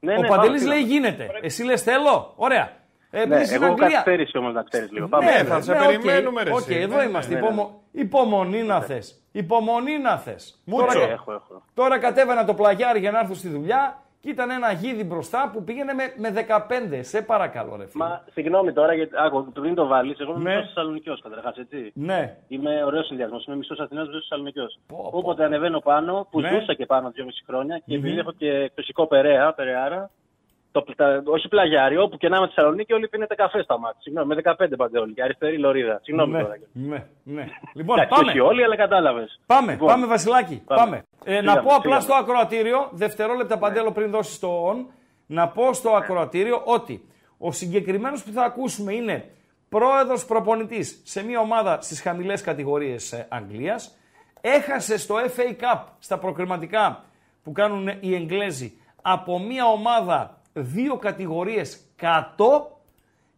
[0.00, 0.92] Ναι, Ο ναι, Παντελής πάμε, λέει φίλε.
[0.94, 1.30] γίνεται.
[1.42, 2.32] Εσύ λες θέλω.
[2.36, 2.72] Ωραία.
[3.10, 3.88] Ε, Ναι, πριν στην εγώ έχω Αγγλία.
[3.88, 5.04] καθυστέρηση όμως να ξέρεις λίγο.
[5.04, 5.30] Ναι, Πάμε.
[5.44, 6.74] θα ναι, σε οκ, περιμένουμε, ρε, Οκ, εσύ.
[6.74, 7.34] εδώ Ναι, είμαστε.
[7.34, 7.46] ναι, ναι.
[7.46, 7.82] Υπομο...
[7.92, 9.22] Υπομονή να θες.
[9.32, 10.60] Υπομονή να θες.
[10.64, 10.86] Μούτσο.
[10.98, 11.62] Τώρα, Έχω, έχω.
[11.74, 15.64] τώρα κατέβαινα το πλαγιάρι για να έρθω στη δουλειά και ήταν ένα γίδι μπροστά που
[15.64, 16.46] πήγαινε με, με
[16.90, 16.98] 15.
[17.00, 18.04] Σε παρακαλώ, ρε φίλε.
[18.04, 20.56] Μα συγγνώμη τώρα, γιατί άκου, πριν το βάλεις, εγώ είμαι Ναι.
[20.56, 21.92] μισός Θεσσαλονικιός καταρχάς, έτσι.
[21.94, 22.36] Ναι.
[22.48, 23.46] Είμαι ωραίος συνδυασμός.
[23.46, 24.78] Είμαι μισός Αθηνό, μισός Θεσσαλονικιός.
[24.86, 25.18] Πω, πω.
[25.18, 26.48] Όποτε ανεβαίνω πάνω, που Ναι.
[26.52, 30.10] ζούσα και πάνω δυόμιση χρόνια και επειδή έχω και φυσικό περαία, περαιάρα,
[30.72, 34.00] το, τα, όχι πλαγιάρι, όπου και να είμαι στη Θεσσαλονίκη, όλοι πίνετε καφέ στα μάτια.
[34.00, 35.12] Συγγνώμη, με 15 πάντε όλοι.
[35.12, 36.00] Και αριστερή λωρίδα.
[36.02, 36.56] Συγγνώμη ναι, τώρα.
[36.72, 37.46] ναι, ναι.
[37.74, 38.30] Λοιπόν, Εντάξει, πάμε.
[38.30, 39.40] όχι όλοι, αλλά κατάλαβες.
[39.46, 40.62] Πάμε, Λοιπόν, πάμε Βασιλάκη.
[40.66, 40.80] Πάμε.
[40.82, 41.02] Πάμε.
[41.24, 42.00] Ε, να Φύγαμε, πω απλά φύγαμε.
[42.00, 44.76] στο ακροατήριο, δευτερόλεπτα παντέλο πριν δώσεις το on,
[45.26, 47.04] να πω στο ακροατήριο ότι
[47.38, 49.30] ο συγκεκριμένος που θα ακούσουμε είναι
[49.68, 53.98] πρόεδρος προπονητής σε μια ομάδα στις χαμηλές κατηγορίες ε, Αγγλίας.
[54.40, 57.04] Έχασε στο FA Cup στα προκριματικά
[57.42, 62.80] που κάνουν οι Εγγλέζοι από μια ομάδα δύο κατηγορίες κάτω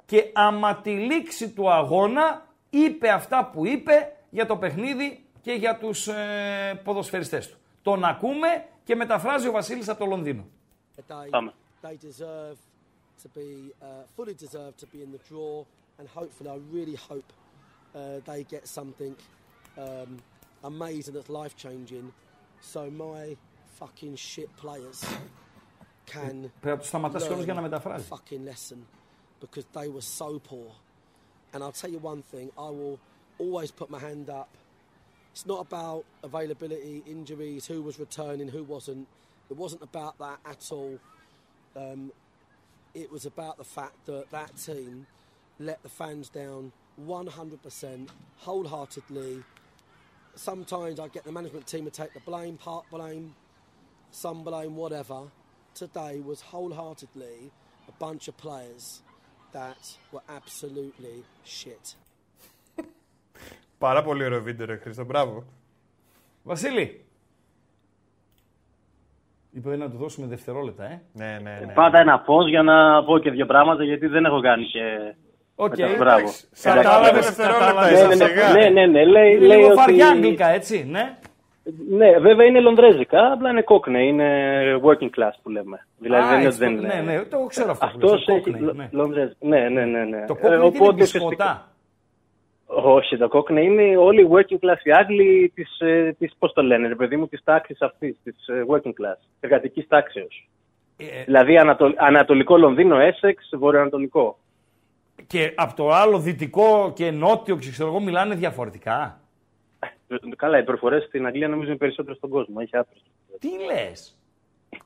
[0.04, 5.78] και άμα τη λήξη του αγώνα είπε αυτά που είπε για το παιχνίδι και για
[5.78, 7.56] τους ε, ποδοσφαιριστές του.
[7.82, 10.46] Τον ακούμε και μεταφράζει ο Βασίλης από το Λονδίνο.
[10.96, 11.52] They, Πάμε.
[11.82, 12.56] they deserve
[13.22, 15.64] to be uh, fully deserve to be in the draw,
[15.98, 17.28] and hopefully, I really hope
[17.94, 19.14] uh, they get something
[19.84, 20.10] um,
[20.72, 22.12] amazing that's life changing.
[22.72, 23.36] So my
[23.80, 25.51] fucking shit players can
[26.05, 28.05] Πρέπει να του σταματάς κιόλας για να learn μεταφράζει.
[28.09, 28.77] a fucking lesson
[29.41, 30.69] because they were so poor.
[31.53, 32.97] And I'll tell you one thing: I will
[33.43, 34.49] always put my hand up.
[35.33, 39.07] It's not about availability, injuries, who was returning, who wasn't.
[39.51, 40.93] It wasn't about that at all.
[41.83, 42.01] Um,
[43.03, 45.05] it was about the fact that that team
[45.59, 46.61] let the fans down
[47.05, 48.07] 100%,
[48.37, 49.43] wholeheartedly.
[50.35, 53.35] Sometimes I get the management team to take the blame, part blame,
[54.11, 55.19] some blame, whatever.
[55.78, 57.38] Today was wholeheartedly
[57.92, 58.84] a bunch of players
[59.52, 61.96] that were absolutely shit.
[63.78, 65.04] Πάρα πολύ ωραίο βίντεο, ρε Χρήστο.
[65.04, 65.44] Μπράβο.
[66.42, 67.04] Βασίλη.
[69.50, 71.02] Είπε να του δώσουμε δευτερόλεπτα, ε.
[71.12, 71.72] Ναι, ναι, ναι.
[71.72, 75.14] Πάντα ένα φως για να πω και δύο πράγματα, γιατί δεν έχω κάνει και.
[75.54, 75.78] Οκ.
[75.78, 76.18] μετά, μπράβο.
[76.18, 76.44] εντάξει.
[76.62, 77.92] Κατάλαβες Κατάλαβες, δευτερόλεπτα, κατάλαβες.
[77.98, 78.52] είσαι Ναι, ναι, σιγά.
[78.52, 79.76] ναι, ναι, ναι, λέει, Είναι λέει λίγο ότι...
[79.76, 81.18] βαριά αγγλικά, έτσι, ναι.
[81.88, 84.26] Ναι, βέβαια είναι λονδρέζικα, απλά είναι Cockney, είναι
[84.84, 85.86] working class που λέμε.
[85.98, 87.12] Δηλαδή Α, δεν είναι έτσι, δεν ναι, είναι.
[87.12, 87.86] ναι, το ξέρω αυτό.
[87.86, 88.88] που Αυτός λες, το έχει Cockney, λο- ναι.
[88.92, 90.24] λονδρέζ- Ναι, ναι, ναι, ναι.
[90.26, 91.24] Το Ε, Cockney είναι οπότε μπισκοτά.
[91.26, 91.66] ουσιαστικά-
[92.66, 96.62] Όχι, το Cockney είναι όλοι οι working class οι Άγγλοι της, ε, της πώς το
[96.62, 100.48] λένε, ρε παιδί μου, της τάξης αυτής, της ε, working class, εργατικής τάξεως.
[100.96, 104.38] Ε, Δηλαδή ανατολ, ανατολικό Λονδίνο, Essex, βορειοανατολικό.
[105.26, 109.20] Και από το άλλο δυτικό και νότιο, ξέρω εγώ, μιλάνε διαφορετικά.
[110.14, 112.54] Ε, Καλά, οι προφορές στην Αγγλία νομίζω είναι περισσότερο στον κόσμο.
[112.58, 113.00] Έχει άπειρε.
[113.38, 114.16] Τι λες;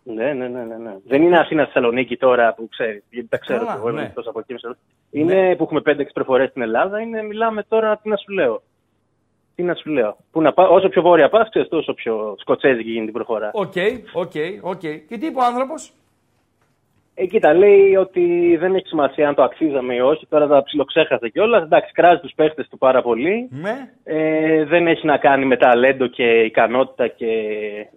[0.02, 0.96] Ναι, ναι, ναι, ναι, ναι.
[1.06, 4.06] Δεν είναι Αθήνα Θεσσαλονίκη τώρα που ξέρει, γιατί τα ξέρω Καλά, και εγώ, είμαι ναι.
[4.06, 4.54] εκτός από εκεί.
[4.54, 4.74] ξέρω.
[5.10, 8.62] Είναι που έχουμε 5-6 προφορές στην Ελλάδα, είναι, μιλάμε τώρα, τι να σου λέω.
[9.54, 10.16] Τι να σου λέω.
[10.30, 13.50] Που να πά, όσο πιο βόρεια πα, ξέρει, τόσο πιο σκοτσέζικη γίνεται η προφορά.
[13.52, 13.72] Οκ,
[14.12, 14.80] οκ, οκ.
[14.80, 15.92] Και τι είπε ο άνθρωπος;
[17.18, 20.26] Ε, κοίτα, λέει ότι δεν έχει σημασία αν το αξίζαμε ή όχι.
[20.26, 21.62] Τώρα τα ψιλοξέχασε κιόλας.
[21.62, 23.48] Εντάξει, κράζει τους παίχτες του πάρα πολύ.
[23.50, 23.90] Ναι.
[24.04, 27.26] Ε, δεν έχει να κάνει με ταλέντο και ικανότητα και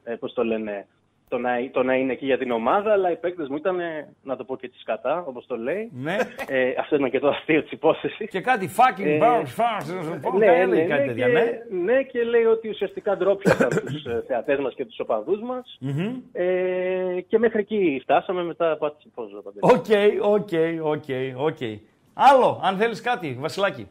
[0.04, 0.86] ε, πώς το λένε,
[1.30, 4.14] το να, το να είναι εκεί για την ομάδα, αλλά οι παίκτες μου ήταν, ε,
[4.24, 5.92] να το πω και τη σκατά, όπως το λέει.
[5.94, 6.18] Ναι.
[6.48, 8.30] Ε, αυτό ήταν και το αστείο της υπόθεσης.
[8.30, 10.38] Και κάτι fucking Ε, bounce, bounce.
[10.38, 11.44] ναι, ναι, ναι, κάτι και, τέτοια, ναι.
[11.84, 15.78] ναι, και λέει ότι ουσιαστικά ντρόπιασαν τους ε, θεατές μας και τους οπαδούς μας.
[15.80, 16.16] Μμμ.
[16.32, 19.44] Ε, και μέχρι εκεί φτάσαμε, μετά πάτησε pause.
[19.60, 19.86] Οκ,
[20.22, 20.50] οκ,
[20.84, 21.04] οκ,
[21.36, 21.58] οκ.
[22.14, 23.88] Άλλο, αν θέλεις κάτι, Βασιλάκη.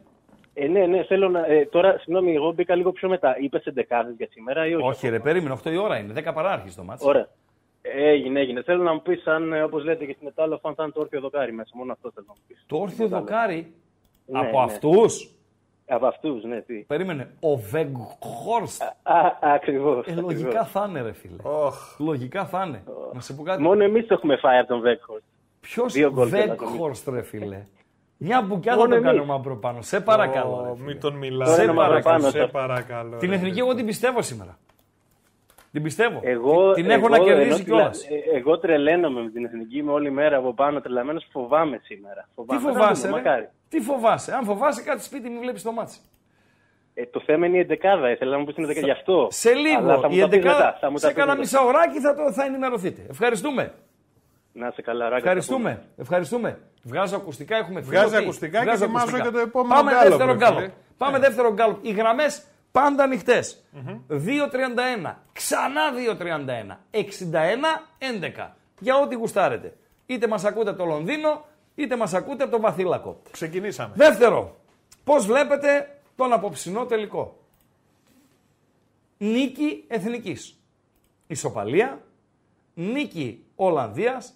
[0.61, 1.45] Ε, ναι, ναι, θέλω να.
[1.45, 3.35] Ε, τώρα, συγγνώμη, εγώ μπήκα λίγο πιο μετά.
[3.39, 4.87] Είπες εντεκάδε για σήμερα ή όχι.
[4.87, 6.13] Όχι, ρε, περίμενε, 8 η ώρα είναι.
[6.25, 7.07] 10 παρά αρχίζει το ματς.
[7.07, 7.27] Ωραία.
[7.81, 8.63] Έγινε, έγινε.
[8.63, 11.19] Θέλω να μου πεις αν, όπως λέτε και στην Ετάλο, αν θα είναι το όρθιο
[11.19, 11.71] δοκάρι μέσα.
[11.73, 12.63] Μόνο αυτό θέλω να μου πεις.
[12.67, 13.73] Το όρθιο δοκάρι
[14.25, 14.63] Ναι, από ναι.
[14.63, 15.29] αυτούς;
[15.87, 16.73] Από αυτούς, ναι, τι.
[16.73, 17.29] Περίμενε.
[17.39, 18.81] Ο Βεγχόρστ.
[19.41, 20.07] Ακριβώς.
[20.07, 21.35] Ε, λογικά θα είναι, ρε φίλε.
[21.41, 21.99] Οχ.
[21.99, 22.83] Λογικά θα είναι.
[23.13, 23.61] Να σε πω κάτι.
[23.61, 25.19] Μόνο εμείς το έχουμε φάει από τον Βέκχορ.
[25.59, 27.63] Ποιος δύο γκολ κιόλας, Βεγχόρστ, ρε φίλε;
[28.21, 29.27] Μια μπουκιά θα Μόνο το κάνει ο εμείς.
[29.29, 29.81] Μαύρο πάνω.
[29.81, 30.61] Σε παρακαλώ.
[30.63, 30.85] ρε Ω, φίλε.
[30.87, 31.47] Μην τον Τώρα μιλάς.
[31.57, 32.29] είναι Σε παρακαλώ, παρακαλώ.
[32.31, 33.17] σε- Σε παρακαλώ.
[33.17, 33.65] Την ρε εθνική φίλε.
[33.65, 34.57] εγώ την πιστεύω σήμερα.
[35.71, 36.19] Την πιστεύω.
[36.23, 38.03] Εγώ, την έχω εγώ, να ενώ κερδίσει τηλα- κιόλας.
[38.03, 41.27] ε, Εγώ τρελαίνομαι με την εθνική, είμαι όλη μέρα από πάνω τρελαμένος.
[41.31, 42.21] Φοβάμαι σήμερα.
[42.27, 42.61] Τι Φοβάμαι.
[42.61, 43.49] φοβάσαι, Θα δούμε, ρε; μακάρι.
[43.69, 45.99] Τι φοβάσαι; Αν φοβάσαι κάτι σπίτι, μην βλέπεις το ματς.
[46.93, 48.11] Ε, το θέμα είναι η εντεκάδα.
[48.11, 48.85] Ήθελα να μου πεις την εντεκάδα.
[48.85, 49.27] Γι' αυτό.
[49.31, 49.99] Σε Αλλά λίγο.
[49.99, 51.39] θα μου Η τα πεις 11 μετά, θα μου τα σε πεις κάνα μετά.
[51.39, 53.01] μισάωράκι θα, το, θα ενημερωθείτε.
[53.09, 53.73] Ευχαριστούμε.
[54.53, 55.17] Να είσαι καλά, ράγκα.
[55.17, 55.83] Ευχαριστούμε.
[55.97, 56.59] Ευχαριστούμε.
[56.83, 59.29] Βγάζω ακουστικά, έχουμε Βγάζει φίλο, τι; ακουστικά και Βγάζω ετοιμάζω ακουστικά.
[59.29, 60.59] και το επόμενο Πάμε γκάλωπ, δεύτερο ρε γκάλωπ.
[60.59, 60.71] φίλε.
[60.97, 61.85] Πάμε δεύτερο γκάλωπ.
[61.85, 63.63] Οι γραμμές πάντα ανοιχτές.
[64.09, 65.15] 2.31.
[65.33, 66.77] Ξανά 2.31.
[66.91, 68.55] 61-11.
[68.79, 69.73] Για ό,τι γουστάρετε.
[70.05, 71.45] Είτε μας ακούτε από το Λονδίνο,
[71.75, 73.21] είτε μας ακούτε από τον Βαθύλακο.
[73.31, 73.93] Ξεκινήσαμε.
[73.95, 74.55] Δεύτερο,
[75.03, 77.37] πώς βλέπετε τον απόψινό τελικό;
[79.17, 80.59] Νίκη εθνικής.
[81.27, 82.01] Ισοπαλία,
[82.73, 84.33] νίκη Ολλανδίας.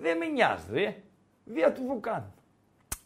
[0.00, 0.96] Δεν με νοιάζει, ρε.
[1.44, 2.32] Δια του Βουκάν.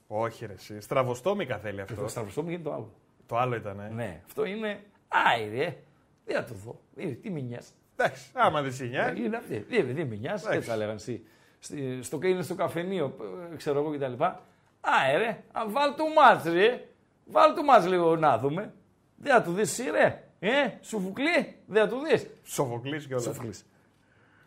[0.07, 0.53] Όχι, ρε.
[0.53, 0.81] Εσύ.
[0.81, 1.95] Στραβοστόμικα θέλει αυτό.
[1.95, 2.93] Το σταυροστό μου γίνεται το άλλο.
[3.27, 3.81] Το άλλο ήταν.
[3.81, 3.89] Ε.
[3.89, 4.81] Ναι, αυτό είναι.
[5.09, 5.77] Άι, ρε.
[6.25, 6.81] Δια του δω.
[6.97, 7.69] Ε, Τι με νοιάζει.
[7.97, 9.23] Εντάξει, άμα δεν σε νοιάζει.
[9.25, 9.59] Είναι αυτή.
[9.69, 10.45] Δεν δεν με νοιάζει.
[10.51, 11.27] Έτσι θα λέγανε εσύ.
[11.59, 13.17] Στη- Στο, είναι στο καφενείο,
[13.53, 14.23] ε, ξέρω εγώ κτλ.
[14.23, 16.89] Α, ρε, α, βάλ του μάτς, ρε.
[17.25, 18.75] Βάλ του μάτς λίγο να δούμε.
[19.17, 20.23] Δεν θα του δεις εσύ, ρε.
[20.39, 22.27] Ε, σου φουκλεί, δεν θα του δεις.
[22.43, 23.23] Σοφοκλή και όλα.
[23.23, 23.67] Σοφοκλής.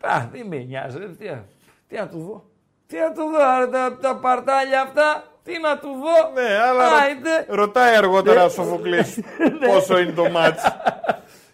[0.02, 1.44] Α, δεν με νοιάζει, ρε.
[1.88, 2.44] Τι, να- τι να του δω;
[2.88, 5.24] Τι να του δω, ρε, τα, τα παρτάλια αυτά.
[5.44, 7.46] Τι να του δω; Ναι, αλλά ρω- Άιντε.
[7.48, 8.46] ρωτάει αργότερα Ναι.
[8.46, 9.20] ο Σοφοκλής
[9.68, 10.64] πόσο είναι το μάτς.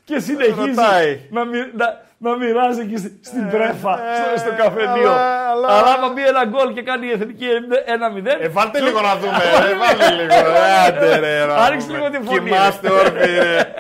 [0.04, 1.20] Και συνεχίζει Ρωτάει.
[1.30, 5.12] να, μοι- να, να μοιράζει εκεί στη- στην πρέφα, στο, στο ε, καφενείο.
[5.12, 7.46] αλλά- Αλλά, αλλά- άμα μπει ένα γκολ και κάνει η εθνική
[7.86, 8.38] 1-0.
[8.46, 9.76] Ε, βάλτε λίγο να δούμε, ρε.
[9.76, 10.28] Βάλτε λίγο.
[10.52, 11.46] ρε, Άντε, ρε.
[11.46, 11.98] να Άνοιξε δούμε.
[11.98, 13.60] λίγο τη φωνή, Κοιμάστε όρθιοι, ρε.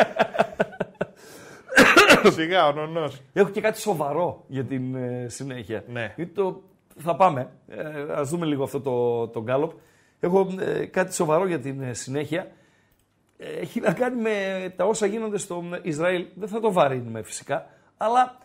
[2.35, 3.21] Σιγά, ο νονός.
[3.33, 5.83] Έχω και κάτι σοβαρό για την ε, συνέχεια.
[5.87, 6.13] Ναι.
[6.15, 6.61] Γιατί το,
[6.97, 7.49] θα πάμε.
[7.67, 9.71] Ε, ας δούμε λίγο αυτό το, το γκάλωπ.
[10.19, 12.47] Έχω ε, κάτι σοβαρό για την ε, συνέχεια.
[13.37, 14.33] Ε, έχει να κάνει με
[14.75, 16.25] τα όσα γίνονται στο Ισραήλ.
[16.35, 17.67] Δεν θα το βαρύνουμε φυσικά.
[17.97, 18.37] Αλλά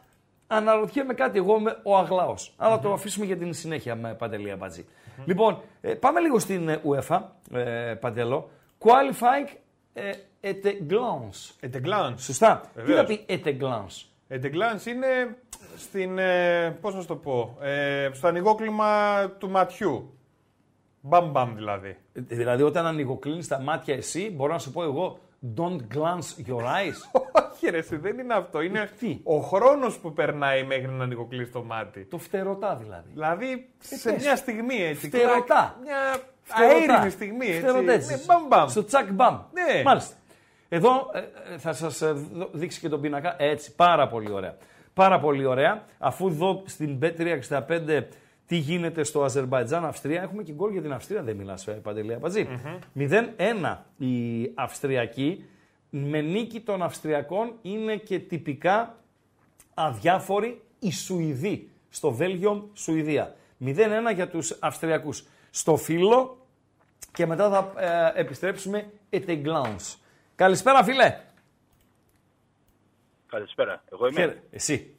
[0.47, 4.87] αναρωτιέμαι κάτι εγώ με ο αγλαος Αλλά το αφήσουμε για την συνέχεια με Παντελή Αμπατζή.
[5.25, 7.21] Λοιπόν, ε, πάμε λίγο στην ε, UEFA,
[7.53, 8.51] ε, Παντελό.
[8.79, 9.57] Qualifying
[10.41, 11.51] ε, at a glance.
[11.61, 12.25] Ετεγκλάνς.
[12.25, 12.61] Σωστά.
[12.75, 12.99] Τι Βεβαίως.
[12.99, 15.37] θα πει at a glance; Ετεγκλάνς είναι
[15.77, 20.13] στην, ε, πώς να σου το πω, ε, στο ανοιγόκλημα του ματιού.
[21.01, 21.89] Μπαμ μπαμ δηλαδή.
[22.13, 25.19] Ε, Δηλαδή, όταν ανοιγοκλίνει τα μάτια εσύ, μπορώ να σου πω εγώ,
[25.57, 27.21] don't glance your eyes.
[27.53, 28.61] Όχι ρε, εσύ, δεν είναι αυτό.
[28.61, 32.05] Είναι Τι; ο χρόνος που περνάει μέχρι να ανοιγοκλείσει το μάτι.
[32.05, 33.09] το φτερωτά δηλαδή.
[33.13, 34.23] Δηλαδή, σε πες.
[34.23, 35.07] μια στιγμή έτσι.
[35.09, 35.45] Φτερωτά.
[35.45, 36.75] κλακ, Μια Φτερωτά.
[36.95, 37.61] αέρινη στιγμή έτσι.
[37.61, 38.13] Φτερωτά έτσι.
[38.15, 38.69] Ναι, μπαμ μπαμ.
[38.69, 39.39] Στο τσακ μπαμ.
[39.53, 39.83] Ναι.
[39.83, 40.15] Μάλιστα.
[40.69, 41.19] Εδώ ε,
[41.55, 43.37] ε, θα σας ε, δω- δείξει και τον πίνακα.
[43.39, 44.57] Έτσι, πάρα πολύ ωραία.
[44.95, 45.85] Πάρα πολύ ωραία.
[45.99, 48.03] Αφού δω στην B365
[48.47, 52.15] τι γίνεται στο Αζερβαϊτζάν, Αυστρία, έχουμε και γκολ για την Αυστρία, δεν μιλάς ε, Παντελή
[52.15, 52.49] Αμπατζή.
[52.99, 55.45] 0-1 η Αυστριακή.
[55.91, 58.97] Με νίκη των Αυστριακών είναι και τυπικά
[59.75, 63.35] αδιάφοροι οι Σουηδοί στο Βέλγιο, Σουηδία.
[63.65, 63.75] 0-1
[64.15, 65.25] για τους Αυστριακούς.
[65.51, 66.47] Στο φύλλο
[67.13, 67.73] και μετά θα
[68.15, 69.97] ε, επιστρέψουμε at a glance.
[70.39, 71.21] Καλησπέρα φίλε.
[73.27, 73.83] Καλησπέρα.
[73.93, 74.43] Εγώ είμαι; Χαίρε.
[74.51, 74.97] Εσύ.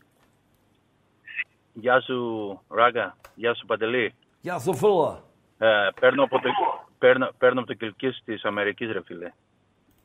[1.74, 3.18] Γεια σου, Ράγκα.
[3.36, 4.14] Γεια σου, Παντελή.
[4.42, 5.18] Γεια σου φίλε.
[5.58, 6.50] Ε, παίρνω, από το,
[6.98, 9.32] παίρνω, παίρνω από το Κιλκής της Αμερικής, ρε φίλε.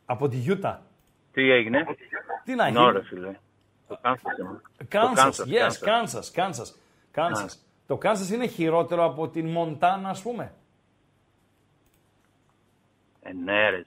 [0.07, 0.82] Από τη Γιούτα.
[1.32, 1.85] Τι έγινε;
[2.45, 3.39] Τι να Ναι, γίνει; ρε φίλε.
[3.89, 4.61] Το Kansas είμαι.
[4.76, 5.78] Το Κάνσας, Kansas, yes, Kansas.
[5.80, 6.78] Κάνσας, Κάνσας,
[7.11, 7.66] Κάνσας.
[7.87, 10.55] Το Κάνσας είναι χειρότερο από την Μοντάνα, ας πούμε.
[13.22, 13.82] Ε, ναι, ρε.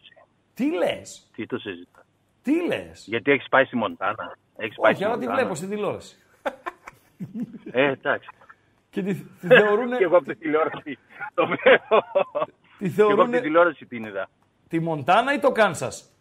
[0.57, 0.69] Εσύ.
[0.69, 2.05] Τι λες, Τι το συζητάς;
[2.41, 4.37] τι λες; Γιατί έχεις πάει στη Μοντάνα.
[4.57, 5.39] Έχεις πάει Όχι, στη αλλά τη Μοντάνα.
[5.39, 6.15] βλέπω στην τηλεόραση.
[7.71, 8.29] Ε, εντάξει.
[8.89, 10.97] Και τη, τη θεωρούν, Και εγώ από την τηλεόραση
[11.33, 12.05] το βλέπω.
[12.77, 14.29] τη Και εγώ από θεωρούν την τηλεόραση την είδα.
[14.67, 16.11] τη Μοντάνα ή το Κάνσας;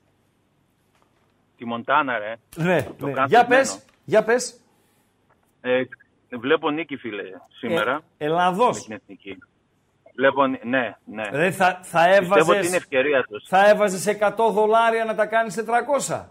[1.56, 2.34] Τη Μοντάνα, ρε.
[2.56, 3.12] Ναι, ναι.
[3.12, 3.48] Κάνσας Για μένω.
[3.48, 4.60] πες, για πες.
[5.60, 5.82] Ε,
[6.38, 7.90] βλέπω νίκη, φίλε, σήμερα.
[7.92, 8.82] Ε, με Ελλάδος.
[8.84, 9.38] την εθνική.
[10.16, 11.28] Βλέπω, νι- ναι, ναι.
[11.30, 13.44] Δηλαδή θα, θα Πιστεύω ότι είναι έβαζες, ευκαιρία τους.
[13.48, 15.64] θα έβαζες 100 δολάρια να τα κάνεις
[16.08, 16.24] 400.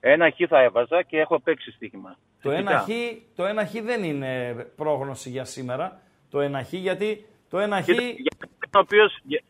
[0.00, 2.16] Ένα χ θα έβαζα και έχω παίξει στοίχημα.
[2.42, 2.70] Το Φυσικά.
[2.70, 2.88] ένα, χ,
[3.36, 6.00] το ένα χ δεν είναι πρόγνωση για σήμερα.
[6.30, 7.84] Το ένα χ γιατί το ένα χ...
[7.84, 8.32] Κοίτα, για
[8.74, 9.40] ο οποίος, για...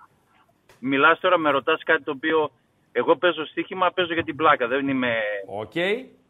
[0.79, 2.51] Μιλάς τώρα, με ρωτάς κάτι το οποίο
[2.93, 4.67] εγώ παίζω στοίχημα, παίζω για την πλάκα.
[4.67, 5.13] Δεν είμαι
[5.47, 5.73] Οκ.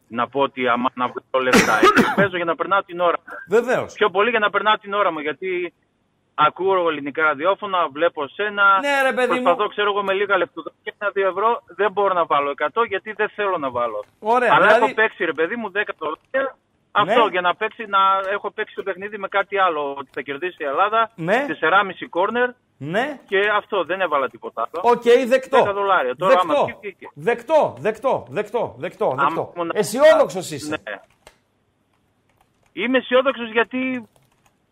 [0.07, 1.77] να πω ότι άμα να βγάλω λεφτά.
[1.77, 3.33] Έτσι, παίζω για να περνάω την ώρα μου.
[3.59, 3.93] Βεβαίως.
[3.93, 5.73] Πιο πολύ για να περνάω την ώρα μου, γιατί
[6.35, 8.79] ακούω ελληνικά ραδιόφωνα, βλέπω σένα.
[8.79, 9.41] Ναι, ρε, παιδί μου.
[9.43, 13.29] Προσπαθώ, ξέρω εγώ, με λίγα λεπτοδόκια, ένα-δύο ευρώ, δεν μπορώ να βάλω 100 γιατί δεν
[13.29, 14.03] θέλω να βάλω.
[14.19, 16.55] Ωραία, Αλλά δηλαδή- έχω παίξει, ρε παιδί μου, 10 δολάρια.
[16.95, 17.29] Αυτό Ναι.
[17.31, 17.99] για να παίξει, να
[18.31, 19.93] έχω παίξει το παιχνίδι με κάτι άλλο.
[19.97, 21.11] Ότι θα κερδίσει η Ελλάδα.
[21.15, 21.45] Ναι.
[21.47, 23.19] 4,5 κόρνερ Ναι.
[23.27, 24.91] και αυτό δεν έβαλα τίποτα άλλο.
[24.93, 25.63] Οκ, δεκτό.
[25.63, 26.15] 10 δολάρια.
[26.15, 26.65] Τώρα, άμα δεκτό.
[26.65, 27.09] βγει, βγήκε.
[27.13, 29.51] δεκτό, δεκτό, δεκτό, δεκτό, Άμα δεκτό.
[29.55, 30.69] ήμουν- Αισιόδοξος είσαι.
[30.89, 30.99] Ναι.
[32.73, 34.07] Είμαι αισιόδοξος γιατί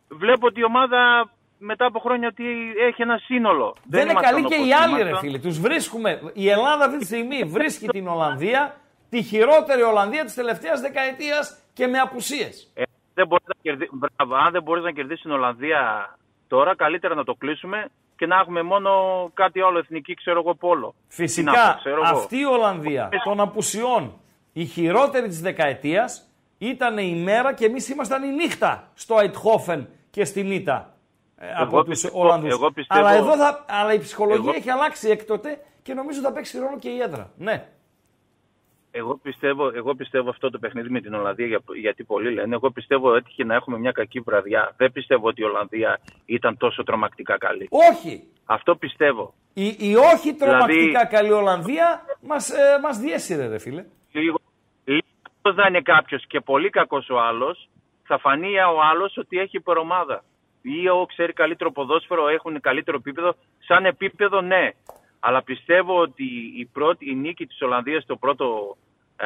[0.10, 1.30] βλέπω ότι η ομάδα
[1.62, 2.46] μετά από χρόνια ότι
[2.88, 3.76] έχει ένα σύνολο.
[3.84, 5.30] Δεν είναι ήμασταν καλοί και όπως οι άλλοι, ρε ήμασταν.
[5.30, 5.40] φίλε.
[5.40, 6.32] Τους βρίσκουμε.
[6.34, 8.76] Η Ελλάδα αυτή τη στιγμή βρίσκει την Ολλανδία,
[9.10, 12.72] τη χειρότερη Ολλανδία της τελευταίας δεκαετίας και με απουσίες.
[12.74, 12.84] Ε,
[13.14, 13.90] δεν μπορείς να κερδί...
[13.92, 15.82] Μπράβο, αν δεν μπορείς να κερδίσεις την Ολλανδία
[16.48, 18.92] τώρα, καλύτερα να το κλείσουμε και να έχουμε μόνο
[19.34, 20.94] κάτι άλλο εθνική, ξέρω εγώ, πόλο.
[20.94, 22.18] Τι να Φυσικά πω, ξέρω εγώ.
[22.18, 24.14] αυτή η Ολλανδία των απουσιών,
[24.54, 26.26] η χειρότερη της δεκαετίας,
[26.58, 30.96] ήταν η μέρα και εμείς ήμασταν η νύχτα στο Αιτχόφεν και στην Ήτα.
[31.42, 32.50] Ε, από τους πιστεύω- Ολλανδούς.
[32.54, 36.32] εγώ πιστεύω- Αλλά εδώ θα, αλλά η ψυχολογία Εγώ- έχει αλλάξει έκτοτε και νομίζω θα
[36.34, 37.32] παίξει ρόλο και η έδρα.
[37.38, 37.66] Ναι.
[38.94, 42.56] Εγώ πιστεύω, εγώ πιστεύω αυτό το παιχνίδι με την Ολλανδία, για- γιατί πολλοί λένε.
[42.56, 44.74] Εγώ πιστεύω έτυχε να έχουμε μια κακή βραδιά.
[44.78, 47.68] Δεν πιστεύω ότι η Ολλανδία ήταν τόσο τρομακτικά καλή.
[47.70, 48.24] Όχι.
[48.46, 49.34] Αυτό πιστεύω.
[49.54, 53.86] Η, η όχι τρομακτικά Δηλαδή- καλή Ολλανδία μας, ε, μας διέσυρε ρε φίλε.
[54.12, 54.38] Λίγο,
[54.84, 55.02] λίγο
[55.56, 57.70] να είναι κάποιος και πολύ κακός ο άλλος,
[58.04, 60.24] θα φανεί ο άλλος ότι έχει υπερομάδα.
[60.62, 63.36] Ή ο ξέρει καλύτερο ποδόσφαιρο, έχουν καλύτερο επίπεδο.
[63.60, 64.70] Σαν επίπεδο, ναι.
[65.20, 66.24] Αλλά πιστεύω ότι
[66.58, 68.78] η, πρώτη, η νίκη της Ολλανδίας στο πρώτο,
[69.18, 69.26] ε,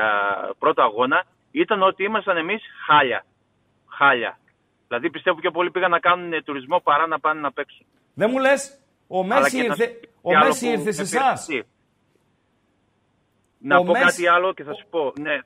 [0.60, 3.26] πρώτο αγώνα ήταν ότι ήμασταν εμείς χάλια.
[3.88, 4.40] Χάλια.
[4.88, 7.86] Δηλαδή πιστεύω πιο πολλοί πήγαν να κάνουν τουρισμό παρά να πάνε να παίξουν.
[8.14, 10.92] Δεν μου λες, ο Αλλά Μέση και να- ήρθε, τι ο άλλο Μέση που ήρθε
[10.92, 11.46] σε με εσάς.
[11.46, 11.68] πειράζει.
[13.60, 15.14] Να Ο πω Μέση- κάτι άλλο και θα σου πω.
[15.20, 15.40] Ναι,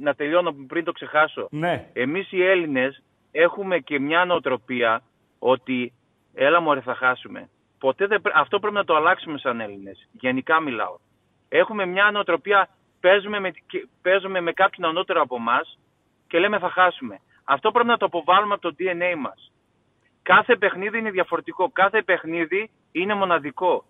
[0.00, 1.48] να τελειώνω πριν το ξεχάσω.
[1.50, 1.88] Ναι.
[1.92, 3.02] Εμείς οι Έλληνες
[3.32, 5.02] έχουμε και μια νοοτροπία
[5.38, 5.92] ότι
[6.34, 7.48] έλα μωρέ θα χάσουμε.
[7.78, 10.08] Ποτέ δεν, πρέ- αυτό πρέπει να το αλλάξουμε σαν Έλληνες.
[10.12, 10.96] Γενικά μιλάω.
[11.48, 12.68] Έχουμε μια νοοτροπία,
[13.00, 15.78] παίζουμε με, και- παίζουμε με κάποιον ανώτερο από εμάς
[16.26, 17.18] και λέμε θα χάσουμε.
[17.44, 19.52] Αυτό πρέπει να το αποβάλουμε από το DNA μας.
[20.22, 21.70] Κάθε παιχνίδι είναι διαφορετικό.
[21.72, 23.84] Κάθε παιχνίδι είναι μοναδικό.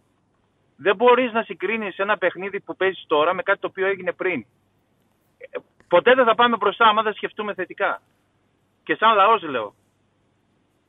[0.76, 4.45] Δεν μπορείς να συγκρίνεις ένα παιχνίδι που παίζεις τώρα με κάτι το οποίο έγινε πριν.
[5.38, 8.01] Ε, Ποτέ δεν θα πάμε μπροστά άμα δεν σκεφτούμε θετικά.
[8.84, 9.74] Και σαν λαός λέω.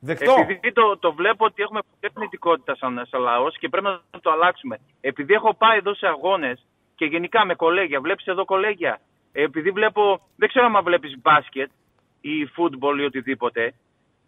[0.00, 0.34] Δεκτό.
[0.38, 4.30] Επειδή το, το βλέπω ότι έχουμε πολλή πνητικότητα σαν, σαν λαός και πρέπει να το
[4.30, 4.78] αλλάξουμε.
[5.00, 9.00] Επειδή έχω πάει εδώ σε αγώνες και γενικά με κολέγια, βλέπεις εδώ κολέγια.
[9.32, 11.70] Επειδή βλέπω, δεν ξέρω αν βλέπεις μπάσκετ
[12.20, 13.74] ή φούτμπολ ή οτιδήποτε.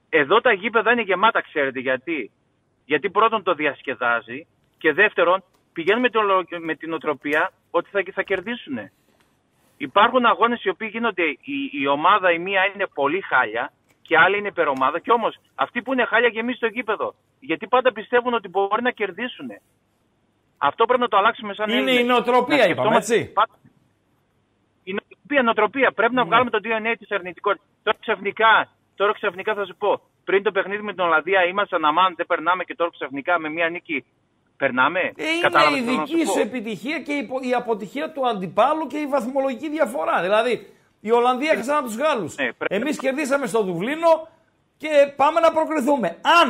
[0.09, 2.31] Εδώ τα γήπεδα είναι γεμάτα, ξέρετε γιατί.
[2.85, 4.47] Γιατί πρώτον το διασκεδάζει
[4.79, 6.21] και δεύτερον πηγαίνουν με, το,
[6.61, 8.91] με την οτροπία ότι θα, θα κερδίσουν.
[9.77, 13.73] Υπάρχουν αγώνες οι οποίοι γίνονται, η, η ομάδα η μία είναι πολύ χάλια
[14.03, 17.15] και άλλη είναι υπερομάδα και όμως αυτοί που είναι χάλια γεμίζουν το γήπεδο.
[17.41, 19.49] Γιατί πάντα πιστεύουν ότι μπορεί να κερδίσουν.
[20.59, 22.01] Αυτό πρέπει να το αλλάξουμε σαν Είναι Έλληνες.
[22.01, 23.33] η νοοτροπία, Να είπαμε, σκεφτόμαστε έτσι.
[23.33, 23.59] πάντα-
[24.85, 25.93] Η νοοτροπία, νοοτροπία.
[25.93, 26.21] Πρέπει Ναι.
[26.21, 27.67] να βγάλουμε το DNA της αρνητικότητας.
[27.83, 30.01] Τώρα ξαφνικά, τώρα ξαφνικά θα σου πω.
[30.25, 33.69] Πριν το παιχνίδι με την Ολλανδία ήμασταν αμάν, δεν περνάμε και τώρα ξαφνικά με μία
[33.69, 34.05] νίκη
[34.65, 36.41] περνάμε; Ε, Κατάλαβες είναι τι η θέλω να δική σου σου πω.
[36.49, 40.17] επιτυχία και η, πο- η αποτυχία του αντιπάλου και η βαθμολογική διαφορά.
[40.23, 40.53] Δηλαδή,
[41.01, 42.37] η Ολλανδία έχασαν από τους Γάλλους.
[42.37, 44.11] Ναι, πρέπει- Εμείς κερδίσαμε στο Δουβλίνο
[44.77, 46.09] και πάμε να προκριθούμε.
[46.43, 46.49] Αν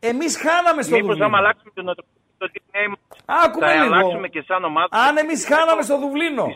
[0.00, 1.36] εμείς χάναμε στο Μήπως άμα Δουβλίνο.
[1.36, 2.98] αλλάξουμε το νοοτροπία, το DNA μας,
[3.44, 3.94] Άκουμε θα λίγο.
[3.94, 4.88] αλλάξουμε και σαν ομάδα.
[5.06, 6.46] Αν εμείς χάναμε στο Δουβλίνο.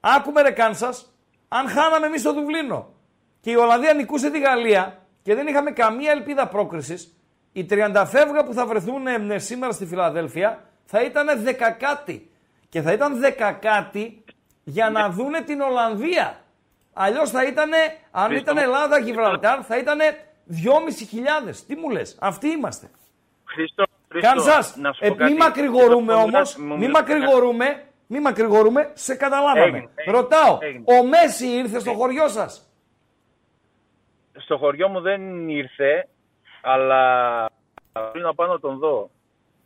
[0.00, 1.14] Άκουμε ρε Κάνσας,
[1.48, 2.88] αν χάναμε εμείς στο Δουβλίνο
[3.40, 7.16] και η Ολλανδία νικούσε τη Γαλλία και δεν είχαμε καμία ελπίδα πρόκρισης,
[7.52, 12.30] οι 30 φεύγα που θα βρεθούν ε, σήμερα στη Φιλαδέλφια θα ήταν δεκακάτι.
[12.68, 14.24] Και θα ήταν δεκακάτι
[14.64, 16.40] για να δούνε την Ολλανδία.
[16.92, 17.70] Αλλιώς θα ήταν,
[18.10, 18.62] αν Χρήστο ήταν μου.
[18.62, 19.98] Ελλάδα Γιβραλτάρ, θα ήταν
[20.48, 21.64] 2.500.
[21.66, 22.90] Τι μου λες, αυτοί είμαστε.
[23.44, 25.32] Χριστό, Χριστό, Κάνσας, να σου πω ε, κάτι.
[25.32, 29.60] μη μακρηγορούμε Μου όμως, μιλάς- μου μη μιλάς- μακρηγορούμε, μη μακρηγορούμε, σε καταλάβαμε.
[29.62, 30.84] Έγινε, έγινε, Ρωτάω, έγινε.
[30.86, 32.70] ο Μέση ήρθε στο χωριό σας;
[34.38, 36.08] Στο χωριό μου δεν ήρθε,
[36.62, 37.00] αλλά
[38.12, 39.10] πριν να πάω να τον δω.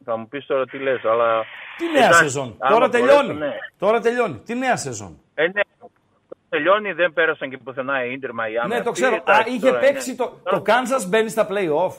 [0.04, 1.44] Θα μου πεις τώρα τι λες, αλλά...
[1.78, 2.56] Τι νέα Εντάξει, σεζόν.
[2.58, 3.38] άμα Τώρα μπορέσω, τελειώνει.
[3.38, 3.52] ναι.
[3.78, 4.38] Τώρα τελειώνει.
[4.38, 5.20] Τι νέα σεζόν.
[5.34, 5.60] Ε, ναι.
[6.48, 8.68] Τελειώνει, δεν πέρασαν και πουθενά η Ίντερ Μαϊάμι.
[8.74, 9.14] ναι, το Αυτή, ξέρω.
[9.16, 10.18] Α, εντάξει, είχε τώρα παίξει είναι.
[10.18, 10.40] το.
[10.44, 11.94] Τώρα- Το Kansas μπαίνει στα play-off.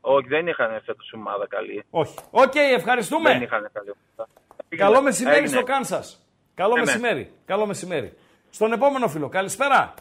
[0.00, 1.84] Όχι, δεν είχαν φέτος ομάδα καλή.
[1.90, 2.14] Όχι.
[2.30, 3.30] Οκ, Δεν ευχαριστούμε.
[3.30, 4.30] είχαν καλή ομάδα.
[4.76, 5.60] Καλό μεσημέρι Έγινε.
[5.60, 6.18] στο Kansas.
[6.54, 6.86] Καλό Ναι, ναι.
[6.86, 7.32] μεσημέρι.
[7.46, 8.16] Καλό μεσημέρι.
[8.50, 9.28] Στον επόμενο φίλο.
[9.28, 9.94] Καλησπέρα.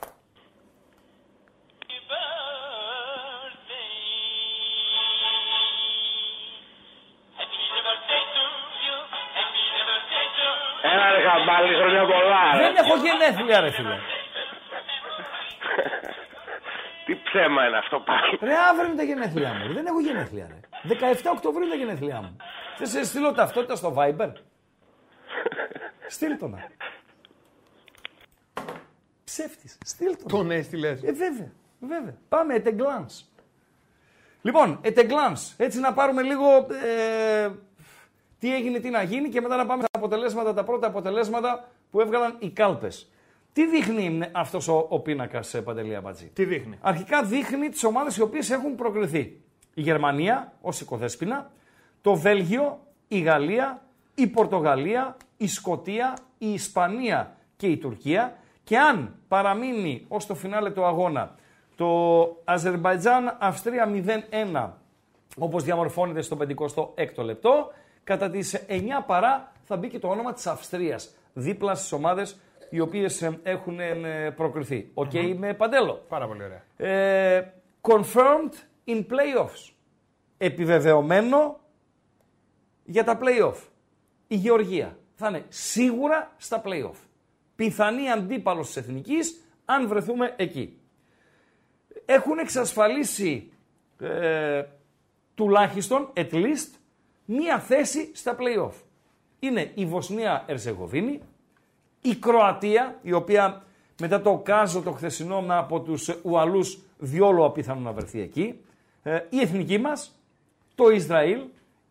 [11.42, 12.42] Έλα ρε χαμπάλι, χρόνια πολλά.
[12.58, 12.64] ρε.
[12.64, 13.98] Δεν έχω γενέθλια, ρε φίλε.
[17.06, 18.38] Τι ψέμα είναι αυτό πάλι.
[18.42, 19.74] Ρε, αύριο είναι τα γενέθλιά μου.
[19.74, 20.60] Δεν έχω γενέθλια, ρε.
[21.14, 22.36] 17 Οκτωβρίου είναι τα γενέθλιά μου.
[22.78, 24.32] Θα σε στείλω ταυτότητα στο Viber;
[26.16, 26.68] Στείλ το να.
[29.24, 29.78] Ψεύτης.
[29.86, 30.24] Στείλ το.
[30.28, 31.03] Τον έστειλες.
[31.03, 31.52] Ε, βέβαια.
[31.80, 32.14] Βέβαια.
[32.30, 33.24] Πάμε, at a glance.
[34.41, 35.53] Λοιπόν, at a glance.
[35.57, 37.49] Έτσι να πάρουμε λίγο ε,
[38.40, 42.02] τι έγινε, τι να γίνει και μετά να πάμε στα αποτελέσματα, τα πρώτα αποτελέσματα που
[42.02, 43.11] έβγαλαν οι κάλπες.
[43.53, 48.18] Τι δείχνει αυτός ο, ο πίνακας, ε, Παντελή Αμπατζή; Τι δείχνει; Αρχικά δείχνει τις ομάδες
[48.18, 49.41] οι οποίες έχουν προκριθεί.
[49.74, 51.52] Η Γερμανία ως οικοδέσποινα,
[52.02, 53.82] το Βέλγιο, η Γαλλία,
[54.16, 60.70] η Πορτογαλία, η Σκοτία, η Ισπανία και η Τουρκία και αν παραμείνει ως το φινάλε
[60.70, 61.36] του αγώνα
[61.76, 63.90] το Αζερμπαϊτζάν Αυστρία
[64.53, 64.70] 0-1
[65.38, 67.72] όπως διαμορφώνεται στο 56ο λεπτό,
[68.10, 72.80] κατά τις 9 παρά θα μπει και το όνομα της Αυστρίας δίπλα στις ομάδες οι
[72.80, 74.91] οποίες ε, έχουν ε, προκριθεί.
[74.94, 76.06] Οκ, με παντέλο.
[76.07, 76.64] Πάρα πολύ ωραία.
[76.77, 78.53] Ε, confirmed
[78.86, 79.73] in playoffs.
[80.38, 81.60] Επιβεβαιωμένο
[82.84, 83.57] για τα playoff.
[84.27, 86.98] η Γεωργία θα είναι σίγουρα στα play-off.
[87.56, 90.80] Πιθανή αντίπαλος της Εθνικής αν βρεθούμε εκεί.
[92.06, 93.52] Έχουν εξασφαλίσει
[93.99, 94.64] ε,
[95.36, 96.78] τουλάχιστον, at least,
[97.31, 98.73] μία θέση στα play-off.
[99.39, 101.22] Είναι η Βοσνία Ερζεγοβίνη,
[102.01, 103.64] η Κροατία, η οποία
[103.99, 108.60] μετά το κάζο το χθεσινό από τους Ουαλούς διόλου απίθανο να βρεθεί εκεί,
[109.03, 110.19] ε, η εθνική μας,
[110.76, 111.39] το Ισραήλ,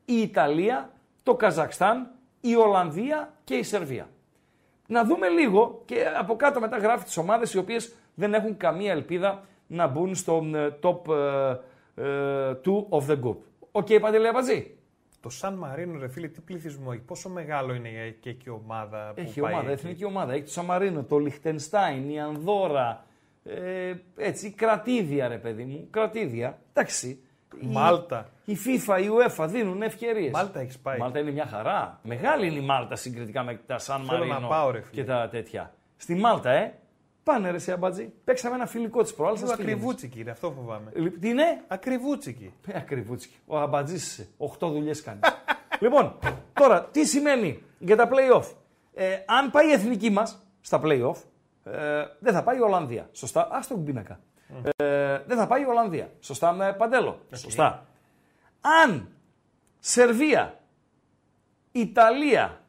[0.05, 0.93] η Ιταλία,
[1.23, 2.11] το Καζακστάν,
[2.41, 4.09] η Ολλανδία και η Σερβία.
[4.87, 8.93] Να δούμε λίγο και από κάτω μετά γράφει τις ομάδες οι οποίες δεν έχουν καμία
[8.93, 11.13] ελπίδα να μπουν στο ε, top
[11.95, 13.37] ε, 2 of the group.
[13.73, 14.78] OK, okay, Παντελή Αμπατζή.
[15.21, 17.89] Το Σαν Μαρίνο, ρε φίλε, τι πληθυσμό έχει, πόσο μεγάλο είναι
[18.21, 20.33] και εκεί η ομάδα που Έχει πάει ομάδα, εκεί; εθνική ομάδα.
[20.33, 23.05] Έχει το Σαν Μαρίνο, το Λιχτενστάιν, η Ανδόρα,
[23.45, 26.59] ε, έτσι, η κρατήδια ρε παιδί μου, κρατήδια.
[26.73, 27.09] Εντάξει.
[27.61, 28.29] Η- Μάλτα.
[28.45, 30.31] Η FIFA, η UEFA δίνουν ευκαιρίες.
[30.33, 30.99] Μάλτα έχεις πάει.
[30.99, 32.01] Μάλτα είναι μια χαρά.
[32.03, 35.03] Μεγάλη είναι η Μάλτα συγκριτικά με τα Σαν Θέλω Μαρίνο να πάω, ρε φίλε.
[35.03, 35.73] και τα τέτοια.
[35.97, 36.73] Στη Μάλτα, ε.
[37.29, 38.13] Πάνε ρε σε αμπατζή.
[38.25, 39.39] Παίξαμε ένα φιλικό της προάλλη.
[39.39, 40.91] Λίγο ακριβούτσικη είναι, αυτό φοβάμαι.
[41.21, 42.53] Τι είναι; Ακριβούτσικη.
[42.67, 43.35] Ε, Ακριβούτσικη.
[43.47, 44.29] Ο αμπατζής είσαι.
[44.37, 45.21] Οχτώ δουλειές κάνει.
[45.83, 46.19] λοιπόν,
[46.53, 48.45] τώρα τι σημαίνει για τα playoff;
[48.95, 51.15] Ε, αν πάει η εθνική μας στα playoff,
[51.65, 53.09] ε, δεν θα πάει η Ολλανδία.
[53.13, 53.41] Σωστά.
[53.41, 54.21] Α τον πίνακα.
[54.77, 56.11] Ε, δεν θα πάει η Ολλανδία.
[56.21, 57.21] Σωστά με παντέλο.
[57.35, 57.87] Σωστά.
[58.85, 59.09] Αν
[59.79, 60.61] Σερβία,
[61.73, 62.61] Ιταλία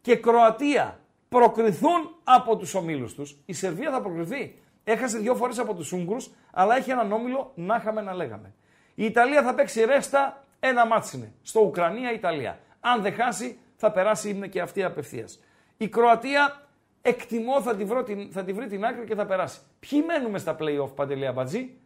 [0.00, 4.58] και Κροατία προκριθούν από τους ομίλους τους, η Σερβία θα προκριθεί.
[4.84, 8.54] Έχασε δύο φορές από τους Ούγγρους, αλλά έχει έναν όμιλο να είχαμε να λέγαμε.
[8.94, 12.58] Η Ιταλία θα παίξει ρέστα, ένα μάτς είναι, στο Ουκρανία-Ιταλία.
[12.80, 15.40] Αν δεν χάσει, θα περάσει είναι και αυτή απευθείας.
[15.76, 16.68] Η Κροατία
[17.02, 19.60] εκτιμώ θα τη, βρω την, θα τη βρει την άκρη και θα περάσει.
[19.78, 21.78] Ποιοι μένουμε στα play-off, Παντελία Μπατζή,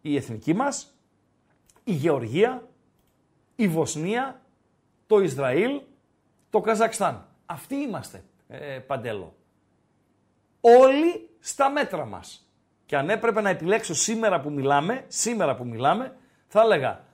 [0.00, 0.98] η εθνική μας,
[1.84, 2.68] η Γεωργία,
[3.56, 4.40] η Βοσνία,
[5.06, 5.80] το Ισραήλ,
[6.50, 7.28] το Καζακστάν.
[7.46, 9.34] Αυτοί είμαστε, ε, Παντέλο.
[10.60, 12.48] Όλοι στα μέτρα μας.
[12.86, 16.16] Και αν έπρεπε να επιλέξω σήμερα που μιλάμε, σήμερα που μιλάμε,
[16.46, 17.04] θα έλεγα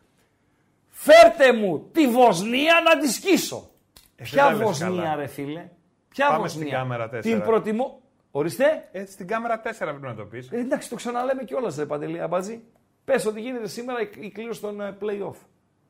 [0.88, 3.70] φέρτε μου τη Βοσνία να τη σκίσω.
[4.16, 5.14] Ε, Ποια δεν τα λες Βοσνία καλά.
[5.14, 5.68] ρε φίλε;
[6.08, 7.44] Ποια Πάμε Βοσνία; στην κάμερα Την τέσσερα.
[7.44, 8.00] προτιμώ.
[8.30, 8.88] Ορίστε.
[8.92, 10.48] Έτσι στην κάμερα 4 πρέπει να το πεις.
[10.52, 12.62] Ε, εντάξει, το ξαναλέμε κιόλας, ρε Παντελή Αμπατζή.
[13.04, 15.36] Πες ότι γίνεται σήμερα η- η κλήρωση των ε, play-off.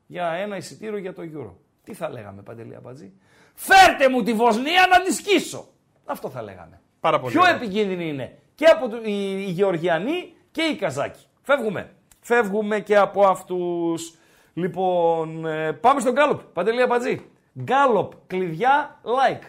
[0.07, 1.53] Για ένα εισιτήριο για το Euro.
[1.83, 3.13] Τι θα λέγαμε, Παντελή Αμπατζή;
[3.53, 5.67] Φέρτε μου τη Βοσνία να τη σκίσω.
[6.05, 6.81] Αυτό θα λέγαμε.
[6.99, 7.55] Πάρα πολύ Πιο ωραία.
[7.55, 11.19] επικίνδυνη είναι και από του- οι, οι Γεωργιανοί και οι Καζάκοι.
[11.41, 11.91] Φεύγουμε.
[12.19, 14.13] Φεύγουμε και από αυτούς.
[14.53, 16.41] Λοιπόν, ε, πάμε στον Γκάλοπ.
[16.53, 17.25] Παντελή Αμπατζή.
[17.61, 19.43] Γκάλοπ, κλειδιά, like.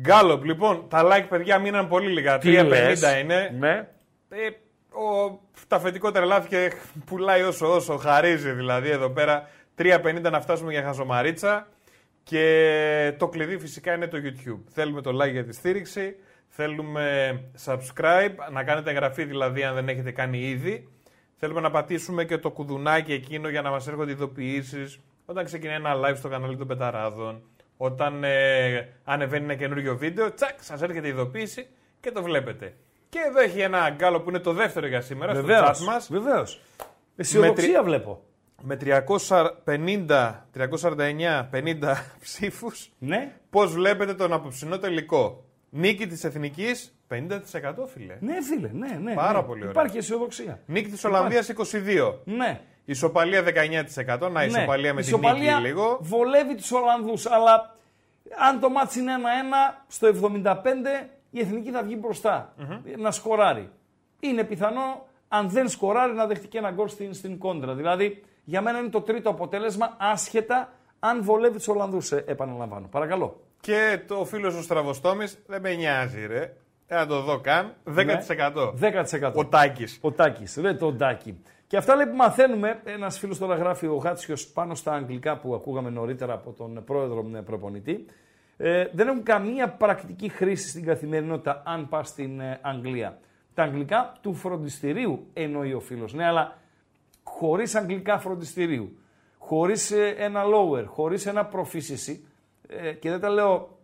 [0.00, 2.38] Γκάλοπ, λοιπόν, τα like παιδιά μείναν πολύ λίγα.
[2.42, 3.54] 3,50 λες; είναι.
[3.58, 3.88] Ναι.
[4.28, 4.46] Ε,
[4.98, 5.38] ο,
[5.68, 6.72] τα αφεντικό τρελάθηκε,
[7.06, 9.48] πουλάει όσο όσο, χαρίζει δηλαδή εδώ πέρα.
[9.78, 11.66] 3,50 να φτάσουμε για χαζομαρίτσα.
[12.28, 14.60] Και το κλειδί φυσικά είναι το YouTube.
[14.72, 16.16] Θέλουμε το like για τη στήριξη.
[16.48, 20.88] Θέλουμε subscribe, να κάνετε εγγραφή δηλαδή αν δεν έχετε κάνει ήδη.
[21.36, 25.94] Θέλουμε να πατήσουμε και το κουδουνάκι εκείνο για να μας έρχονται ειδοποιήσεις όταν ξεκινάει ένα
[25.94, 27.42] live στο κανάλι των Πεταράδων.
[27.76, 31.66] Όταν ε, ανεβαίνει ένα καινούριο βίντεο, τσακ, σας έρχεται ειδοποίηση
[32.00, 32.74] και το βλέπετε.
[33.08, 36.08] Και εδώ έχει ένα γκάλο που είναι το δεύτερο για σήμερα στο chat μας.
[36.10, 36.60] Βεβαίως.
[37.16, 38.22] Αισιοδοξία βλέπω.
[38.62, 43.32] Με 350, 349, 50 ψήφους Ναι.
[43.50, 47.38] Πώς βλέπετε τον απόψινό τελικό; Νίκη της Εθνικής 50%
[47.92, 48.16] φίλε.
[48.20, 49.14] Ναι, φίλε, ναι, ναι.
[49.14, 49.46] Πάρα ναι.
[49.46, 49.70] πολύ ωραία.
[49.70, 50.60] Υπάρχει αισιοδοξία.
[50.66, 52.14] Νίκη της Ολλανδίας 22.
[52.24, 52.60] Ναι.
[52.84, 54.30] Ισοπαλία 19%.
[54.32, 55.98] Να, ισοπαλία με Η την νίκη ισοπαλία λίγο.
[56.00, 57.76] Βολεύει τους Ολλανδούς, αλλά
[58.48, 60.08] αν το μάτς είναι 1-1, στο
[60.42, 60.54] 75
[61.30, 62.54] η Εθνική θα βγει μπροστά,
[62.98, 63.70] να σκοράρει.
[64.20, 67.74] Είναι πιθανό, αν δεν σκοράρει, να δεχτεί και ένα γκολ στην, στην κόντρα.
[67.74, 72.86] Δηλαδή, για μένα είναι το τρίτο αποτέλεσμα, άσχετα αν βολεύει τους Ολλανδούς, ε, επαναλαμβάνω.
[72.90, 73.40] Παρακαλώ.
[73.60, 76.56] Και το φίλος ο Στραβοστόμης δεν με νοιάζει, ρε.
[76.86, 77.74] Δεν θα το δω καν.
[77.84, 78.72] 10%.
[78.74, 79.32] 10%.
[79.34, 79.98] Ο Τάκης.
[80.00, 81.42] Ο Τάκης, ρε το Τάκη.
[81.66, 85.54] Και αυτά λέει που μαθαίνουμε, ένας φίλος τώρα γράφει ο Γάτσιος πάνω στα αγγλικά που
[85.54, 88.04] ακούγαμε νωρίτερα από τον πρόεδρο ε, προπονητή.
[88.56, 93.18] Ε, δεν έχουν καμία πρακτική χρήση στην καθημερινότητα αν πας στην ε, Αγγλία.
[93.54, 96.14] Τα αγγλικά του φροντιστηρίου εννοεί ο φίλος.
[96.14, 96.56] Ναι, αλλά
[97.36, 98.98] χωρίς αγγλικά φροντιστηρίου,
[99.38, 102.18] χωρίς ένα lower, χωρίς ένα proficiency.
[102.68, 103.78] Ε, και δεν τα λέω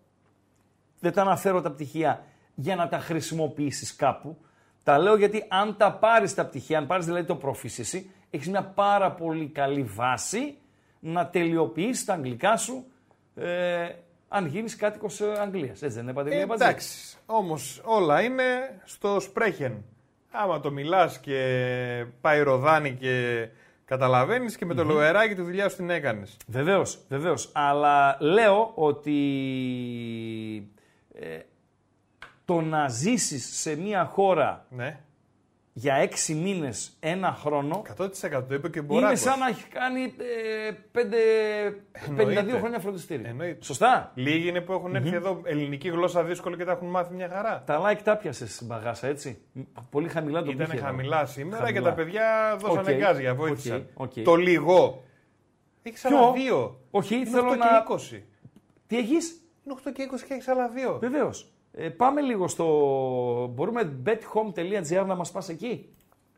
[1.01, 4.37] δεν τα αναφέρω τα πτυχία για να τα χρησιμοποιήσεις κάπου.
[4.83, 8.65] Τα λέω γιατί αν τα πάρεις τα πτυχία, αν πάρεις δηλαδή το proficiency, έχεις μια
[8.65, 10.57] πάρα πολύ καλή βάση
[11.01, 12.85] να τελειοποιήσεις τα αγγλικά σου
[13.35, 13.89] ε,
[14.29, 15.83] αν γίνεις κάτοικος ε, Αγγλίας.
[15.83, 17.17] Έτσι δεν είναι Παντελή Ε, Αμπατζή; εντάξει.
[17.27, 19.85] Όμως όλα είναι στο σπρέχεν.
[20.37, 23.49] Άμα το μιλάς και πάει ροδάνι και
[23.85, 26.37] Καταλαβαίνεις και με το λοεράκι τη δουλειά σου την έκανες.
[26.47, 27.51] Βεβαίως, βεβαίως.
[27.53, 29.19] Αλλά λέω ότι
[31.15, 31.39] ε,
[32.45, 35.01] το να ζήσεις σε μια χώρα Ναι.
[35.77, 39.21] Για έξι μήνες, ένα χρόνο, 100% το είπε και ο είναι Μποράκος.
[39.21, 41.17] σαν να έχει κάνει ε, πέντε,
[41.93, 42.59] 52 Εννοείται.
[42.59, 43.29] χρόνια φροντιστήριο.
[43.29, 43.65] Εννοείται.
[43.65, 44.13] Σωστά.
[44.15, 47.63] Λίγοι είναι που έχουν έρθει εδώ ελληνική γλώσσα δύσκολη και τα έχουν μάθει μια χαρά.
[47.67, 49.39] Τα like τα πιάσες μπαγάσα, έτσι.
[49.91, 50.81] Πολύ χαμηλά το Ήταν πήγε.
[50.83, 51.79] χαμηλά σήμερα Χαμηλά.
[51.81, 53.87] και τα παιδιά δώσανε Οκ, γκάζια, βοήθησαν.
[53.95, 54.25] οκ, οκ.
[54.25, 55.03] Το λίγο.
[55.83, 56.81] Έχεις Ποιο; άλλα δύο.
[56.91, 57.67] Όχι, Είναι θέλω 8 να.
[57.67, 58.23] και 20.
[58.87, 60.99] Τι έχεις, Είναι 8 και 20 και έχεις άλλα δύο.
[61.01, 61.54] Βεβαίως.
[61.77, 62.67] Ε, πάμε λίγο στο.
[63.55, 65.89] Μπορούμε bethome.gr να μας πας εκεί;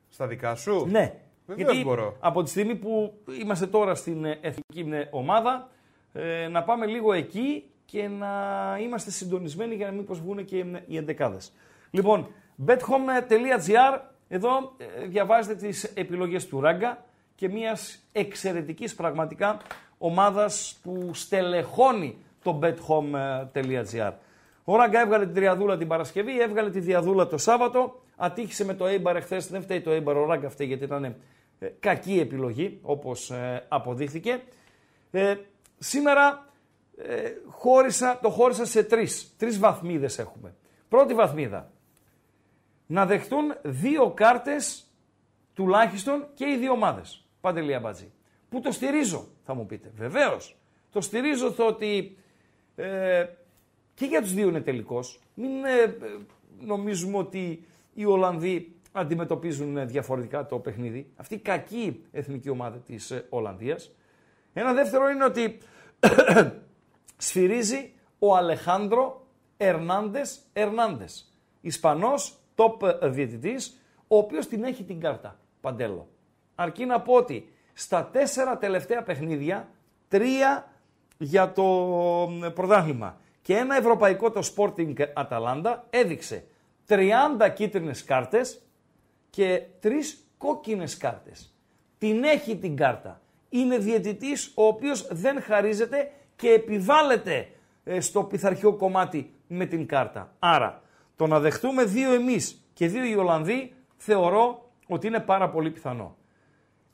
[0.08, 1.14] Στα δικά σου; Ναι.
[1.46, 2.16] Βεβαίως μπορώ.
[2.20, 5.68] από τη στιγμή που είμαστε τώρα στην ε, εθνική ε, ομάδα,
[6.12, 8.28] ε, να πάμε λίγο εκεί και να
[8.80, 11.52] είμαστε συντονισμένοι για να μην προσβούν και ε, οι εντεκάδες.
[11.90, 12.26] Λοιπόν,
[12.66, 17.04] bethome.gr, εδώ ε, διαβάζετε τις επιλογές του Ράγκα
[17.34, 19.60] και μιας εξαιρετικής πραγματικά
[19.98, 24.12] ομάδας που στελεχώνει το bethome.gr.
[24.68, 28.84] Ο Ράγκα έβγαλε την τριαδούλα την Παρασκευή, έβγαλε τη διαδούλα το Σάββατο, ατύχησε με το
[28.84, 29.46] Eibar εχθές.
[29.46, 31.14] Δεν φταίει το Eibar, ο Ράγκα φταίει γιατί ήταν ε,
[31.80, 34.42] κακή επιλογή όπως ε, αποδείχθηκε.
[35.10, 35.34] Ε,
[35.78, 36.46] σήμερα
[36.96, 39.34] ε, χώρισα, το χώρισα σε τρεις.
[39.36, 40.54] Τρεις βαθμίδες έχουμε.
[40.88, 41.70] Πρώτη βαθμίδα.
[42.86, 44.84] Να δεχτούν δύο κάρτες
[45.54, 47.24] τουλάχιστον και οι δύο ομάδες.
[47.40, 48.12] Παντελή Αμπατζή.
[48.48, 49.90] Που το στηρίζω, θα μου πείτε.
[49.96, 50.56] Βεβαίως.
[50.92, 52.18] Το στηρίζω το ότι
[52.76, 53.26] ε,
[53.96, 55.20] και για τους δύο είναι τελικός.
[55.34, 55.92] Μην ε, ε,
[56.60, 57.64] νομίζουμε ότι
[57.94, 61.12] οι Ολλανδοί αντιμετωπίζουν ε, διαφορετικά το παιχνίδι.
[61.16, 63.94] Αυτή η κακή εθνική ομάδα της ε, Ολλανδίας.
[64.52, 65.58] Ένα δεύτερο είναι ότι
[67.26, 71.32] σφυρίζει ο Αλεχάνδρο Ερνάντες Ερνάντες.
[71.60, 75.38] Ισπανός top διαιτητής, ο οποίος την έχει την κάρτα.
[75.60, 76.08] Παντέλο.
[76.54, 79.68] Αρκεί να πω ότι στα τέσσερα τελευταία παιχνίδια,
[80.08, 80.70] τρία
[81.18, 81.62] για το
[82.30, 86.44] μ, πρωτάθλημα και ένα ευρωπαϊκό το Sporting Atalanta έδειξε
[86.88, 87.00] 30
[87.54, 88.62] κίτρινες κάρτες
[89.30, 91.54] και τρεις κόκκινες κάρτες.
[91.98, 93.20] Την έχει την κάρτα.
[93.48, 97.48] Είναι διαιτητής ο οποίος δεν χαρίζεται και επιβάλλεται
[97.84, 100.34] ε, στο πειθαρχικό κομμάτι με την κάρτα.
[100.38, 100.82] Άρα,
[101.16, 106.16] το να δεχτούμε δύο εμείς και δύο οι Ολλανδοί θεωρώ ότι είναι πάρα πολύ πιθανό.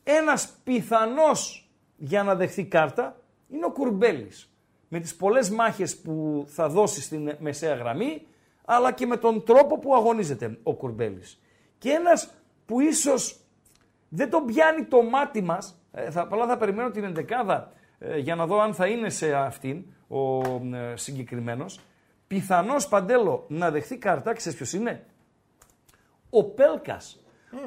[0.03, 4.52] Ένας πιθανός για να δεχθεί κάρτα είναι ο Κουρμπέλης.
[4.95, 8.27] Με τις πολλές μάχες που θα δώσει στην μεσαία γραμμή,
[8.65, 11.41] αλλά και με τον τρόπο που αγωνίζεται ο Κουρμπέλης.
[11.79, 12.31] Και ένας
[12.67, 13.41] που ίσως
[14.09, 18.35] δεν τον πιάνει το μάτι μας, ε, θα, απλά θα περιμένω την εντεκάδα ε, για
[18.35, 20.41] να δω αν θα είναι σε αυτήν ο
[20.77, 21.81] ε, συγκεκριμένος,
[22.27, 25.07] πιθανώς Παντέλο να δεχθεί κάρτα, ξέρεις ποιος είναι,
[26.31, 27.21] ο Πέλκας,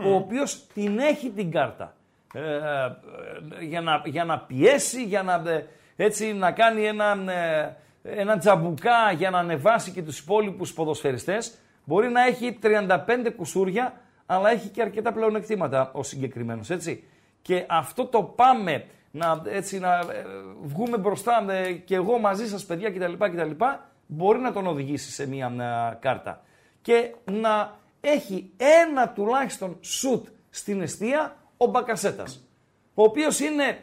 [0.05, 1.95] ο οποίος την έχει την κάρτα.
[2.33, 7.75] Ε, ε, για, να, για να πιέσει, για να, ε, έτσι, να κάνει ένα, ε,
[8.03, 11.57] ένα τζαμπουκά για να ανεβάσει και τους υπόλοιπους ποδοσφαιριστές.
[11.83, 13.93] Μπορεί να έχει 35 κουσούρια,
[14.25, 17.03] αλλά έχει και αρκετά πλεονεκτήματα ο συγκεκριμένος, έτσι.
[17.41, 20.25] Και αυτό το πάμε να, έτσι, να ε,
[20.61, 23.63] βγούμε μπροστά ε, και εγώ μαζί σας παιδιά κτλ, κτλ
[24.07, 26.41] μπορεί να τον οδηγήσει σε μια ε, κάρτα.
[26.81, 32.47] Και να έχει ένα τουλάχιστον σουτ στην αιστεία ο Μπακασέτας.
[32.93, 33.79] Ο οποίος είναι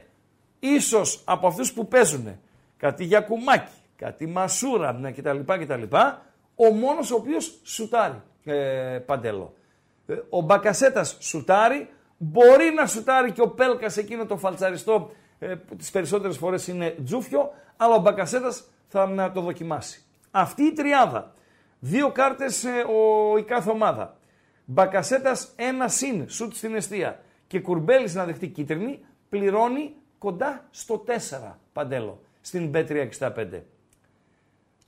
[0.63, 2.41] ίσως από αυτούς που παίζουν
[2.77, 5.83] κάτι για κουμάκι, κάτι μασούρα ναι, κτλ, κτλ.
[6.55, 9.55] Ο μόνος ο οποίος σουτάρει ε, παντέλο.
[10.07, 15.77] Ε, Ο Μπακασέτας σουτάρει, μπορεί να σουτάρει και ο Πέλκας εκείνο το φαλτσαριστό ε, που
[15.77, 20.03] τις περισσότερες φορές είναι τζούφιο, αλλά ο Μπακασέτας θα να το δοκιμάσει.
[20.31, 21.35] Αυτή η τριάδα,
[21.79, 24.17] δύο κάρτες ε, ο, η κάθε ομάδα,
[24.65, 31.59] Μπακασέτας ένα συν, σουτ στην αιστεία και Κουρμπέλης να δεχτεί κίτρινη, πληρώνει κοντά στο 4
[31.73, 33.61] παντέλο στην B365.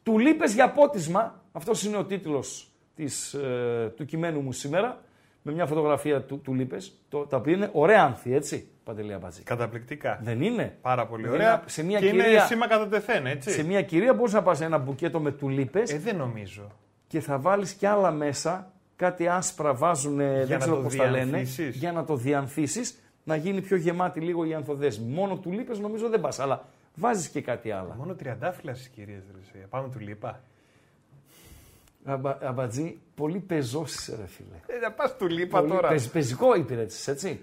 [0.03, 5.01] Του λείπες για πότισμα, αυτός είναι ο τίτλος της, ε, του κειμένου μου σήμερα,
[5.43, 9.43] με μια φωτογραφία του, του λείπες, το, τα οποία είναι ωραία άνθη, έτσι, Παντελή Αμπατζή.
[9.43, 10.19] Καταπληκτικά.
[10.23, 10.77] Δεν είναι.
[10.83, 11.49] Πάρα πολύ Είναι ωραία.
[11.53, 13.51] ένα- σε μια και είναι κυρία- σήμα κατά τεθέν, έτσι.
[13.51, 16.71] Σε μια κυρία μπορείς να πας ένα μπουκέτο με τουλίπες Ε, δεν νομίζω.
[17.07, 21.05] και θα βάλεις κι άλλα μέσα, κάτι άσπρα βάζουν, δεν να ξέρω το πώς τα
[21.11, 21.77] λένε, διανθίσεις.
[21.77, 25.13] για να το διανθίσεις, να γίνει πιο γεμάτη λίγο η ανθοδέσμη.
[25.13, 26.65] Μόνο τουλίπες νομίζω δεν πας, αλλά
[26.95, 27.95] βάζεις και κάτι άλλο.
[27.97, 29.23] Μόνο τριαντάφυλλα στις κυρίες.
[29.71, 30.41] Πάμε του λίπα.
[32.05, 34.57] Αμπα, αμπατζή, πολύ πεζός είσαι ρε φίλε.
[34.67, 35.89] Ε, να πας του λίπα Πολύ τώρα.
[35.89, 37.41] πεζ- πεζικό υπηρέτησες, έτσι.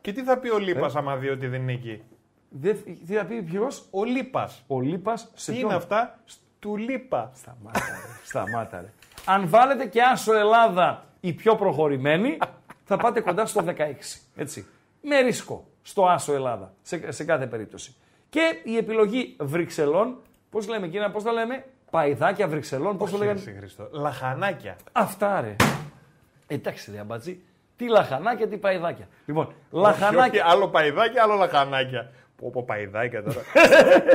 [0.00, 0.98] Και τι θα πει ο Λίπας Ε.
[0.98, 2.02] άμα δει ότι δεν είναι εκεί.
[2.48, 4.64] Δεν, τι θα πει ποιος, Ο Λίπας.
[4.66, 6.18] ο Λίπας σε Τι ποιον; είναι αυτά;
[6.58, 7.30] Του Λίπα.
[7.34, 8.92] Σταμάτα ρε, σταμάτα ρε.
[9.26, 12.38] Αν βάλετε και άσο Ελλάδα η πιο προχωρημένη,
[12.84, 14.20] θα πάτε κοντά στο 16.
[14.36, 14.66] Έτσι.
[15.04, 17.94] Με ρίσκο στο Άσο Ελλάδα σε, σε κάθε περίπτωση.
[18.28, 20.16] Και η επιλογή Βρυξελών,
[20.50, 23.88] πώς λέμε εκείνα, πώς τα λέμε, Παϊδάκια Βρυξελών, πώς το λέγανε; Χριστέ Χριστό.
[23.92, 24.76] Λαχανάκια.
[24.92, 25.56] Αυτά ρε.
[26.46, 27.40] Εντάξει ρε αμπατζή,
[27.76, 29.08] τι λαχανάκια, τι παϊδάκια.
[29.26, 30.44] Λοιπόν, Όχι, λαχανάκια.
[30.44, 32.10] όχι, άλλο παϊδάκια, άλλο λαχανάκια.
[32.36, 33.40] Πω πω παϊδάκια τώρα.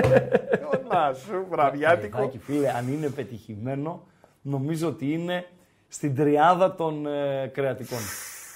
[0.92, 2.18] Να σου, βραδιάτικο.
[2.18, 4.08] Παϊδάκι, φίλε, αν είναι πετυχημένο,
[4.42, 5.46] νομίζω ότι είναι
[5.88, 8.00] στην τριάδα των ε, κρεατικών.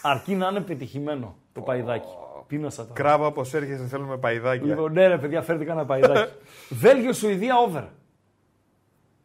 [0.01, 2.13] Αρκεί να είναι πετυχημένο το παϊδάκι.
[2.47, 2.93] Πίνασα τώρα.
[2.93, 4.65] Κράβα όπως έρχεσαι, θέλουμε παϊδάκια.
[4.65, 6.31] Λοιπόν, ναι, ρε παιδιά, φέρτε κανένα παϊδάκι.
[6.83, 7.83] Βέλγιο-Σουηδία over.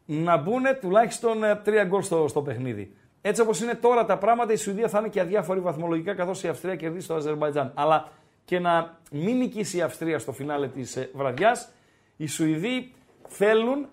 [0.05, 2.95] Να μπουν τουλάχιστον ε, τρία γκολ στο, στο παιχνίδι.
[3.21, 6.49] Έτσι όπως είναι τώρα τα πράγματα, η Σουηδία θα είναι και αδιάφορη βαθμολογικά καθώς η
[6.49, 7.73] Αυστρία κερδίσει το Αζερβαϊτζάν.
[7.75, 8.09] Αλλά
[8.45, 11.69] και να μην νικήσει η Αυστρία στο φινάλε της βραδιάς,
[12.17, 12.93] οι Σουηδοί
[13.29, 13.89] θέλουν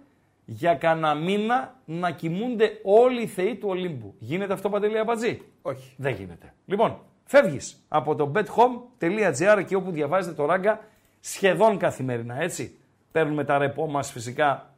[0.46, 4.16] για κανένα μήνα να κοιμούνται όλοι οι θεοί του Ολύμπου.
[4.20, 5.42] Γίνεται αυτό παντελή αμπατζή.
[5.62, 5.94] Όχι.
[5.98, 6.54] Δεν γίνεται.
[6.66, 10.80] Λοιπόν, φεύγεις από το bethome.gr και όπου διαβάζετε το ράγκα
[11.20, 12.78] σχεδόν καθημερινά, έτσι.
[13.12, 14.70] Παίρνουμε τα ρεπό μας φυσικά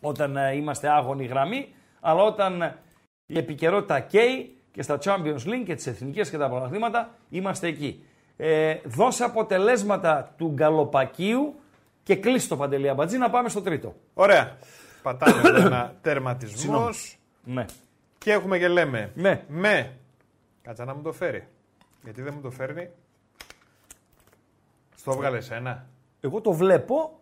[0.00, 1.68] όταν ε, είμαστε άγωνοι γραμμή,
[2.00, 2.76] αλλά όταν ε,
[3.26, 8.04] η επικαιρότητα καίει και στα Champions League και τις εθνικές και τα πρωταθλήματα είμαστε εκεί.
[8.36, 11.54] Ε, δώσε αποτελέσματα του Γκαλοπακίου
[12.02, 13.94] και κλείσει το Παντελή Αμπατζή να πάμε στο τρίτο.
[14.14, 14.56] Ωραία.
[15.02, 16.60] Πατάμε εδώ ένα τερματισμός.
[16.60, 16.94] Συγγνώμη.
[17.44, 17.64] Ναι.
[18.18, 19.10] Και έχουμε και λέμε.
[19.14, 19.44] Ναι.
[19.48, 19.92] Με.
[20.62, 21.46] Κάτσα να μου το φέρει.
[22.06, 22.88] Γιατί δεν μου το φέρνει.
[24.96, 25.86] Στο έβγαλε ένα.
[26.20, 27.20] Εγώ το βλέπω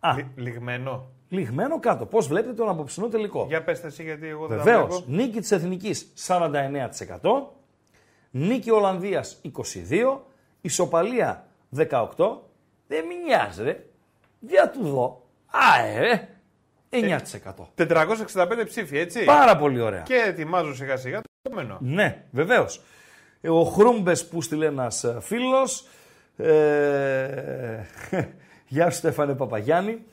[0.00, 1.08] α, Λι- λιγμένο.
[1.28, 2.06] λιγμένο κάτω.
[2.06, 4.86] Πώς βλέπετε τον απόψινό τελικό; Για πέστε εσύ γιατί εγώ δεν τα Βεβαίως.
[5.04, 5.22] βλέπω.
[5.22, 7.46] Νίκη της Εθνικής 49%.
[8.30, 10.20] Νίκη Ολλανδίας 22%.
[10.60, 12.42] Ισοπαλία 18%.
[12.86, 13.84] Δεν με νοιάζει, ρε.
[14.40, 15.26] Για του δω.
[15.46, 16.28] Α, ρε.
[16.88, 17.68] 9%.
[17.74, 19.24] 465 ψήφοι, έτσι.
[19.24, 20.02] Πάρα πολύ ωραία.
[20.02, 21.78] Και ετοιμάζω σιγά σιγά το επόμενο.
[21.80, 22.82] Ναι, βεβαίως.
[23.44, 25.86] Ο Χρούμπες που στείλε ένας φίλος.
[26.36, 27.80] Ε,
[28.68, 30.04] γεια σου Στέφανε Παπαγιάννη.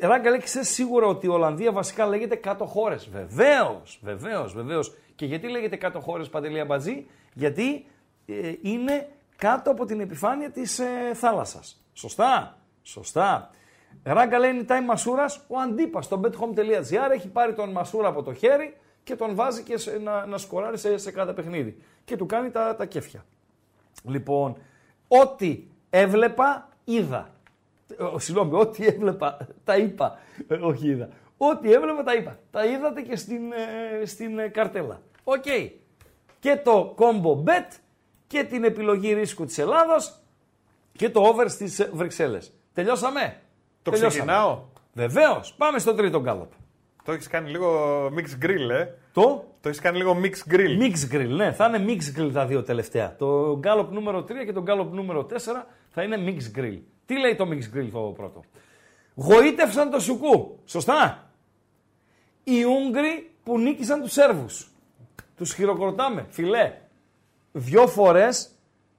[0.00, 3.08] Ράγκα λέει, ξέρεις σίγουρα ότι η Ολλανδία βασικά λέγεται κάτω χώρες.
[3.12, 4.94] Βεβαίως, βεβαίως, βεβαίως.
[5.14, 7.86] Και γιατί λέγεται κάτω χώρες Παντελία Μπατζή, Γιατί
[8.26, 11.84] ε, είναι κάτω από την επιφάνεια της ε, θάλασσας.
[11.92, 13.50] Σωστά, σωστά.
[14.02, 18.76] Ράγκα λέει anytime Μασούρας, ο αντίπας στο bethome.gr έχει πάρει τον Μασούρα από το χέρι
[19.04, 21.76] και τον βάζει και σε- να, να σκοράρει σε, σε κάθε παιχνίδι.
[22.04, 23.24] Και του κάνει τα, τα κέφια.
[24.04, 24.56] Λοιπόν,
[25.08, 27.30] ό,τι έβλεπα, είδα.
[27.98, 30.18] Ε, Συγγνώμη, ό,τι έβλεπα, τα είπα.
[30.48, 31.08] Ε, όχι είδα.
[31.36, 32.38] Ό,τι έβλεπα, τα είπα.
[32.50, 35.00] Τα είδατε και στην, ε, στην ε, καρτέλα.
[35.24, 35.44] Οκ.
[36.40, 37.76] Και το combo bet
[38.26, 40.22] και την επιλογή ρίσκου της Ελλάδας
[40.92, 42.52] και το over στις ε, Βρυξέλλες.
[42.72, 43.40] Τελειώσαμε.
[43.82, 44.08] Το Τελειώσαμε.
[44.08, 44.62] ξεκινάω.
[44.92, 45.54] Βεβαίως.
[45.54, 46.52] Πάμε στο τρίτο γκάλωπ.
[47.04, 48.86] Το έχεις κάνει λίγο mix grill, ε.
[49.12, 50.80] Το; Το έχεις κάνει λίγο mix grill.
[50.80, 53.16] Mix Grill, ναι, θα είναι Mix Grill τα δύο τελευταία.
[53.16, 55.36] Το Gallop νούμερο 3 και το Gallop νούμερο 4
[55.90, 56.78] θα είναι Mix Grill.
[57.06, 58.44] Τι λέει το Mix Grill το πρώτο.
[59.14, 60.58] Γοήτευσαν το Σουκού.
[60.64, 61.30] Σωστά;
[62.44, 64.70] Οι Ούγγροι που νίκησαν τους Σέρβους.
[65.36, 66.26] Τους χειροκροτάμε.
[66.28, 66.72] Φιλέ.
[67.52, 68.50] Δυο φορές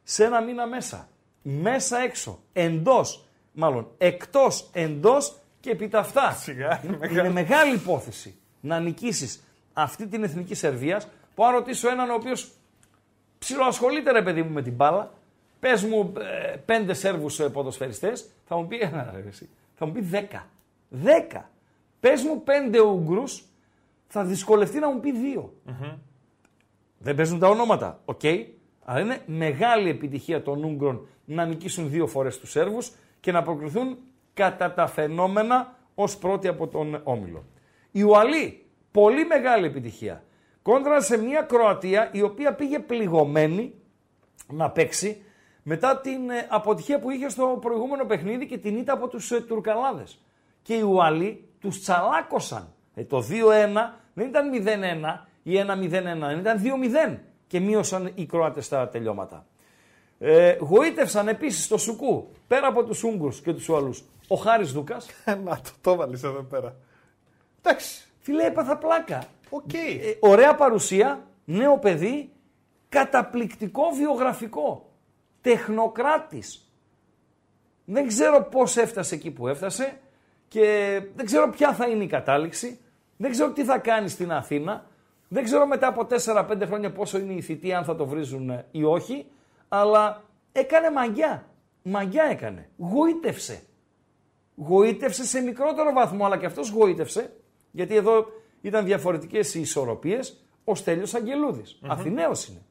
[0.03, 1.09] σε ένα μήνα μέσα.
[1.41, 2.39] Μέσα έξω.
[2.53, 3.25] Εντός.
[3.51, 6.31] Μάλλον εκτός εντός και επί τα αυτά.
[6.31, 7.19] Σιγά, Είναι, μεγάλο.
[7.19, 9.43] είναι μεγάλη υπόθεση να νικήσεις
[9.73, 12.51] αυτή την εθνική Σερβίας που αν ρωτήσω έναν ο οποίος
[13.39, 15.13] ψιλοασχολείται ρε παιδί μου με την μπάλα,
[15.59, 19.91] πες μου ε, πέντε Σέρβους ε, ποδοσφαιριστές, θα μου πει ένα ρε εσύ, θα μου
[19.91, 20.47] πει δέκα.
[20.89, 21.49] Δέκα.
[21.99, 23.43] Πες μου πέντε Ούγγρους,
[24.07, 25.53] θα δυσκολευτεί να μου πει δύο.
[26.97, 28.21] Δεν παίζουν τα ονόματα, οκ.
[28.85, 33.97] Αλλά είναι μεγάλη επιτυχία των Ούγγρων να νικήσουν δύο φορές τους Σέρβους και να προκριθούν
[34.33, 37.45] κατά τα φαινόμενα ως πρώτοι από τον Όμιλο.
[37.91, 40.23] Οι Ουαλοί, πολύ μεγάλη επιτυχία.
[40.61, 43.73] Κόντρα σε μια Κροατία η οποία πήγε πληγωμένη
[44.47, 45.23] να παίξει
[45.63, 49.41] μετά την ε, αποτυχία που είχε στο προηγούμενο παιχνίδι και την ήττα από τους ε,
[49.41, 50.21] Τουρκαλάδες.
[50.61, 52.73] Και οι Ουαλοί τους τσαλάκωσαν.
[52.95, 53.23] Ε, το 2-1
[54.13, 56.61] δεν ήταν 0-1 ή 1-0-1, ήταν
[57.09, 57.17] 2-0
[57.47, 59.45] και μείωσαν οι Κροάτες τα τελειώματα.
[60.19, 65.07] Ε, γοήτευσαν επίσης στο Σουκού, πέρα από τους Ούγγρους και τους Ουαλούς, ο Χάρης Δούκας.
[65.45, 66.75] Να το, το βάλεις εδώ πέρα.
[67.61, 68.05] Εντάξει.
[68.19, 69.23] Φίλε, έπαθα πλάκα.
[69.49, 69.73] Οκ.
[69.73, 72.31] Ε, ωραία παρουσία, νέο παιδί,
[72.89, 74.91] καταπληκτικό βιογραφικό,
[75.41, 76.65] τεχνοκράτης.
[77.85, 79.99] Δεν ξέρω πώς έφτασε εκεί που έφτασε
[80.47, 82.79] και δεν ξέρω ποια θα είναι η κατάληξη.
[83.17, 84.85] Δεν ξέρω τι θα κάνει στην Αθήνα.
[85.27, 88.65] Δεν ξέρω μετά από 4-5 χρόνια πόσο είναι η θητεία, αν θα το βρίζουν ε,
[88.71, 89.25] ή όχι.
[89.67, 91.45] Αλλά έκανε μαγιά.
[91.83, 92.69] Μαγιά έκανε.
[92.77, 93.63] Γοήτευσε.
[94.67, 97.33] Γοήτευσε σε μικρότερο βαθμό, αλλά και αυτός γοήτευσε,
[97.71, 98.25] γιατί εδώ
[98.61, 101.79] ήταν διαφορετικές οι ισορροπίες, ο Στέλιος Αγγελούδης.
[101.81, 102.61] Αθηναίος είναι.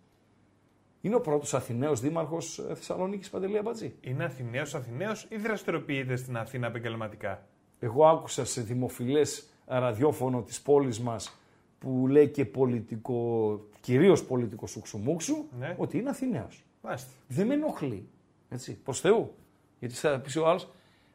[1.01, 3.95] Είναι ο πρώτος Αθηναίος δήμαρχος Θεσσαλονίκης Παντελή Αμπατζή.
[4.01, 7.47] Είναι Αθηναίος Αθηναίος ή δραστηριοποιείται στην Αθήνα επαγγελματικά;
[7.79, 11.41] Εγώ άκουσα σε δημοφιλές ραδιόφωνο της πόλης μας
[11.79, 15.75] που λέει και πολιτικό, κυρίως πολιτικό σουξουμούξου, Ναι.
[15.79, 16.65] ότι είναι Αθηναίος.
[16.83, 17.11] Μάλιστα.
[17.29, 18.09] Δεν με ενοχλεί.
[18.49, 19.35] Έτσι, προς Θεού.
[19.79, 20.69] Γιατί θα πεις ο άλλος,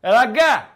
[0.09, 0.69] Ραγκά,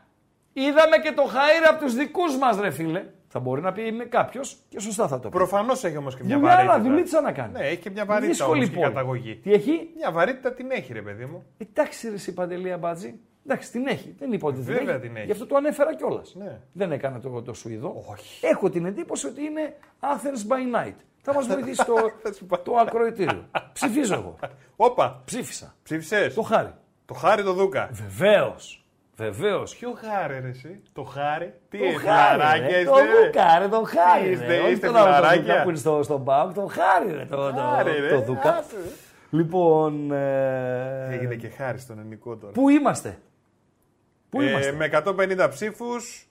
[0.54, 3.06] είδαμε και το χαΐρι από τους δικούς μας, ρε φίλε.
[3.32, 5.38] Θα μπορεί να πει είναι κάποιος και σωστά θα το πει.
[5.38, 6.74] Προφανώς έχει όμως και μια Δουλειά, βαρύτητα.
[6.76, 7.52] αλλά δουλίτσα να κάνει.
[7.52, 8.94] Ναι, έχει και μια βαρύτητα Δύσκολη όμως και η πόλη.
[8.94, 9.36] καταγωγή.
[9.36, 11.46] Τι έχει, Μια βαρύτητα την έχει, ρε παιδί μου.
[11.58, 13.20] Εντάξει, ρε εσύ Παντελή Αμπάτζη.
[13.46, 14.16] Εντάξει, την έχει.
[14.20, 15.04] Δεν είπα ότι δεν Βέβαια έχει.
[15.08, 15.26] την έχει.
[15.26, 16.36] Γι' αυτό το ανέφερα κιόλας.
[16.36, 16.60] Ναι.
[16.74, 18.04] Δεν έκανα το, το Σουηδό.
[18.12, 18.46] Όχι.
[18.46, 20.96] Έχω την εντύπωση ότι είναι Athens by night.
[21.22, 21.96] Θα μας βοηθήσει το,
[22.64, 23.46] το ακροητήριο.
[23.74, 24.36] Ψηφίζω εγώ.
[24.76, 25.76] Όπα, Ψήφισα.
[25.84, 26.74] ψήφισες; Το χάρη.
[27.06, 27.90] Το χάρη το Δούκα.
[27.92, 28.84] Βεβαίως.
[29.24, 29.76] Βεβαίως.
[29.76, 32.92] Ποιο χάρη, ρε, εσύ; Το χάρη; Τι Το είναι, χάρη, φιλαράκια ρε, είστε.
[32.92, 34.32] το ρε; Δούκα, ρε, το χάρη.
[34.32, 34.60] Είστε, ρε.
[34.60, 35.42] Όχι είστε τον άλλο το φιλαράκια.
[35.44, 38.10] Δούκα που είναι στο, στο Μπάουκ, το χάρη, ρε, το, το, Χάρη, ρε.
[38.10, 38.54] το Δούκα.
[38.56, 38.90] Άσε, ρε.
[39.38, 42.54] Λοιπόν, ε, Έγινε και χάρη στον ελληνικό τώρα.
[42.54, 43.18] πού είμαστε;
[44.30, 46.28] Πού Ε, είμαστε; με 150 ψήφους,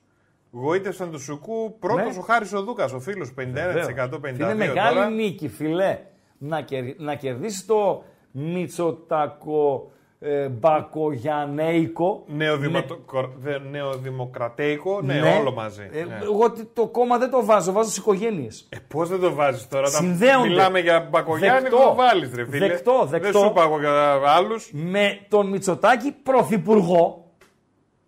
[0.51, 1.77] γοήτευσαν του Σουκού.
[1.78, 2.19] Πρώτος Ναι.
[2.19, 4.35] ο Χάρης ο Δούκας, ο φίλος 51% 52%.
[4.35, 5.09] Είναι μεγάλη τώρα.
[5.10, 5.98] νίκη, φιλέ.
[6.39, 9.90] Να, κερ, να κερδίσει το Μητσοτακο
[10.20, 12.24] ε, Μπακογιανέικο.
[12.27, 12.99] Νεοδημοτο-
[13.39, 15.36] δε- Νεοδημοκρατέικο, ναι, Ναι.
[15.40, 15.89] όλο μαζί.
[15.93, 16.19] Ε, ναι.
[16.23, 18.69] Εγώ τι- το κόμμα δεν το βάζω, βάζω στις οικογένειες.
[18.69, 20.49] Ε, Πώς δεν το βάζεις τώρα, όταν Συνδέονται.
[20.49, 21.77] μιλάμε για Μπακογιάννη, Δεκτό.
[21.78, 22.66] δεν το βάλεις, ρε φίλε.
[22.69, 23.39] Δεκτό, Δεν δεκτό.
[23.39, 24.70] σου είπα εγώ για άλλους.
[24.73, 27.23] Με τον Μητσοτάκη πρωθυπουργό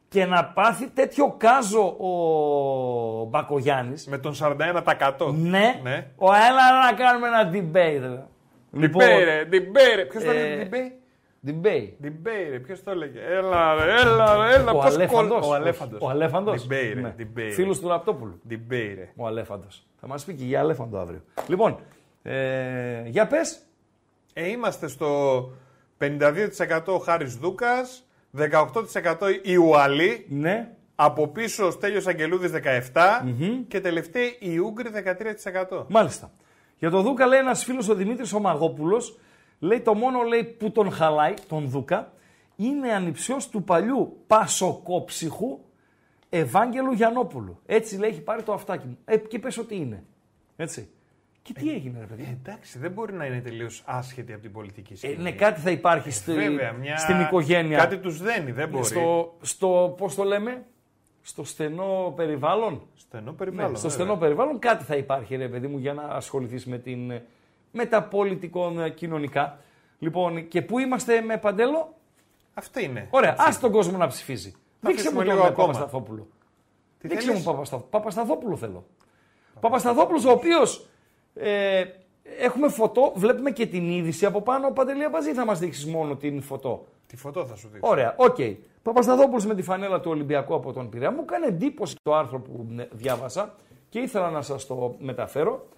[0.08, 4.06] και να πάθει τέτοιο κάζο ο Μπακογιάννης.
[4.06, 5.32] Με τον 41%.
[5.32, 6.06] Ναι, ναι.
[6.16, 8.22] ο έλα να κάνουμε ένα debate.
[8.72, 10.04] Λοιπόν, Διμπέιρε, Διμπέιρε.
[10.04, 10.68] Ποιος το ε,
[11.40, 11.96] λέει Διμπέι.
[11.96, 12.02] debate.
[12.02, 13.20] Διμπέιρε, ποιος το έλεγε.
[13.20, 14.70] Έλα, ρε, έλα, ρε, έλα.
[14.70, 15.28] Ο πώς Αλέφαντος.
[15.30, 15.98] κολλ- Ο Αλέφαντος.
[16.02, 16.60] Ο Αλέφαντος.
[16.66, 17.12] Διμπέιρε, Ναι.
[17.16, 17.50] Διμπέιρε.
[17.52, 18.40] Φίλος του Ραπτόπουλου.
[18.42, 19.12] Διμπέιρε.
[19.16, 19.86] Ο Αλέφαντος.
[20.00, 21.20] Θα μας πει και για Αλέφαντο αύριο.
[21.46, 21.78] Λοιπόν,
[22.22, 23.58] ε, για πες.
[24.32, 25.50] Ε, είμαστε στο
[25.98, 30.68] 52% ο Χάρης Δούκας, 18% η Ουαλή, Ναι.
[30.94, 33.24] από πίσω ο Στέλιος Αγγελούδης 17%
[33.68, 35.86] και τελευταία η Ούγκρη 13%.
[35.88, 36.30] Μάλιστα.
[36.78, 39.18] Για τον Δούκα λέει ένας φίλος ο Δημήτρης ο Μαγόπουλος,
[39.60, 42.12] λέει το μόνο λέει που τον χαλάει, τον Δούκα,
[42.56, 45.58] είναι ανιψιός του παλιού Πασοκόψυχου
[46.28, 47.58] Ευάγγελου Γιαννόπουλου.
[47.66, 48.98] Έτσι λέει έχει πάρει το αυτάκι μου.
[49.04, 50.04] Ε, και πες ότι είναι.
[50.56, 50.90] Έτσι.
[51.42, 52.22] Και τι έγινε ρε παιδί.
[52.22, 55.16] Ε, εντάξει, δεν μπορεί να είναι τελείως άσχετη από την πολιτική Ε, σκηνή.
[55.16, 56.96] ναι, κάτι θα υπάρχει στη, Βέβαια, μια...
[56.96, 57.78] στην οικογένεια.
[57.78, 58.84] Κάτι τους δένει, δεν μπορεί.
[58.84, 60.64] στο, στο, πώς το λέμε,
[61.22, 63.70] στο στενό περιβάλλον; Στενό περιβάλλον.
[63.70, 64.04] Ναι, στο βέβαια.
[64.04, 67.12] στενό περιβάλλον κάτι θα υπάρχει, ρε παιδί μου, για να ασχοληθείς με, την,
[67.70, 69.58] με τα πολιτικό ε, κοινωνικά.
[69.98, 71.94] Λοιπόν, και πού είμαστε ρε Παντέλο;
[72.54, 73.06] Αυτή είναι.
[73.10, 74.54] Ωραία, ας τον κόσμο να ψηφίζει.
[74.80, 75.66] Δείξε μου αφήσουμε τον λίγο ε, ακόμα.
[75.66, 76.26] Παπασταθόπουλο.
[76.98, 77.76] Τι Δείξε θέλεις; μου Παπαστα...
[77.76, 78.84] Παπασταθόπουλο θέλω.
[79.60, 80.86] Παπασταθόπουλος ο οποίος
[81.34, 81.84] ε,
[82.38, 84.70] έχουμε φωτό, βλέπουμε και την είδηση από πάνω.
[84.70, 86.86] Παντελή Αμπατζή θα μας δείξεις μόνο την φωτό.
[87.06, 87.90] Τη φωτό θα σου δείξω.
[87.90, 88.36] Ωραία, οκ.
[88.82, 91.10] Παπασταθόπουλος με τη φανέλα του Ολυμπιακού από τον Πειραιά.
[91.10, 93.54] Μου έκανε εντύπωση το άρθρο που ναι, διάβασα
[93.88, 95.68] και ήθελα να σας το μεταφέρω.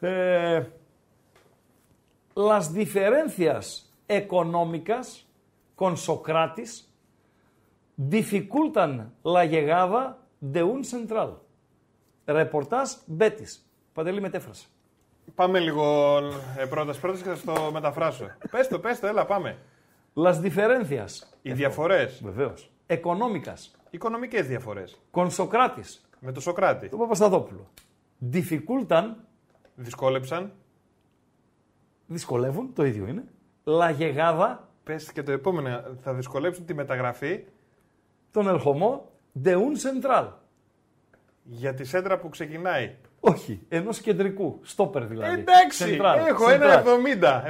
[0.00, 0.62] Ε,
[2.34, 3.64] las diferencias
[4.08, 5.24] económicas
[5.74, 6.88] con Socrates
[7.96, 11.30] dificultan la llegada de un central.
[12.26, 13.68] Ρεπορτάζ Μπέτης.
[13.92, 14.66] Παντελή μετέφραση.
[15.34, 16.16] Πάμε λίγο
[16.58, 18.26] ε, πρώτα πρώτα και θα στο μεταφράσω.
[18.50, 19.58] πες το, πες το, έλα πάμε.
[20.14, 21.22] Las diferencias.
[21.42, 22.70] Οι διαφορές, Βεβαίως.
[22.86, 23.78] Económicas.
[23.90, 25.00] οικονομικές διαφορές.
[25.12, 25.98] Con Socrates.
[26.20, 26.88] Με το Σοκράτη.
[26.88, 27.66] Το Παπασταθόπουλο.
[28.32, 29.04] Dificultan,
[29.74, 30.52] Δυσκόλεψαν.
[32.06, 33.24] Δυσκολεύουν, το ίδιο είναι.
[33.64, 37.44] La llegada, Πες και το επόμενο, θα δυσκολέψουν τη μεταγραφή
[38.30, 39.10] τον ερχομό
[39.44, 40.28] de un central.
[41.42, 42.94] για τη σέντρα που ξεκινάει.
[43.20, 44.60] Όχι, ενός κεντρικού.
[44.62, 45.40] Στόπερ δηλαδή.
[45.40, 46.50] Εντάξει, Central, έχω central.
[46.50, 47.42] ένα 70,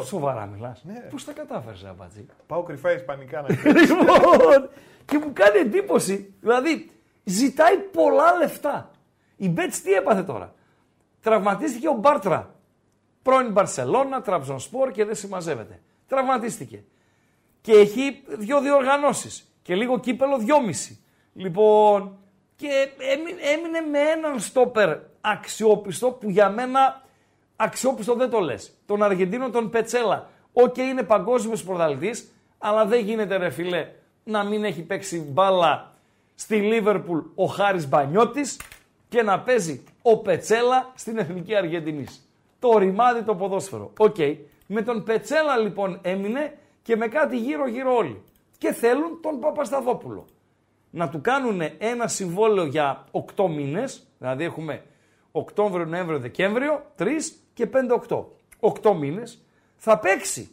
[0.00, 0.04] 70%.
[0.04, 0.84] Σοβαρά μιλάς.
[0.84, 1.00] Ναι.
[1.10, 3.48] Πώς τα κατάφερες, Αμπατζή; Πάω κρυφά ισπανικά να
[3.80, 4.68] λοιπόν,
[5.04, 6.34] και μου κάνει εντύπωση.
[6.40, 6.90] Δηλαδή,
[7.24, 8.90] ζητάει πολλά λεφτά.
[9.36, 10.54] Η Μπέτις τι έπαθε τώρα;
[11.20, 12.53] Τραυματίστηκε ο Μπάρτρα.
[13.24, 15.80] Πρώην Μπαρσελώνα, Τραμπζονσπορ και δεν συμμαζεύεται.
[16.08, 16.84] Τραυματίστηκε.
[17.60, 19.52] Και έχει δύο διοργανώσεις.
[19.62, 21.04] Και λίγο κύπελλο δυόμιση.
[21.34, 22.18] Λοιπόν,
[22.56, 27.02] και έμεινε, έμεινε με έναν στόπερ αξιόπιστο που για μένα
[27.56, 28.72] αξιόπιστο δεν το λες.
[28.86, 30.30] Τον Αργεντίνο τον Πετσέλα.
[30.52, 33.88] Οκ, είναι παγκόσμιος πρωταθλητής, αλλά δεν γίνεται ρε φίλε
[34.24, 35.92] να μην έχει παίξει μπάλα
[36.34, 38.60] στη Λίβερπουλ ο Χάρης Μπανιώτης
[39.08, 42.28] και να παίζει ο Πετσέλα στην Εθνική Αργεντινής.
[42.64, 43.92] Το ρημάδι το ποδόσφαιρο.
[43.98, 44.16] Οκ.
[44.66, 48.22] Με τον Πετσέλα λοιπόν έμεινε και με κάτι γύρω-γύρω όλοι.
[48.58, 50.26] Και θέλουν τον Παπασταθόπουλο.
[50.90, 53.04] Να του κάνουν ένα συμβόλαιο για
[53.36, 54.82] 8 μήνες, δηλαδή έχουμε
[55.32, 57.06] Οκτώβριο, Νοέμβριο, Δεκέμβριο, 3
[57.54, 57.68] και
[58.08, 58.24] 5-8.
[58.82, 59.44] 8 μήνες,
[59.76, 60.50] θα παίξει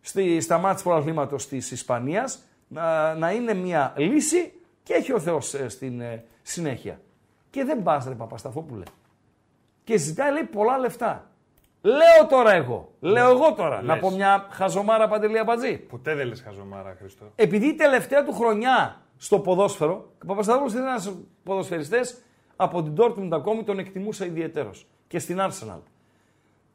[0.00, 4.52] στη, στα μάτια του πρωταθλήματος της Ισπανίας να, να είναι μια λύση
[4.82, 7.00] και έχει ο Θεός ε, στην ε, συνέχεια.
[7.50, 8.84] Και δεν πας ρε Παπασταθόπουλε.
[9.84, 11.28] Και ζητάει λέει πολλά λεφτά.
[11.84, 14.02] Λέω τώρα εγώ, λέω εγώ τώρα, να Λες.
[14.02, 15.78] πω μια χαζομάρα παντελή αμπατζή.
[15.78, 17.32] Ποτέ δεν λες χαζομάρα, Χριστό.
[17.34, 22.22] Επειδή η τελευταία του χρονιά στο ποδόσφαιρο, ο Παπασταθόπουλος είναι ένας ποδοσφαιριστές
[22.56, 25.80] από την Dortmund ακόμη τον εκτιμούσα ιδιαιτέρως και στην Arsenal.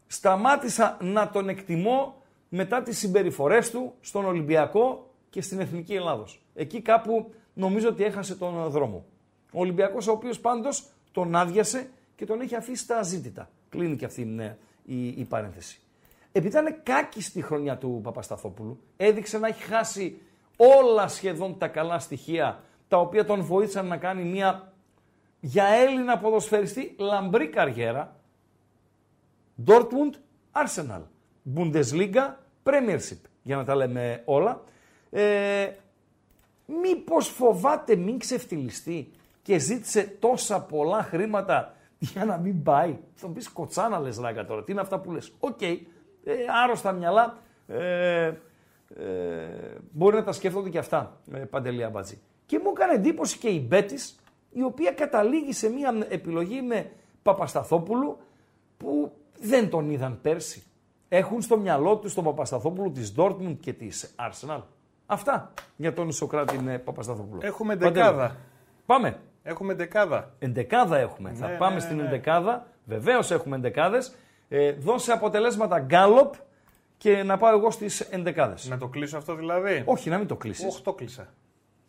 [0.08, 6.42] Σταμάτησα να τον εκτιμώ μετά τις συμπεριφορές του στον Ολυμπιακό και στην Εθνική Ελλάδος.
[6.56, 9.06] Εκεί κάπου νομίζω ότι έχασε τον δρόμο.
[9.52, 13.50] Ο Ολυμπιακός ο οποίος πάντως τον άδειασε και τον έχει αφήσει στα αζήτητα.
[13.70, 14.58] Κλείνει και αυτή ναι,
[14.90, 15.80] η, η παρένθεση.
[16.32, 20.22] Επειδή ήταν κάκιστη η χρονιά του Παπασταθόπουλου, έδειξε να έχει χάσει
[20.58, 24.74] όλα σχεδόν τα καλά στοιχεία τα οποία τον βοήθησαν να κάνει μια
[25.40, 28.16] για Έλληνα ποδοσφαιριστή λαμπρή καριέρα.
[29.66, 30.14] Dortmund,
[30.52, 31.02] Arsenal,
[31.56, 32.34] Bundesliga,
[32.64, 34.64] Premiership, για να τα λέμε όλα.
[35.10, 35.72] Ε,
[36.66, 39.12] μήπως φοβάται μην ξεφτιλιστεί
[39.42, 42.98] και ζήτησε τόσα πολλά χρήματα για να μην πάει.
[43.14, 45.34] Θα μου πεις κοτσάνα λες ράγκα τώρα, τι είναι αυτά που λες.
[45.40, 45.78] Οκ, ε,
[46.64, 48.34] άρρωστα μυαλά, ε, ε,
[49.92, 52.22] μπορεί να τα σκέφτονται και αυτά, ε, Παντελή Αμπατζή.
[52.46, 54.20] Και μου έκανε εντύπωση και η Μπέτις,
[54.52, 58.18] η οποία καταλήγει σε μια επιλογή με Παπασταθόπουλου
[58.78, 60.64] που δεν τον είδαν πέρσι.
[61.10, 64.62] Έχουν στο μυαλό τους τον Παπασταθόπουλο της Dortmund και της Arsenal.
[65.06, 67.40] Αυτά για τον Ισοκράτη ε, Παπασταθόπουλο.
[67.44, 67.94] Έχουμε Παντέλο.
[67.94, 68.36] δεκάδα.
[68.86, 69.20] Πάμε.
[69.50, 70.32] Έχουμε δεκάδα.
[70.40, 71.32] Εντεκάδα έχουμε.
[71.34, 72.04] Θα Ναι, πάμε ναι, στην ναι.
[72.04, 72.68] εντεκάδα.
[72.86, 74.16] Βεβαίως έχουμε εντεκάδες.
[74.50, 76.34] Ε, δώσε αποτελέσματα γκάλοπ
[76.98, 78.68] και να πάω εγώ στις εντεκάδες.
[78.70, 80.66] Να το κλείσω αυτό δηλαδή; Όχι, να μην το κλείσεις.
[80.66, 81.34] Όχι, το κλείσα.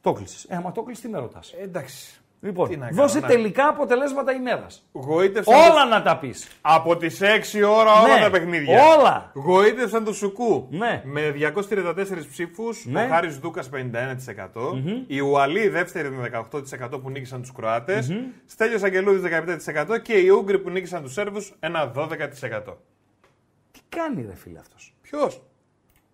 [0.00, 0.44] Το κλείσεις.
[0.44, 2.19] Ε, άμα το κλείσεις, τι με ρωτάς; Ε, εντάξει.
[2.42, 4.66] Λοιπόν, τι να κάνω, δώσε να- τελικά αποτελέσματα ημέρα.
[4.92, 6.48] Γοήτευσαν Όλα το- να τα πεις.
[6.60, 8.82] Από τις 6 ώρα όλα Ναι, τα παιχνίδια.
[8.98, 9.30] όλα.
[9.34, 10.66] Γοήτευσαν το Σουκού.
[10.70, 11.02] Ναι.
[11.04, 13.04] Με 234 ψήφους, Ναι.
[13.04, 18.10] ο Χάρης Δούκας 51%, η Ουαλή δεύτερη με 18% που νίκησαν τους Κροάτες,
[18.46, 22.76] Στέλιος Αγγελούδης 17% και οι Ούγγροι που νίκησαν τους Σέρβους ένα 12%.
[23.72, 25.42] Τι κάνει ρε φίλε αυτός; Ποιος;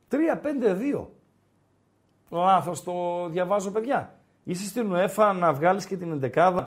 [0.08, 1.10] 3-5-2.
[2.30, 4.14] Λάθος το διαβάζω παιδιά.
[4.48, 6.64] Είσαι στην UEFA να βγάλεις και την εντεκάδα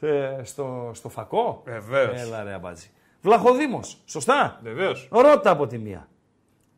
[0.00, 2.20] ε, στο, στο φακό; Βεβαίως.
[2.20, 2.90] Έλα ρε αμπάτζη.
[3.22, 4.02] Βλαχοδήμος.
[4.04, 5.08] Σωστά; Βεβαίως.
[5.10, 6.08] Ρώτα από τη μία.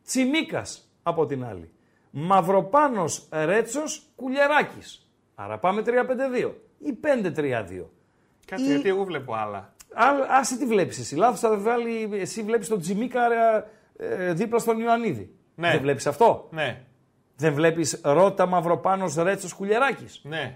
[0.04, 1.70] Τσιμίκας από την άλλη.
[2.10, 5.08] Μαυροπάνος Ρέτσος Κουλιαράκης.
[5.34, 7.90] Άρα πάμε 3-5-2 ή 5-3-2.
[8.46, 9.74] Κάτσε, Ή- γιατί εγώ βλέπω άλλα.
[9.94, 11.16] Άλλο- Άσε τι βλέπεις εσύ.
[11.16, 13.64] Λάθος θα βάλει, εσύ βλέπεις τον Τσιμίκα ε,
[13.96, 15.34] ε, δίπλα στον Ιωαννίδη.
[15.54, 15.70] Ναι.
[15.70, 16.84] Δεν βλέπεις αυτό; Ναι,
[17.40, 20.20] Δεν βλέπεις Ρώτα Μαυροπάνος Ρέτσος Κουλιαράκης.
[20.22, 20.54] ναι.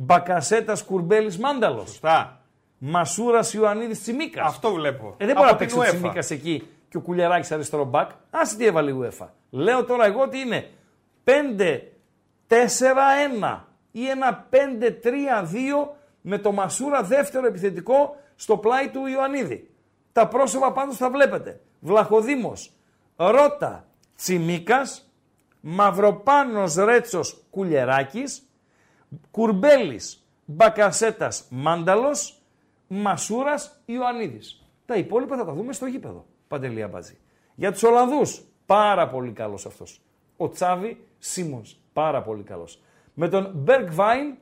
[0.00, 1.88] Μπακασέτας Κουρμπέλης Μάνταλος.
[1.88, 2.40] Σωστά.
[2.78, 4.46] Μασούρας Ιωαννίδης Τσιμίκας.
[4.48, 5.14] Αυτό βλέπω.
[5.18, 5.86] Ε, δεν μπορεί να Από την παίξει ο UEFA.
[5.96, 8.10] Τσιμίκας εκεί και ο Κουλιαράκης αριστερό μπακ.
[8.30, 9.26] Άσε τι έβαλε η UEFA.
[9.50, 10.70] Λέω τώρα εγώ ότι είναι
[11.24, 14.56] 5-4-1 ή ένα 5-3-2
[16.20, 19.70] με το Μασούρα δεύτερο επιθετικό στο πλάι του Ιωαννίδη.
[20.12, 21.60] Τα πρόσωπα πάντως τα βλέπετε.
[21.80, 22.72] Βλαχοδήμος,
[23.16, 23.84] Ρώτα,
[24.16, 25.07] Τσιμίκας,
[25.60, 28.42] Μαυροπάνος Ρέτσος Κουλιεράκης,
[29.30, 32.42] Κουρμπέλης, Μπακασέτας Μάνταλος,
[32.88, 34.62] Μασούρας Ιωαννίδης.
[34.86, 36.26] Τα υπόλοιπα θα τα δούμε στο γήπεδο.
[36.48, 37.18] Παντελή Αμπατζή.
[37.54, 40.00] Για τους Ολλανδούς, πάρα πολύ καλός αυτός.
[40.36, 42.82] Ο Τσάβι Σίμονς, πάρα πολύ καλός.
[43.14, 44.34] Με τον Μπεργκβάιν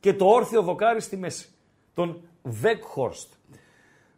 [0.00, 1.48] και το όρθιο δοκάρι στη μέση.
[1.94, 3.32] Τον Βεκχόρστ.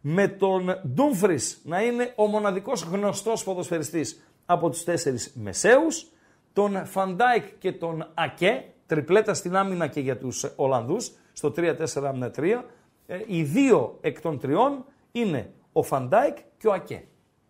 [0.01, 6.07] Με τον Ντούμφρις να είναι ο μοναδικός γνωστός ποδοσφαιριστής από τους τέσσερις μεσαίους.
[6.55, 12.65] Τον Φαν Ντάικ και τον Ακέ, τριπλέτα στην άμυνα και για τους Ολλανδούς, στο 3-4-3.
[13.07, 17.05] Ε, οι δύο εκ των τριών είναι ο Φαν Ντάικ και ο Ακέ.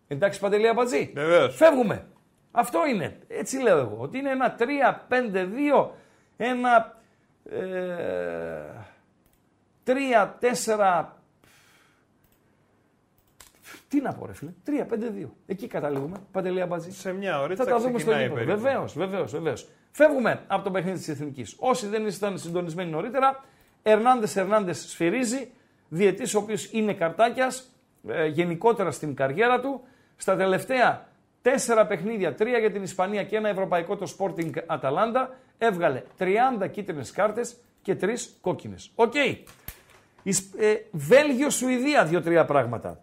[0.07, 1.55] Εντάξει Παντελή Αμπατζή; Βεβαίως.
[1.55, 2.07] Φεύγουμε.
[2.51, 3.19] Αυτό είναι.
[3.27, 3.97] Έτσι λέω εγώ.
[3.99, 5.89] Ότι είναι ένα 3-5-2,
[6.37, 6.99] ένα
[7.43, 7.59] ε,
[9.85, 11.05] 3-4...
[13.95, 14.51] Τι να πω ρε φίλε,
[15.25, 15.29] 3-5-2.
[15.45, 16.17] Εκεί καταλήγουμε.
[16.31, 16.91] Παντελή Αμπατζή.
[16.91, 18.45] Σε μια ώρα Θα τα δούμε στο γήπεδο.
[18.45, 19.67] Βεβαίως, βεβαίως, βεβαίως.
[19.91, 21.55] Φεύγουμε από το παιχνίδι της Εθνικής.
[21.59, 23.43] Όσοι δεν ήσταν συντονισμένοι νωρίτερα,
[23.83, 25.51] Ερνάντες Ερνάντες σφυρίζει,
[25.89, 27.71] διαιτής ο οποίος είναι καρτάκιας
[28.07, 29.81] ε, γενικότερα στην καριέρα του.
[30.17, 31.07] Στα τελευταία
[31.41, 37.11] τέσσερα παιχνίδια, τρία για την Ισπανία και ένα ευρωπαϊκό το Sporting Αταλάντα, έβγαλε 30 κίτρινες
[37.11, 38.91] κάρτες και τρεις κόκκινες.
[38.95, 39.13] Οκ.
[40.23, 42.99] Ισ- ε, Βέλγιο-Σουηδία, δύο-τρία πράγματα.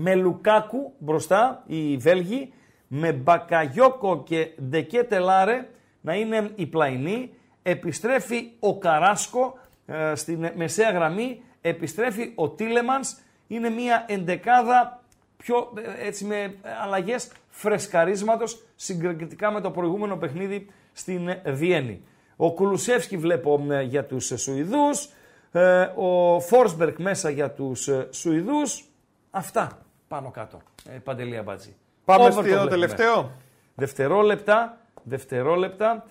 [0.00, 2.52] Με Λουκάκου μπροστά οι Βέλγοι,
[2.88, 5.68] με Μπακαγιόκο και Ντεκέτελάρε
[6.00, 7.30] να είναι οι πλαϊνοί.
[7.62, 13.16] Επιστρέφει ο Καράσκο ε, στην μεσαία γραμμή, επιστρέφει ο Τίλεμανς.
[13.46, 15.02] Είναι μια εντεκάδα
[15.36, 22.02] πιο, ε, έτσι με αλλαγές φρεσκαρίσματος συγκριτικά με το προηγούμενο παιχνίδι στην Βιέννη.
[22.36, 25.10] Ο Κουλουσεύσκι βλέπω ε, για τους Σουηδούς,
[25.52, 28.84] ε, ο Φόρσμπερκ μέσα για τους ε, Σουηδούς.
[29.30, 30.58] Αυτά πάνω κάτω.
[30.88, 31.74] Ε, Παντελή Αμπάτζη.
[32.04, 32.70] Πάμε Over το στο βλέπουμε.
[32.70, 33.30] τελευταίο.
[33.74, 36.06] Δευτερόλεπτα, δευτερόλεπτα.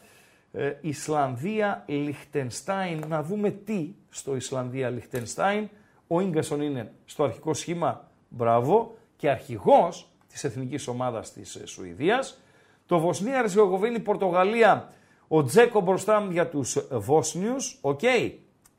[0.51, 3.03] Ε, Ισλανδία, Λιχτενστάιν.
[3.07, 5.69] Να δούμε τι στο Ισλανδία, Λιχτενστάιν.
[6.07, 12.41] Ο Ίγκασον είναι στο αρχικό σχήμα, μπράβο, και αρχηγός της εθνικής ομάδας της ε, Σουηδίας.
[12.85, 14.93] Το Βοσνία, Ερζεγοβίνη, Πορτογαλία,
[15.27, 17.99] ο Τζέκο μπροστά για τους Βόσνιους, οκ.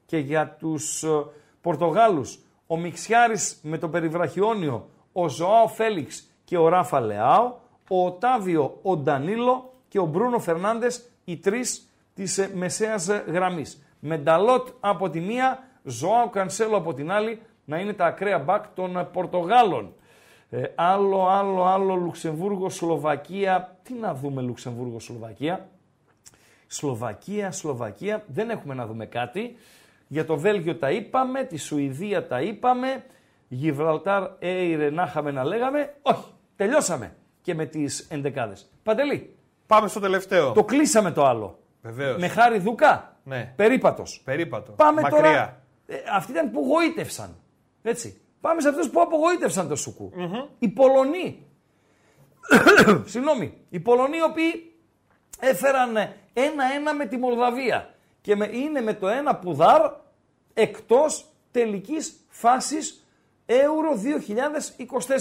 [0.07, 1.09] Και για τους ε,
[1.61, 4.89] Πορτογάλους, ο Μυξιάρης με το Περιβραχιόνιο,
[5.21, 7.55] ο Ζωάο Φέλιξ και ο Ράφα Λεάο,
[7.89, 13.83] ο Οτάβιο, ο Ντανίλο και ο Μπρούνο Φερνάντες, οι τρεις της ε, μεσαίας ε, γραμμής.
[14.01, 18.65] Με Νταλότ από τη μία, Ζωάο Κανσέλο από την άλλη, να είναι τα ακραία μπακ
[18.75, 19.93] των ε, Πορτογάλων.
[20.51, 23.77] Ε, άλλο, άλλο, άλλο, Λουξεμβούργο, Σλοβακία.
[23.83, 25.69] Τι να δούμε Λουξεμβούργο, Σλοβακία;
[26.67, 29.57] Σλοβακία, Σλοβακία, δεν έχουμε να δούμε κάτι.
[30.09, 33.05] Για το Βέλγιο τα είπαμε, τη Σουηδία τα είπαμε,
[33.49, 35.95] Γιβραλτάρ, Έιρε, να είχαμε να λέγαμε.
[36.03, 36.25] Όχι,
[36.57, 38.71] τελειώσαμε και με τις ενδεκάδες.
[38.83, 40.53] Παντελή, Πάμε στο τελευταίο.
[40.53, 41.59] το κλείσαμε το άλλο.
[41.83, 42.21] Βεβαίως.
[42.21, 43.53] Με χάρη Δουκά, Ναι.
[43.57, 44.21] περίπατος.
[44.25, 44.73] Περίπατο.
[44.73, 45.21] Πάμε Μακριά.
[45.21, 47.37] τώρα, ε, αυτοί ήταν που γοήτευσαν.
[47.83, 48.21] Έτσι.
[48.41, 50.13] Πάμε σε αυτούς που απογοήτευσαν το σουκου
[50.59, 51.47] Οι Πολωνοί.
[53.05, 53.55] Συγγνώμη.
[53.69, 54.73] Οι Πολωνοί οι οποίοι
[55.41, 55.97] έφεραν
[56.33, 59.81] ένα-ένα με τη Μολδαβία και με, είναι με το ένα πουδάρ
[60.55, 63.07] εκτός τελικής φάσης
[63.49, 63.97] Euro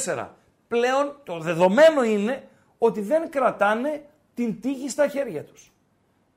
[0.06, 0.28] 2024.
[0.68, 2.48] Πλέον το δεδομένο είναι
[2.78, 5.72] ότι δεν κρατάνε την τύχη στα χέρια τους.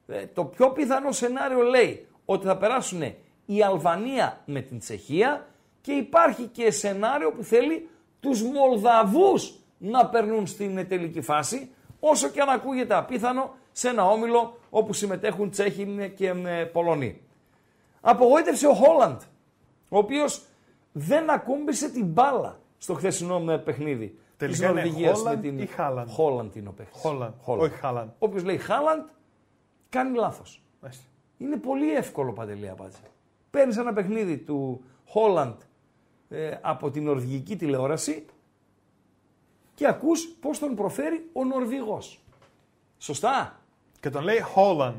[0.07, 3.03] Ε, το πιο πιθανό σενάριο λέει ότι θα περάσουν
[3.47, 5.47] η Αλβανία με την Τσεχία
[5.81, 7.89] και υπάρχει και σενάριο που θέλει
[8.21, 14.07] τους Μολδαβούς να περνούν στην ε, τελική φάση, όσο και αν ακούγεται απίθανο σε ένα
[14.07, 17.21] όμιλο όπου συμμετέχουν Τσέχοι ε, και ε, Πολωνοί.
[18.01, 19.21] Απογοήτευσε ο Χόλαντ,
[19.89, 20.43] ο οποίος
[20.93, 24.19] δεν ακούμπησε την μπάλα στο χθεσινό ε, παιχνίδι.
[24.37, 25.59] Τελικά της είναι Νορβηγίας Χόλαντ με την...
[25.59, 27.01] ή Χάλαντ; Χόλαντ είναι ο παίχτης.
[27.01, 28.09] Χόλαντ, όχι Χάλαντ.
[28.19, 29.07] Όποιος λέει Χάλαντ,
[29.89, 30.63] κάνει λάθος.
[30.81, 31.05] Μάλιστα.
[31.39, 33.01] Είναι πολύ εύκολο παντελή απάντηση.
[33.51, 34.85] Παίρνεις ένα παιχνίδι του
[35.15, 35.57] Holland
[36.29, 38.25] ε, από την νορβηγική τηλεόραση
[39.75, 42.25] και ακούς πώς τον προφέρει ο Νορβηγός.
[42.99, 43.61] Σωστά;
[44.01, 44.95] Και τον λέει Χόλαντ.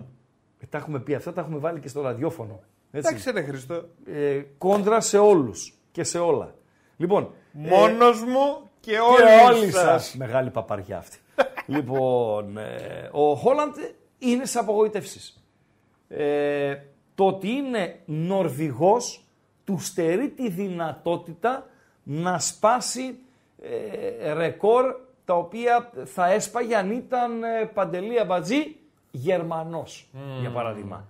[0.59, 2.59] Ε, τα έχουμε πει αυτά, τα έχουμε βάλει και στο ραδιόφωνο.
[2.91, 3.09] Έτσι.
[3.09, 3.89] Εντάξει ρε Χριστό.
[4.05, 6.55] Ε, κόντρα σε όλους και σε όλα.
[6.97, 9.81] Λοιπόν, Μόνος μου και και όλοι, όλοι σας.
[9.81, 10.15] σας.
[10.15, 11.17] Μεγάλη παπαριά αυτή.
[11.75, 13.75] λοιπόν, ε, ο Χόλαντ
[14.19, 15.43] είναι σε απογοητεύσεις.
[16.07, 16.75] Ε,
[17.15, 19.25] το ότι είναι Νορβηγός
[19.63, 21.65] του στερεί τη δυνατότητα
[22.03, 23.19] να σπάσει
[23.61, 24.95] ε, ρεκόρ
[25.25, 28.75] τα οποία θα έσπαγε αν ήταν ε, Παντελή Αμπατζή
[29.11, 30.09] Γερμανός,
[30.41, 31.07] για παράδειγμα.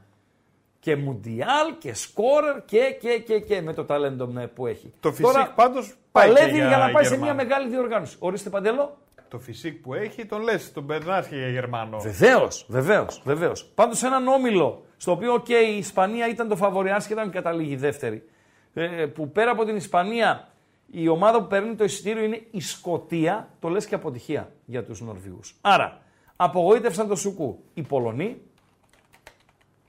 [0.81, 4.93] Και Μουντιάλ και σκόρερ και, και, και, και με το ταλέντο ε, που έχει.
[4.99, 7.33] Το φυσικ Τώρα, πάντως πάει και παλεύει για για, να πάει σε Γερμανό.
[7.33, 8.15] μια μεγάλη διοργάνωση.
[8.19, 8.97] Ορίστε Παντέλο.
[9.27, 11.99] Το φυσικ που έχει τον λες, τον περνάς και για Γερμανό.
[11.99, 13.65] Βεβαίως, βεβαίως, βεβαίως.
[13.75, 17.75] Πάντως σε έναν όμιλο, στο οποίο και η Ισπανία ήταν το φαβοριά και ήταν καταλήγει
[17.75, 18.29] δεύτερη.
[18.73, 20.47] Ε, που πέρα από την Ισπανία,
[20.91, 25.01] η ομάδα που παίρνει το εισιτήριο είναι η Σκοτία, το λες και αποτυχία για τους
[25.01, 25.55] Νορβηγούς.
[25.61, 26.01] Άρα,
[26.35, 28.41] απογοήτευσαν το Σουκού οι Πολωνοί,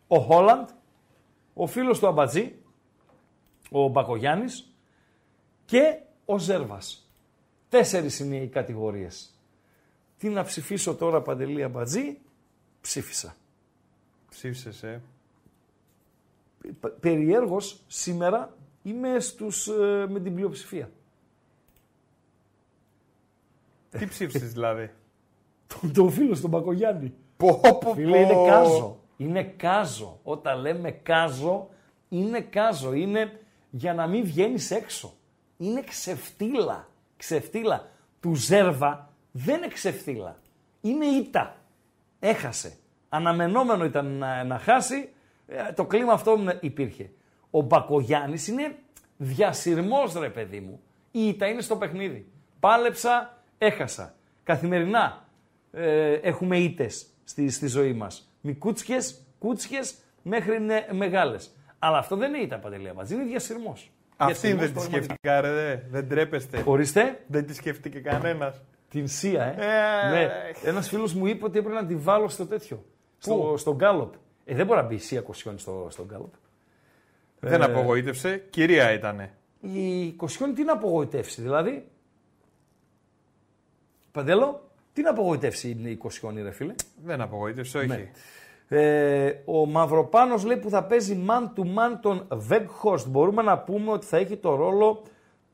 [0.06, 0.68] ο Χόλαντ,
[1.54, 2.54] ο φίλος του Αμπατζή,
[3.70, 4.72] ο Μπακογιάννης
[5.64, 7.10] και ο Ζέρβας.
[7.68, 9.34] Τέσσερις είναι οι κατηγορίες.
[10.18, 12.18] Τι να ψηφίσω τώρα Παντελή Αμπατζή,
[12.80, 13.36] ψήφισα.
[14.30, 15.02] Ψήφισες, ε.
[16.80, 20.90] Π- Περιέργως σήμερα είμαι στους, ε, με την πλειοψηφία.
[23.90, 24.90] Τι ψήφισες δηλαδή;
[25.80, 27.14] Τον, τον φίλο στον Μπακογιάννη.
[27.36, 28.44] πω, πω, Φίλε, είναι πω.
[28.46, 29.00] κάζο.
[29.22, 30.20] Είναι κάζο.
[30.22, 31.68] Όταν λέμε κάζο,
[32.08, 32.92] είναι κάζο.
[32.92, 33.40] Είναι
[33.70, 35.12] για να μην βγαίνεις έξω.
[35.56, 36.88] Είναι ξεφτύλα.
[37.16, 37.88] Ξεφτύλα.
[38.20, 40.36] Του Ζέρβα δεν είναι ξεφτύλα.
[40.80, 41.56] Είναι ήττα.
[42.18, 42.76] Έχασε.
[43.08, 45.08] Αναμενόμενο ήταν να, να χάσει.
[45.46, 47.10] Ε, Το κλίμα αυτό υπήρχε.
[47.50, 48.78] Ο Μπακογιάννης είναι
[49.16, 50.80] διασυρμός ρε παιδί μου.
[51.10, 52.26] Η ήττα είναι στο παιχνίδι.
[52.60, 54.14] Πάλεψα, έχασα.
[54.42, 55.24] Καθημερινά
[55.72, 58.31] ε, έχουμε ήττες στη, στη ζωή μας.
[58.44, 61.50] Μικούτσιες, κούτσιες μέχρι νε, μεγάλες.
[61.78, 63.90] Αλλά αυτό δεν είναι ήττα παντελεία μας, είναι διασυρμός.
[64.16, 65.50] Αυτήν δεν τη Διασυρμός σκέφτηκα, ρε.
[65.52, 65.76] δε.
[65.90, 66.48] Δεν τρέπεστε.
[66.48, 66.70] πραγματικά.
[66.70, 68.60] Ορίστε, Δεν τη σκέφτηκε κανένας.
[68.88, 69.54] την Σία, ε.
[70.06, 70.28] Ε, ναι.
[70.64, 72.84] Ένας φίλος μου είπε ότι έπρεπε να τη βάλω στο τέτοιο.
[73.18, 74.14] Στο, στο γκάλοπ.
[74.44, 76.32] Ε, δεν μπορεί να μπει η Σία Κοσιόνη στο, στο γκάλοπ.
[77.40, 78.36] Δεν Ε, απογοήτευσε.
[78.50, 79.34] Κυρία ήτανε.
[79.60, 81.86] Η Κοσιόνη τι να απογοητεύσει, δηλαδή.
[84.12, 86.74] Παντέλο, Τι να απογοητεύσει είναι η Κοσιόνη, ρε φίλε.
[87.04, 87.86] Δεν απογοήτευσε, όχι.
[87.86, 88.10] Ναι.
[88.68, 93.06] Ε, ο Μαυροπάνος λέει που θα παίζει man to man τον Weghorst.
[93.08, 95.02] Μπορούμε να πούμε ότι θα έχει το ρόλο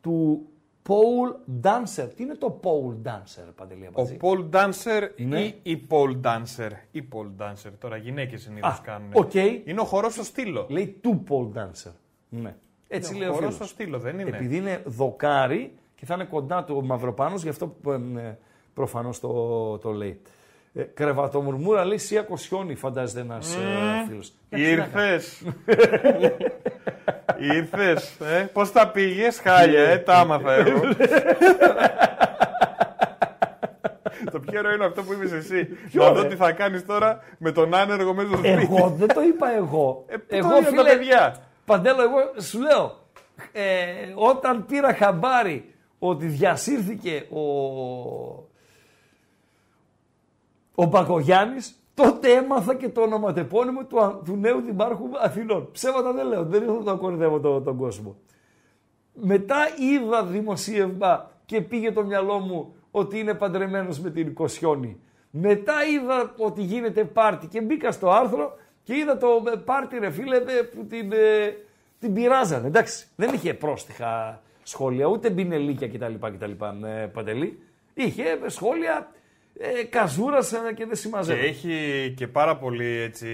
[0.01, 0.47] του
[0.89, 2.09] pole dancer.
[2.17, 5.41] Τι είναι το pole dancer, Παντελή Ο Αμπατζή; pole dancer Είναι.
[5.41, 7.71] ή η pole dancer; Η pole dancer.
[7.79, 9.11] Τώρα γυναίκες συνήθως Α, κάνουν.
[9.13, 9.35] οκ.
[9.35, 10.67] Είναι ο χορός στο στύλο.
[10.69, 11.93] Λέει του pole dancer.
[12.29, 12.55] Ναι.
[12.89, 13.55] Έτσι λέει ο χορός φίλος.
[13.55, 14.29] στο στύλο, δεν είναι.
[14.37, 17.77] Επειδή είναι δοκάρι και θα είναι κοντά του ο Μαυροπάνος, γι' αυτό
[18.17, 18.35] ε,
[18.79, 20.21] προφανώς το, το λέει.
[20.75, 23.59] Ε, κρεβατομουρμούρα λέει Σία Κοσιόνη, φαντάζεται ένας ε,
[24.09, 24.33] φίλος.
[24.49, 25.43] Ήρθες.
[27.57, 28.17] Ήρθες.
[28.21, 30.81] Ε, Πώς τα πήγες, χάλια, ε, τα άμαθα εγώ.
[34.33, 35.69] Το πιο ωραίο είναι αυτό που είπες εσύ.
[35.93, 38.69] Να δω τι θα κάνεις τώρα με τον άνεργο μέσα στο σπίτι.
[38.71, 40.05] Εγώ δεν το είπα εγώ.
[40.09, 42.99] Ε, εγώ το είδαν τα παιδιά; Παντέλο, εγώ σου λέω,
[43.53, 43.63] ε,
[44.15, 47.41] όταν πήρα χαμπάρι ότι διασύρθηκε ο,
[50.81, 55.69] ο Μπακογιάννης, τότε έμαθα και το ονοματεπώνυμο του, α- του νέου Δημάρχου Αθηνών.
[55.73, 58.17] Ψέματα δεν λέω, δεν ήθελα να το κορυδεύω το- τον κόσμο.
[59.15, 65.01] Μετά είδα δημοσίευμα και πήγε το μυαλό μου ότι είναι παντρεμένος με την Κοσιόνη.
[65.31, 70.11] Μετά είδα ότι γίνεται πάρτι και μπήκα στο άρθρο και είδα το ε, πάρτι ρε
[70.11, 70.43] φίλε ε,
[70.75, 71.57] που την, ε,
[71.99, 72.67] την πειράζανε.
[72.67, 76.27] Εντάξει, δεν είχε πρόστιχα σχόλια, ούτε μπινελίκια κτλ.
[76.27, 77.63] κτλ ε, Παντελή.
[77.95, 79.09] Είχε ε, σχόλια
[79.59, 81.47] ε, καζούρας ε, και δεν Και συμμαζεύει.
[81.47, 81.75] έχει
[82.17, 83.27] και πάρα πολύ έτσι.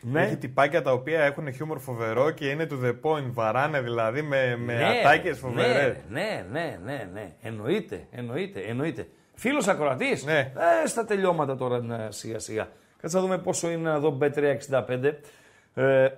[0.00, 0.22] Ναι.
[0.22, 3.30] Έχει τυπάκια τα οποία έχουν χιούμορ φοβερό και είναι to the point.
[3.32, 5.96] Βαράνε δηλαδή με, με Ναι, ατάκες ναι, φοβερές.
[6.08, 7.32] Ναι, ναι, ναι, ναι.
[7.42, 9.08] Εννοείται, εννοείται, εννοείται.
[9.34, 10.38] Φίλος ακροατής; Ναι.
[10.38, 12.68] Ε, στα τελειώματα τώρα ναι, σιγά σιγά.
[13.00, 15.12] Κάτσε να δούμε πόσο είναι εδώ Bet365.
[15.74, 16.08] Ε,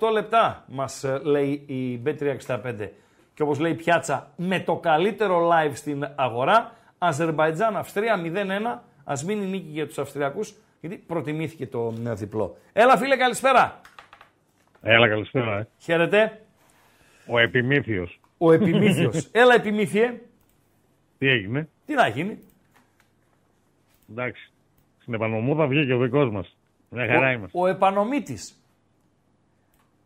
[0.00, 2.88] 88 λεπτά μας ε, λέει η Bet365.
[3.34, 6.72] Και όπως λέει η Πιάτσα, με το καλύτερο live στην αγορά.
[7.02, 8.82] Αζερβαϊτζάν, Αυστρία 0-1.
[9.04, 12.56] Ας μείνει νίκη για τους Αυστριακούς, γιατί προτιμήθηκε το ε, διπλό.
[12.72, 13.80] Έλα φίλε, καλησπέρα.
[14.82, 15.58] Έλα, καλησπέρα.
[15.58, 15.68] Ε.
[15.78, 16.40] Χαίρετε.
[17.26, 18.20] Ο Επιμήθιος.
[18.38, 19.28] Ο Επιμήθιος.
[19.32, 20.20] Έλα Επιμήθιε.
[21.18, 22.38] Τι έγινε; Τι να γίνει;
[24.10, 24.50] Εντάξει.
[25.00, 26.56] Στην επανομούδα βγήκε ο δικός μας.
[26.88, 27.58] Μια χαρά ο, είμαστε.
[27.58, 28.54] ο επανομήτης.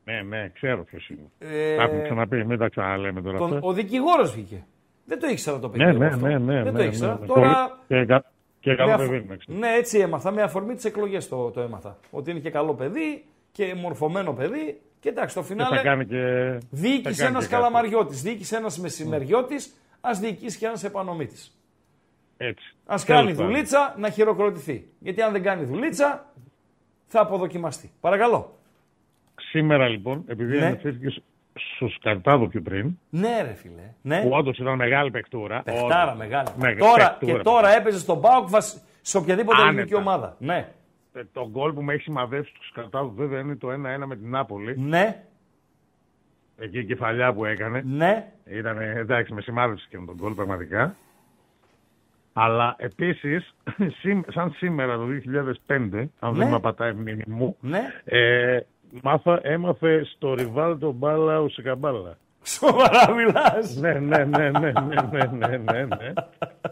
[0.05, 1.31] Ναι, ναι, ξέρω ποιος είναι.
[1.39, 3.66] Ε, Τα έχουμε ξαναπεί, μην τα ξαναλέμε τώρα τον, αυτά.
[3.66, 4.65] ο δικηγόρος βγήκε.
[5.06, 5.85] Δεν το ήξερα το παιδί.
[5.85, 6.26] Ναι, εγώ ναι, αυτό.
[6.26, 6.62] ναι, ναι.
[6.62, 7.12] Δεν ναι, το ήξερα.
[7.14, 7.26] ναι, ναι.
[7.26, 7.78] Τώρα.
[7.89, 8.24] Και, κα-
[8.60, 9.36] και με καλό αφο- παιδί είναι.
[9.36, 9.59] ξέρω.
[9.59, 10.31] Ναι, έτσι έμαθα.
[10.31, 11.98] Με αφορμή τις εκλογές το, το έμαθα.
[12.10, 14.81] Ότι είναι και καλό παιδί και μορφωμένο παιδί.
[15.01, 16.18] Και εντάξει, το Και φινάλε θα κάνει και...
[16.70, 17.62] διοίκησε θα κάνει ένας και κάτι.
[17.62, 21.59] καλαμαριώτης, διοίκησε ένας μεσημεριώτης, ας διοικήσει και ένας επανομήτης.
[22.36, 22.74] Έτσι.
[22.82, 23.47] Α Τέλος κάνει πάντων.
[23.47, 24.89] δουλίτσα να χειροκροτηθεί.
[24.98, 26.32] Γιατί αν δεν κάνει δουλίτσα,
[27.06, 27.90] θα αποδοκιμαστεί.
[28.01, 28.56] Παρακαλώ.
[29.51, 30.66] Σήμερα λοιπόν, επειδή Ναι.
[30.66, 31.22] αναφέρθηκες
[31.55, 33.93] στο Σκαρτάδο πιο πριν, Ναι, ρε φιλέ.
[34.02, 34.20] Ναι.
[34.22, 35.62] που όντως ήταν μεγάλη παικτούρα.
[35.62, 36.16] Παιχτάρα όντως.
[36.18, 36.48] μεγάλη.
[36.56, 39.70] Μεγα- τώρα, παικτούρα, και τώρα έπαιζε στον Πάοκ βασ- σε οποιαδήποτε Άνετα.
[39.72, 40.36] ελληνική ομάδα.
[40.39, 40.68] Ναι.
[41.14, 44.31] Ε, Το γκολ που με έχει σημαδέψει του Σκαρτάδου βέβαια είναι το 1-1 με την
[44.31, 44.78] Νάπολη.
[44.78, 45.22] Ναι.
[46.59, 47.82] Εκεί η κεφαλιά που έκανε.
[47.86, 48.28] Ναι.
[48.44, 50.94] Ήταν εντάξει, με σημάδευσε και με τον γκολ πραγματικά.
[52.32, 53.55] Αλλά επίσης,
[54.35, 56.39] σαν σήμερα το 2005, αν Ναι.
[56.39, 57.81] δεν με απατάει η μνήμη μου, Ναι.
[58.05, 58.59] ε,
[59.03, 62.16] μάθα, έμαθε στο Ριβάλτο μπάλα ουσικαμπάλα.
[62.43, 63.77] Σοβαρά μιλάς.
[63.77, 66.12] Ναι ναι, ναι, ναι, ναι, ναι, ναι, ναι, ναι, ναι.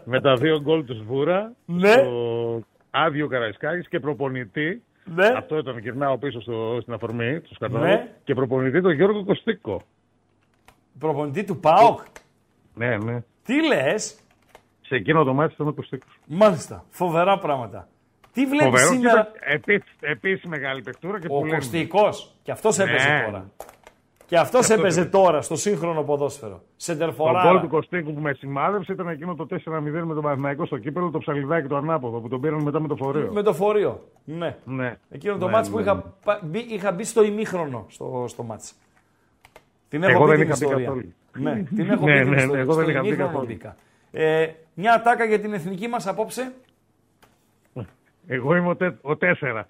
[0.03, 1.95] Με τα δύο γκολ του Σβούρα, ναι.
[1.95, 4.83] το άδειο Καραϊσκάκης και προπονητή.
[5.05, 5.27] Ναι.
[5.27, 7.87] Αυτό ήταν γυρνάω πίσω στο, στην αφορμή, του κατάλαβα.
[7.87, 8.11] Ναι.
[8.23, 9.81] Και προπονητή τον Γιώργο Κωστίκο.
[10.99, 11.99] Προπονητή του ΠΑΟΚ.
[12.75, 13.23] Ναι, ναι.
[13.45, 14.19] Τι λες;
[14.81, 16.19] Σε εκείνο το μάτι ήταν ο Κωστίκος.
[16.27, 16.83] Μάλιστα.
[16.89, 17.87] Φοβερά πράγματα.
[18.33, 21.55] Τι βλέπεις Φοβερός και σήμερα; ήταν επίσης, επίσης μεγάλη παιχτούρα και Ο που λέμε.
[21.57, 22.35] Κωστικός.
[22.43, 23.23] Και αυτός έπαιζε Ναι.
[23.25, 23.49] τώρα.
[24.25, 26.51] Και αυτός έπαιζε τώρα στο σύγχρονο ποδόσφαιρο.
[26.51, 27.59] Το γκολ Σεντερφοράρα.
[27.61, 31.17] του Κωστίκου που με σημάδεψε ήταν εκείνο το 4-0 με τον Παναθηναϊκό στο κύπελο, το
[31.19, 33.29] ψαλιδάκι το ανάποδο που τον πήραν μετά με το φορείο.
[33.33, 34.03] Με το φορείο.
[34.23, 34.55] Ναι.
[34.65, 34.95] Ναι.
[35.09, 35.83] Εκείνο το Ναι, μάτς ναι, που ναι.
[35.83, 38.73] είχα, πα- μπει, είχα μπει στο ημίχρονο στο, στο μάτς.
[39.89, 40.85] Την έχω Εγώ πει δεν την είχα μπει ιστορία.
[40.85, 41.13] καθόλου.
[41.37, 42.61] Ναι, την έχω Ναι, πει την ναι, ναι, ιστορία.
[42.61, 43.47] εγώ δεν Στο είχα μπει ημίχρονο καθόλου.
[43.47, 43.75] μπήκα.
[44.11, 46.51] Ε, μια ατάκα για την εθνική μας απόψε.
[48.27, 49.65] Εγώ είμαι ο, τε, ο τέσσερα.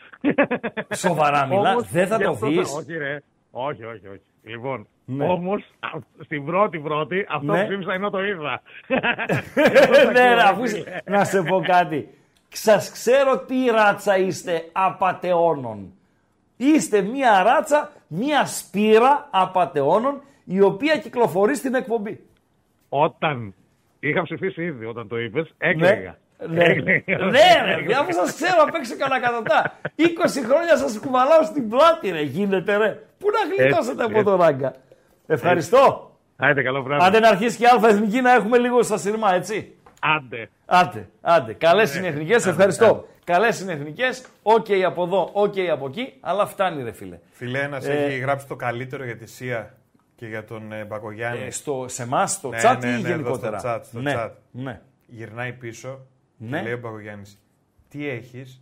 [0.95, 2.73] Σοβαρά μιλάς, Όμως, δεν θα γι' το αυτό δεις.
[2.75, 3.19] Όχι, ρε.
[3.51, 4.21] Όχι, όχι, όχι.
[4.43, 5.25] Λοιπόν, Ναι.
[5.25, 5.89] όμως α,
[6.23, 7.61] στην πρώτη πρώτη αυτό Ναι.
[7.61, 8.61] που ψήφισα ενώ το είδα.
[10.13, 12.07] ναι, ρε, αφού είσαι- να σε πω κάτι.
[12.49, 15.93] Σας ξέρω τι ράτσα είστε απατεώνων.
[16.57, 22.19] Είστε μία ράτσα, μία σπήρα απατεώνων η οποία κυκλοφορεί στην εκπομπή.
[22.89, 23.53] Όταν
[23.99, 25.95] είχα ψηφίσει ήδη όταν το είπες, έκλαιγα.
[26.09, 27.25] Ναι, Έκλαιγα.
[27.25, 27.39] ναι,
[27.87, 29.79] ρε, αφού σας ξέρω απ' έξω καλά κατατά.
[29.97, 32.99] 20 χρόνια σας κουβαλάω στην πλάτη, ρε, γίνεται, ρε.
[33.17, 34.23] Πού να γλιτώσετε από έτσι.
[34.23, 34.73] το ράγκα.
[35.27, 36.11] Ευχαριστώ.
[36.35, 37.05] Άιτε, καλό βράδυ.
[37.05, 39.75] Άντε να αρχίσει και η αλφα εθνική να έχουμε λίγο στα σειρμά, έτσι.
[40.01, 40.49] Άντε.
[40.65, 41.53] Άντε, άντε.
[41.53, 43.07] Καλές Ναι, είναι εθνικέ, ευχαριστώ.
[43.23, 44.09] Καλές είναι εθνικέ,
[44.41, 47.19] οκ από εδώ, οκ από εκεί, αλλά φτάνει ρε φίλε.
[47.31, 49.73] Φίλε, ένας Ε, έχει γράψει το καλύτερο για τη ΣΥΑ
[50.15, 51.45] και για τον ε, Μπακογιάννη.
[51.45, 53.99] Ε, στο, σε εμάς, στο Ναι, chat ναι, ή ναι, εδώ γενικότερα; Στο chat, στο
[53.99, 54.29] ναι, chat.
[54.51, 54.81] ναι.
[55.05, 55.99] Γυρνάει πίσω
[56.49, 56.57] Ναι.
[56.57, 57.31] και λέει ο Μπακογιάννη,
[57.89, 58.61] Τι έχεις,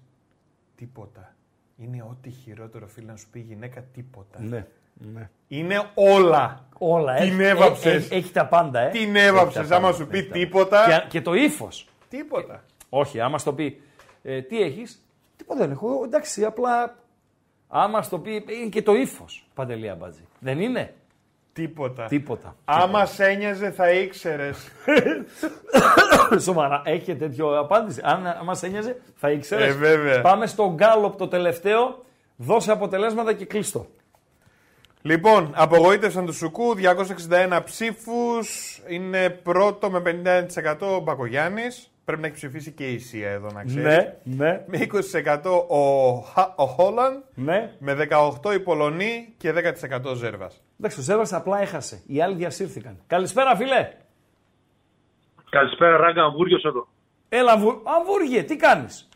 [0.76, 1.36] τίποτα.
[1.78, 4.42] Είναι ό,τι χειρότερο φίλε να σου πει η γυναίκα τίποτα.
[4.42, 5.30] ναι, ναι.
[5.48, 6.68] Είναι όλα.
[6.78, 7.16] Όλα.
[7.16, 7.94] Την έχει, έβαψες.
[7.94, 8.90] Έχει, έχει τα πάντα, ε.
[8.90, 10.80] Την Έχει έβαψες, τα άμα πάντα, σου πει έχει τα τίποτα.
[10.86, 11.00] πάντα.
[11.00, 11.88] Και, και το ύφος.
[12.10, 12.64] Τίποτα.
[12.90, 13.82] Όχι, άμα στο πει
[14.24, 15.06] ε, τι έχεις,
[15.38, 16.04] τίποτα δεν έχω.
[16.04, 16.96] Εντάξει, απλά.
[17.68, 18.32] Άμα στο πει.
[18.34, 19.48] Είναι και το ύφος.
[19.54, 20.28] Παντελή Αμπατζή.
[20.40, 20.94] Δεν είναι;
[21.54, 22.06] Τίποτα.
[22.06, 22.56] Τίποτα.
[22.66, 24.58] Άμα σε ένοιαζε θα ήξερες.
[26.46, 28.02] Σοβαρά, έχει τέτοιο απάντηση.
[28.04, 29.68] Αν μα ένοιαζε, θα ήξερες.
[29.68, 30.22] Ε, βέβαια.
[30.22, 32.04] Πάμε στο γκάλωπ το τελευταίο.
[32.36, 33.88] Δώσε αποτελέσματα και κλείστο.
[35.02, 38.80] Λοιπόν, απογοήτευσαν τους Σουκού, 261 ψήφους.
[38.88, 41.92] Είναι πρώτο με 51% ο Μπακογιάννης.
[42.12, 43.84] Πρέπει να έχει ψηφίσει και η Ισία εδώ, να ξέρεις.
[43.84, 47.76] Ναι, ναι, Με 20% ο, Χα- ο Χόλαν, ναι.
[47.80, 48.08] με
[48.44, 50.64] 18 οι Πολωνοί και 10% ο Ζέρβας.
[50.80, 52.04] Εντάξει, ο Ζέρβας απλά έχασε.
[52.08, 52.98] Οι άλλοι διασύρθηκαν.
[53.08, 53.90] Καλησπέρα, φίλε.
[55.50, 56.88] Καλησπέρα, Ράγκα Αμβούργιος εδώ.
[57.30, 57.82] Έλα, Βου...
[57.84, 59.10] Αμβούργε, τι κάνεις;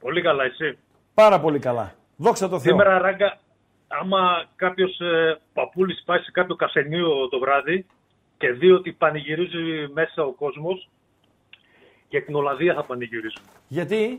[0.00, 0.78] Πολύ καλά, εσύ;
[1.14, 1.94] Πάρα πολύ καλά.
[2.16, 2.70] Δόξα τω Θεώ.
[2.72, 3.38] Σήμερα, Ράγκα,
[3.88, 7.86] άμα κάποιος ε, παππούλης πάει σε κάποιο καφενείο το βράδυ
[8.38, 10.88] και δει ότι πανηγυρίζει μέσα ο κόσμος,
[12.12, 13.42] για την Ολλανδία θα πανηγυρίζουν.
[13.68, 14.18] Γιατί;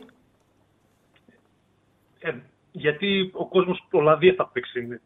[2.20, 2.34] Ε,
[2.72, 5.00] γιατί ο κόσμος στην Ολλανδία θα παίξει.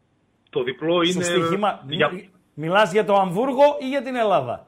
[0.50, 1.24] Το διπλό Στο είναι.
[1.24, 1.84] στοίχημα.
[1.88, 2.10] Για,
[2.54, 4.66] Μιλάς για το Αμβούργο ή για την Ελλάδα;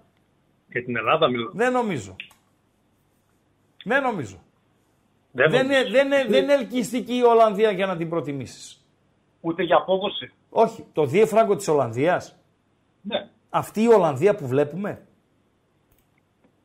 [0.68, 1.50] για την Ελλάδα μιλάω.
[1.52, 2.16] Δεν νομίζω.
[3.84, 4.38] Δεν νομίζω.
[5.32, 5.80] Δεν Δεν, νομίζω.
[5.80, 8.84] είναι, δεν, είναι, δεν είναι ελκυστική η Ολλανδία για να την προτιμήσεις.
[9.40, 10.32] Ούτε για απόδοση.
[10.50, 10.84] Όχι.
[10.92, 12.36] Το διεφράγκο της Ολλανδίας.
[13.02, 13.28] Ναι.
[13.50, 15.06] Αυτή η Ολλανδία που βλέπουμε.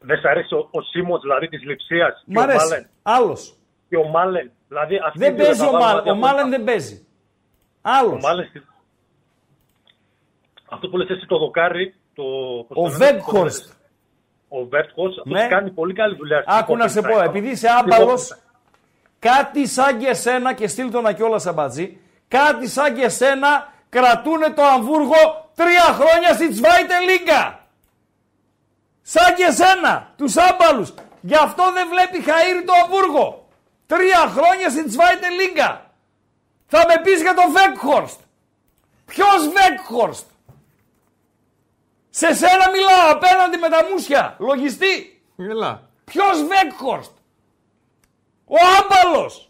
[0.06, 2.57] Δεν σ' αρέσει ο, ο Σίμον δηλαδή της Λιψία Μ' και ο αρέσει.
[2.69, 2.88] Μάλεν.
[3.03, 3.56] Άλλος.
[3.90, 4.52] Και ο Μάλεν.
[4.68, 6.03] Δηλαδή, αυτοί Δεν οι δύο παίζει θα ο βάλουν Μάλεν.
[6.03, 6.95] δηλαδή Ο από- Μάλεν δεν παίζει.
[6.95, 8.23] Ο Άλλος.
[8.23, 8.61] Μάλεν στη-
[10.69, 12.23] Αυτό που λες εσύ το δοκάρι, το...
[12.68, 13.73] πώς Ο το λένε, Βέγκχορστ.
[14.48, 15.48] Ο Βέρτχορστ, αυτός Ναι.
[15.48, 16.41] κάνει πολύ καλή δουλειά.
[16.41, 17.19] στην Άκου να σε υπόθεση.
[17.19, 18.38] πω, επειδή είσαι άμπαλος,
[19.19, 24.49] κάτι σαν και εσένα και στείλ το να κιόλας αμπατζή, κάτι σαν και εσένα κρατούνε
[24.49, 27.65] το Αμβούργο τρία χρόνια στη Τσβάιτε Λίγκα.
[29.07, 30.94] Σαν και εσένα, τους άμπαλους.
[31.22, 33.48] Γι' αυτό δεν βλέπει χαΐρι το Αμβούργο.
[33.86, 35.91] Τρία χρόνια στη Τσβάιτε Λίγκα.
[36.68, 38.19] Θα με πεις για τον Βέκχορστ.
[39.06, 40.26] Ποιος Βέκχορστ;
[42.10, 44.36] Σε σένα μιλάω απέναντι με τα μουσια.
[44.40, 45.23] Λογιστή.
[45.38, 45.90] Έλα.
[46.06, 47.11] Ποιος Βέκχορστ;
[48.45, 49.49] Ο άμπαλος.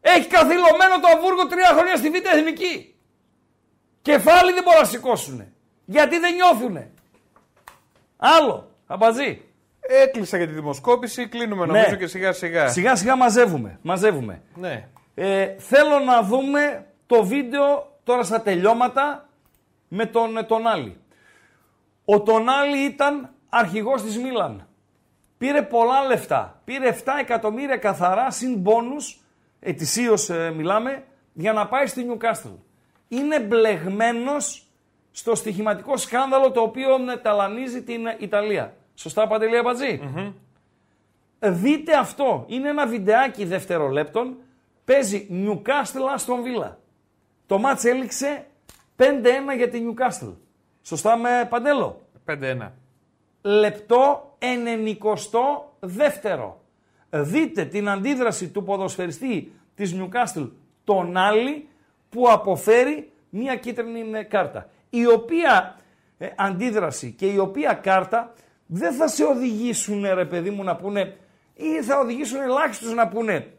[0.00, 2.94] Έχει καθυλωμένο το Αμβούργο τρία χρόνια στη Β' Εθνική.
[4.02, 5.52] Κεφάλι δεν μπορούν να σηκώσουνε.
[5.84, 6.92] Γιατί δεν νιώθουνε.
[8.18, 8.70] Άλλο.
[8.86, 9.42] Αμπατζή.
[9.80, 11.72] Έκλεισα για τη δημοσκόπηση, κλείνουμε Ναι.
[11.72, 12.68] νομίζω και σιγά σιγά.
[12.68, 13.78] Σιγά σιγά μαζεύουμε.
[13.82, 14.42] Μαζεύουμε.
[14.54, 14.88] Ναι.
[15.14, 19.28] Ε, θέλω να δούμε το βίντεο τώρα στα τελειώματα
[19.88, 20.96] με τον ε, Τονάλι.
[22.04, 24.68] Ο Τονάλι ήταν αρχηγός της Μίλαν.
[25.38, 26.60] Πήρε πολλά λεφτά.
[26.64, 29.20] Πήρε 7 εκατομμύρια καθαρά συν μπόνους,
[29.60, 32.48] ετησίως ε, μιλάμε, για να πάει στη Νιουκάστλ.
[33.08, 34.67] Είναι μπλεγμένος
[35.18, 38.74] στο στοιχηματικό σκάνδαλο το οποίο ε, ταλανίζει την ε, Ιταλία.
[38.94, 40.00] Σωστά Παντελή Αμπατζή;
[41.40, 42.44] Δείτε αυτό.
[42.46, 44.36] Είναι ένα βιντεάκι δευτερολέπτων.
[44.84, 46.78] Παίζει Νιουκάστλ στον Βίλα.
[47.46, 48.46] Το μάτς έληξε
[48.96, 49.02] 5-1
[49.56, 50.26] για τη Νιουκάστλ.
[50.82, 52.70] Σωστά με Παντέλο; 5-1.
[53.42, 54.36] Λεπτό
[55.80, 56.52] 92
[57.10, 60.42] Δείτε την αντίδραση του ποδοσφαιριστή της Νιουκάστλ
[60.84, 61.68] τον άλλη
[62.08, 64.68] που αποφέρει μια κίτρινη κάρτα.
[64.90, 65.76] Η οποία
[66.18, 68.34] ε, αντίδραση και η οποία κάρτα
[68.66, 71.16] δεν θα σε οδηγήσουν ρε παιδί μου να πούνε
[71.54, 73.52] ή θα οδηγήσουν ελάχιστος να πούνε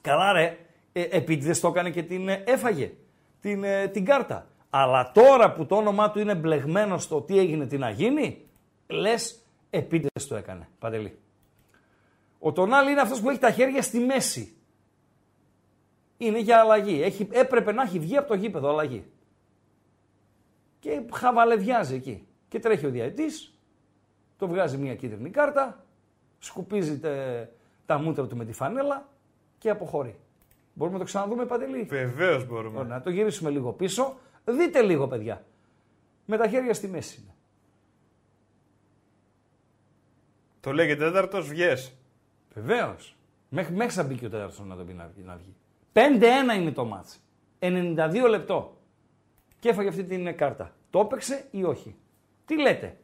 [0.00, 0.58] καλά ρε
[0.92, 2.92] ε, επίτηδες το έκανε και την ε, έφαγε
[3.40, 4.46] την, ε, την κάρτα.
[4.70, 8.44] Αλλά τώρα που το όνομά του είναι μπλεγμένο στο τι έγινε τι να γίνει
[8.86, 10.68] λες επίτηδες το έκανε.
[10.78, 11.18] Παντελή.
[12.38, 14.56] Ο Τονάλι είναι αυτός που έχει τα χέρια στη μέση.
[16.16, 17.02] Είναι για αλλαγή.
[17.02, 19.04] Έχει, έπρεπε να έχει βγει από το γήπεδο αλλαγή.
[20.78, 22.26] Και χαβαλεδιάζει εκεί.
[22.48, 23.58] Και τρέχει ο διαετής,
[24.36, 25.84] το βγάζει μια κίτρινη κάρτα,
[26.38, 27.48] σκουπίζει τε-
[27.86, 29.08] τα μούτρα του με τη φανέλα
[29.58, 30.18] και αποχωρεί.
[30.74, 32.78] Μπορούμε να το ξαναδούμε παντελή; Βεβαίως μπορούμε.
[32.78, 34.16] Ωραία, να το γυρίσουμε λίγο πίσω.
[34.44, 35.44] Δείτε λίγο παιδιά.
[36.24, 37.34] Με τα χέρια στη μέση είναι.
[40.60, 41.92] Το λέγεται τέταρτος, βγες.
[42.54, 43.16] Βεβαίως.
[43.48, 45.54] Μέχρι μέσα μπήκε ο τέταρτος να το πει να βγει- να βγει.
[45.92, 47.20] 5-1 είναι το μάτς.
[47.58, 48.75] 92 λεπτό.
[49.58, 50.70] Και έφαγε αυτή την κάρτα.
[50.90, 51.96] Το έπαιξε ή όχι;
[52.44, 52.96] Τι λέτε.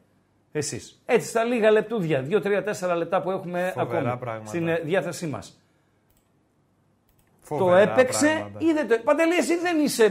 [0.52, 4.48] Εσείς; Έτσι, στα λίγα λεπτούδια, 2-3-4 λεπτά που έχουμε Φοβερά ακόμα πράγματα.
[4.48, 5.60] στην ε, διάθεσή μας.
[7.48, 8.58] Το Φοβερά έπαιξε πράγματα.
[8.60, 10.04] ή δεν το Παντελή, εσύ δεν είσαι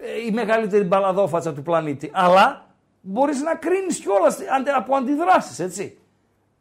[0.00, 2.10] ε, η μεγαλύτερη μπαλαδόφατσα του πλανήτη.
[2.12, 2.66] Αλλά
[3.00, 5.98] μπορείς να κρίνεις κιόλας αντε- από αντιδράσεις, έτσι.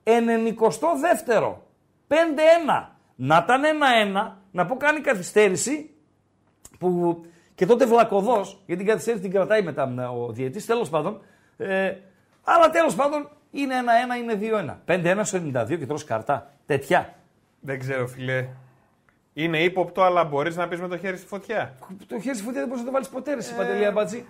[0.04, 1.56] 92ο.
[2.08, 2.16] 5-1.
[3.16, 5.90] Να ήταν 1-1, να πω κάνει καθυστέρηση
[6.80, 7.22] που
[7.58, 11.22] και τότε βλακοδό, γιατί την καθυστέρηση την κρατάει μετά μ, ο διαιτή, τέλος πάντων.
[11.58, 11.94] Ε,
[12.44, 13.74] αλλά τέλος πάντων είναι
[14.14, 14.38] 1-1, είναι
[14.86, 15.20] 2-1.
[15.20, 16.54] 5-1 στο 92 και τρως καρτά.
[16.66, 17.14] Τέτοια.
[17.60, 18.48] Δεν ξέρω, φιλέ.
[19.34, 21.76] Είναι ύποπτο, αλλά μπορείς να πεις με το χέρι στη φωτιά.
[22.08, 23.58] Το χέρι στη φωτιά δεν μπορείς να το βάλεις ποτέ, ρε, ε...
[23.58, 24.26] Παντελή Αμπατζή.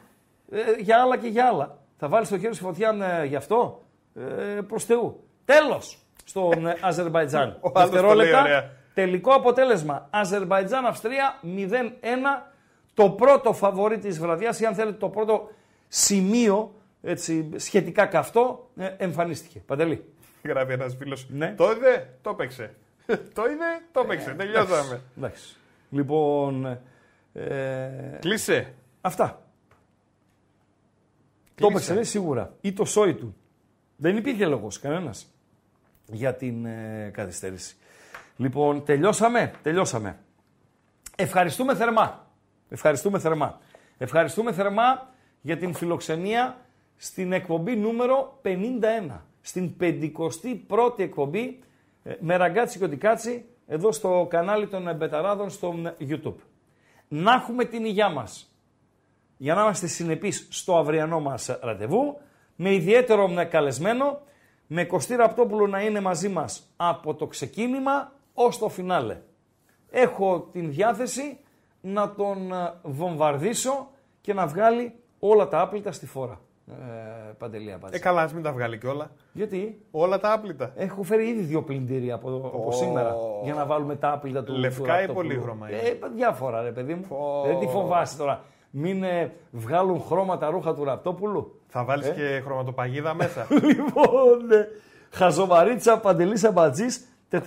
[0.52, 1.78] Ε, για άλλα και για άλλα.
[1.98, 3.84] Θα βάλεις το χέρι στη φωτιά ε, γι' αυτό;
[4.16, 5.24] Ε, Προς Θεού.
[5.46, 7.58] Τέλος στον ε, Αζερβαϊτζάν.
[7.62, 8.70] Ο άλλος το λέει ωραία.
[8.94, 10.08] Τελικό αποτέλεσμα.
[10.10, 12.56] Αζερβαϊτζάν-Αυστρία 0-1.
[12.98, 15.50] Το πρώτο φαβορή της βραδιάς, ή αν θέλετε το πρώτο
[15.88, 19.60] σημείο έτσι, σχετικά καυτό, ε, εμφανίστηκε.
[19.60, 20.14] Παντελή.
[20.44, 21.28] Γράφει ένας φίλος.
[21.30, 21.54] Ναι.
[21.58, 22.74] Το είδε, το έπαιξε.
[23.36, 24.32] το είδε, το έπαιξε.
[24.34, 25.02] Τελειώσαμε.
[25.18, 25.56] Εντάξει.
[25.90, 26.66] Λοιπόν.
[27.34, 28.74] Ε, Κλείσε.
[29.02, 29.42] αυτά.
[31.56, 32.54] Το έπαιξε, λέει, σίγουρα.
[32.62, 33.36] Ή το σόι του.
[33.96, 35.34] Δεν υπήρχε λόγος κανένας
[36.06, 37.76] για την ε, καθυστέρηση.
[38.38, 39.54] Λοιπόν, τελειώσαμε.
[39.64, 40.20] Τελειώσαμε.
[41.16, 42.27] Ευχαριστούμε θερμά.
[42.70, 43.60] Ευχαριστούμε θερμά.
[43.98, 45.10] Ευχαριστούμε θερμά
[45.42, 46.58] για την φιλοξενία
[46.98, 49.20] στην εκπομπή νούμερο 51.
[49.42, 51.60] Στην 51η εκπομπή
[52.04, 56.36] ε, με ραγκάτσι και οτικάτσι εδώ στο κανάλι των Μπεταράδων στο YouTube.
[57.08, 58.52] Να έχουμε την υγειά μας
[59.38, 62.18] για να είμαστε συνεπείς στο αυριανό μας ραντεβού,
[62.56, 64.22] με ιδιαίτερο με καλεσμένο,
[64.68, 69.22] με Κωστή Ραπτόπουλο να είναι μαζί μας από το ξεκίνημα ως το φινάλε.
[69.90, 71.38] Έχω την διάθεση
[71.82, 73.88] να τον ε, βομβαρδίσω
[74.22, 76.40] και να βγάλει όλα τα άπλυτα στη φόρα.
[76.70, 77.96] Ε, Παντελή Αμπάτση.
[77.96, 79.12] Ε, καλά, ας μην τα βγάλει κιόλα.
[79.32, 80.72] Γιατί; Όλα τα άπλυτα.
[80.76, 84.84] έχω φέρει ήδη δύο πλυντήρια από, από σήμερα για να βάλουμε τα άπλυτα του Λευκά
[84.84, 85.28] του ή Ραπτόπουλου.
[85.28, 87.06] πολύχρωμα είναι; Ε, διάφορα ρε παιδί μου.
[87.46, 88.42] Δεν τη φοβάσαι τώρα.
[88.70, 91.60] Μην ε, βγάλουν χρώμα τα ρούχα του Ραπτόπουλου.
[91.68, 93.48] Θα βάλεις Ε; και χρωματοπαγίδα μέσα.
[93.74, 94.68] λοιπόν, ε,
[95.12, 97.42] Χαζομαρίτσα Παντελής Αμπατζής 441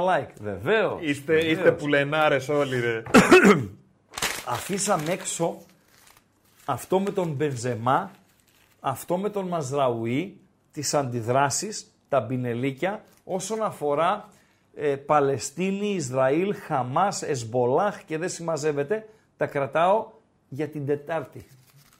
[0.00, 0.30] like.
[0.40, 1.00] Βεβαίως.
[1.02, 3.02] είστε, είστε πουλενάρες όλοι, ρε.
[4.46, 5.58] Αφήσαμε έξω
[6.64, 8.10] αυτό με τον Μπενζεμά,
[8.80, 10.40] αυτό με τον Μαζραουί,
[10.72, 14.28] τις αντιδράσεις, τα μπινελίκια, όσον αφορά
[14.74, 20.06] ε, Παλαιστίνη, Ισραήλ, Χαμάς, Εσμπολάχ και δεν συμμαζεύεται, τα κρατάω
[20.48, 21.46] για την Τετάρτη.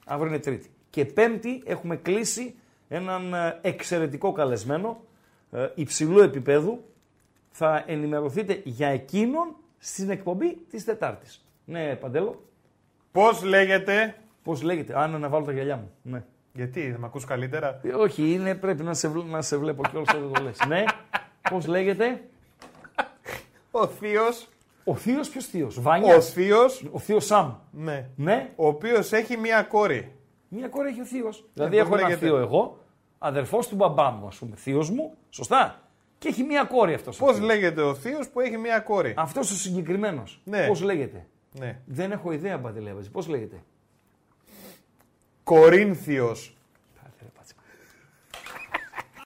[0.05, 0.71] Αύριο είναι Τρίτη.
[0.91, 2.55] Και Πέμπτη έχουμε κλείσει
[2.89, 5.14] έναν ε, εξαιρετικό καλεσμένο, ε,
[5.75, 6.85] υψηλού επίπεδου.
[7.51, 11.45] Θα ενημερωθείτε για εκείνον στην εκπομπή της Τετάρτης.
[11.65, 12.43] Ναι, Παντέλο.
[13.13, 15.91] Πώς λέγεται; Πώς λέγεται, αν να βάλω τα γυαλιά μου.
[16.03, 16.25] Ναι.
[16.53, 19.83] Γιατί, δεν με ακούς καλύτερα; Ε, Όχι, είναι, πρέπει να σε, βλέ- να σε βλέπω
[19.91, 20.59] κιόλα όταν το λες.
[20.69, 20.85] ναι,
[21.51, 22.21] πώς λέγεται;
[23.71, 24.49] Ο Θείος.
[24.85, 26.85] Ο θείος, ποιος θείος; Βάνιας; Ο Θείος.
[26.93, 27.53] Ο θείος Σαμ.
[27.71, 28.09] Ναι.
[28.17, 30.13] Ναι, Ο οποίος έχει μία κόρη.
[30.49, 31.45] μία κόρη έχει ο θείος.
[31.55, 32.79] Δηλαδή πώς έχω ένα λέγεται; θείο εγώ,
[33.27, 35.81] αδερφός του μπαμπά μου, ας πούμε, θείος μου, σωστά;
[36.19, 37.17] Και έχει μία κόρη αυτός.
[37.17, 40.41] Πώς λέγεται ο Θείος που έχει μία κόρη; Αυτός ο συγκεκριμένος.
[40.45, 40.67] Ναι.
[40.67, 41.27] Πώς λέγεται;
[41.59, 41.79] Ναι.
[41.87, 43.11] Δεν έχω ιδέα, Παντελέβαζη.
[43.11, 43.63] Πώς λέγεται;
[45.45, 46.39] Κορίνθιος.
[46.39, 46.54] Πάτε, ρε, πάτσε,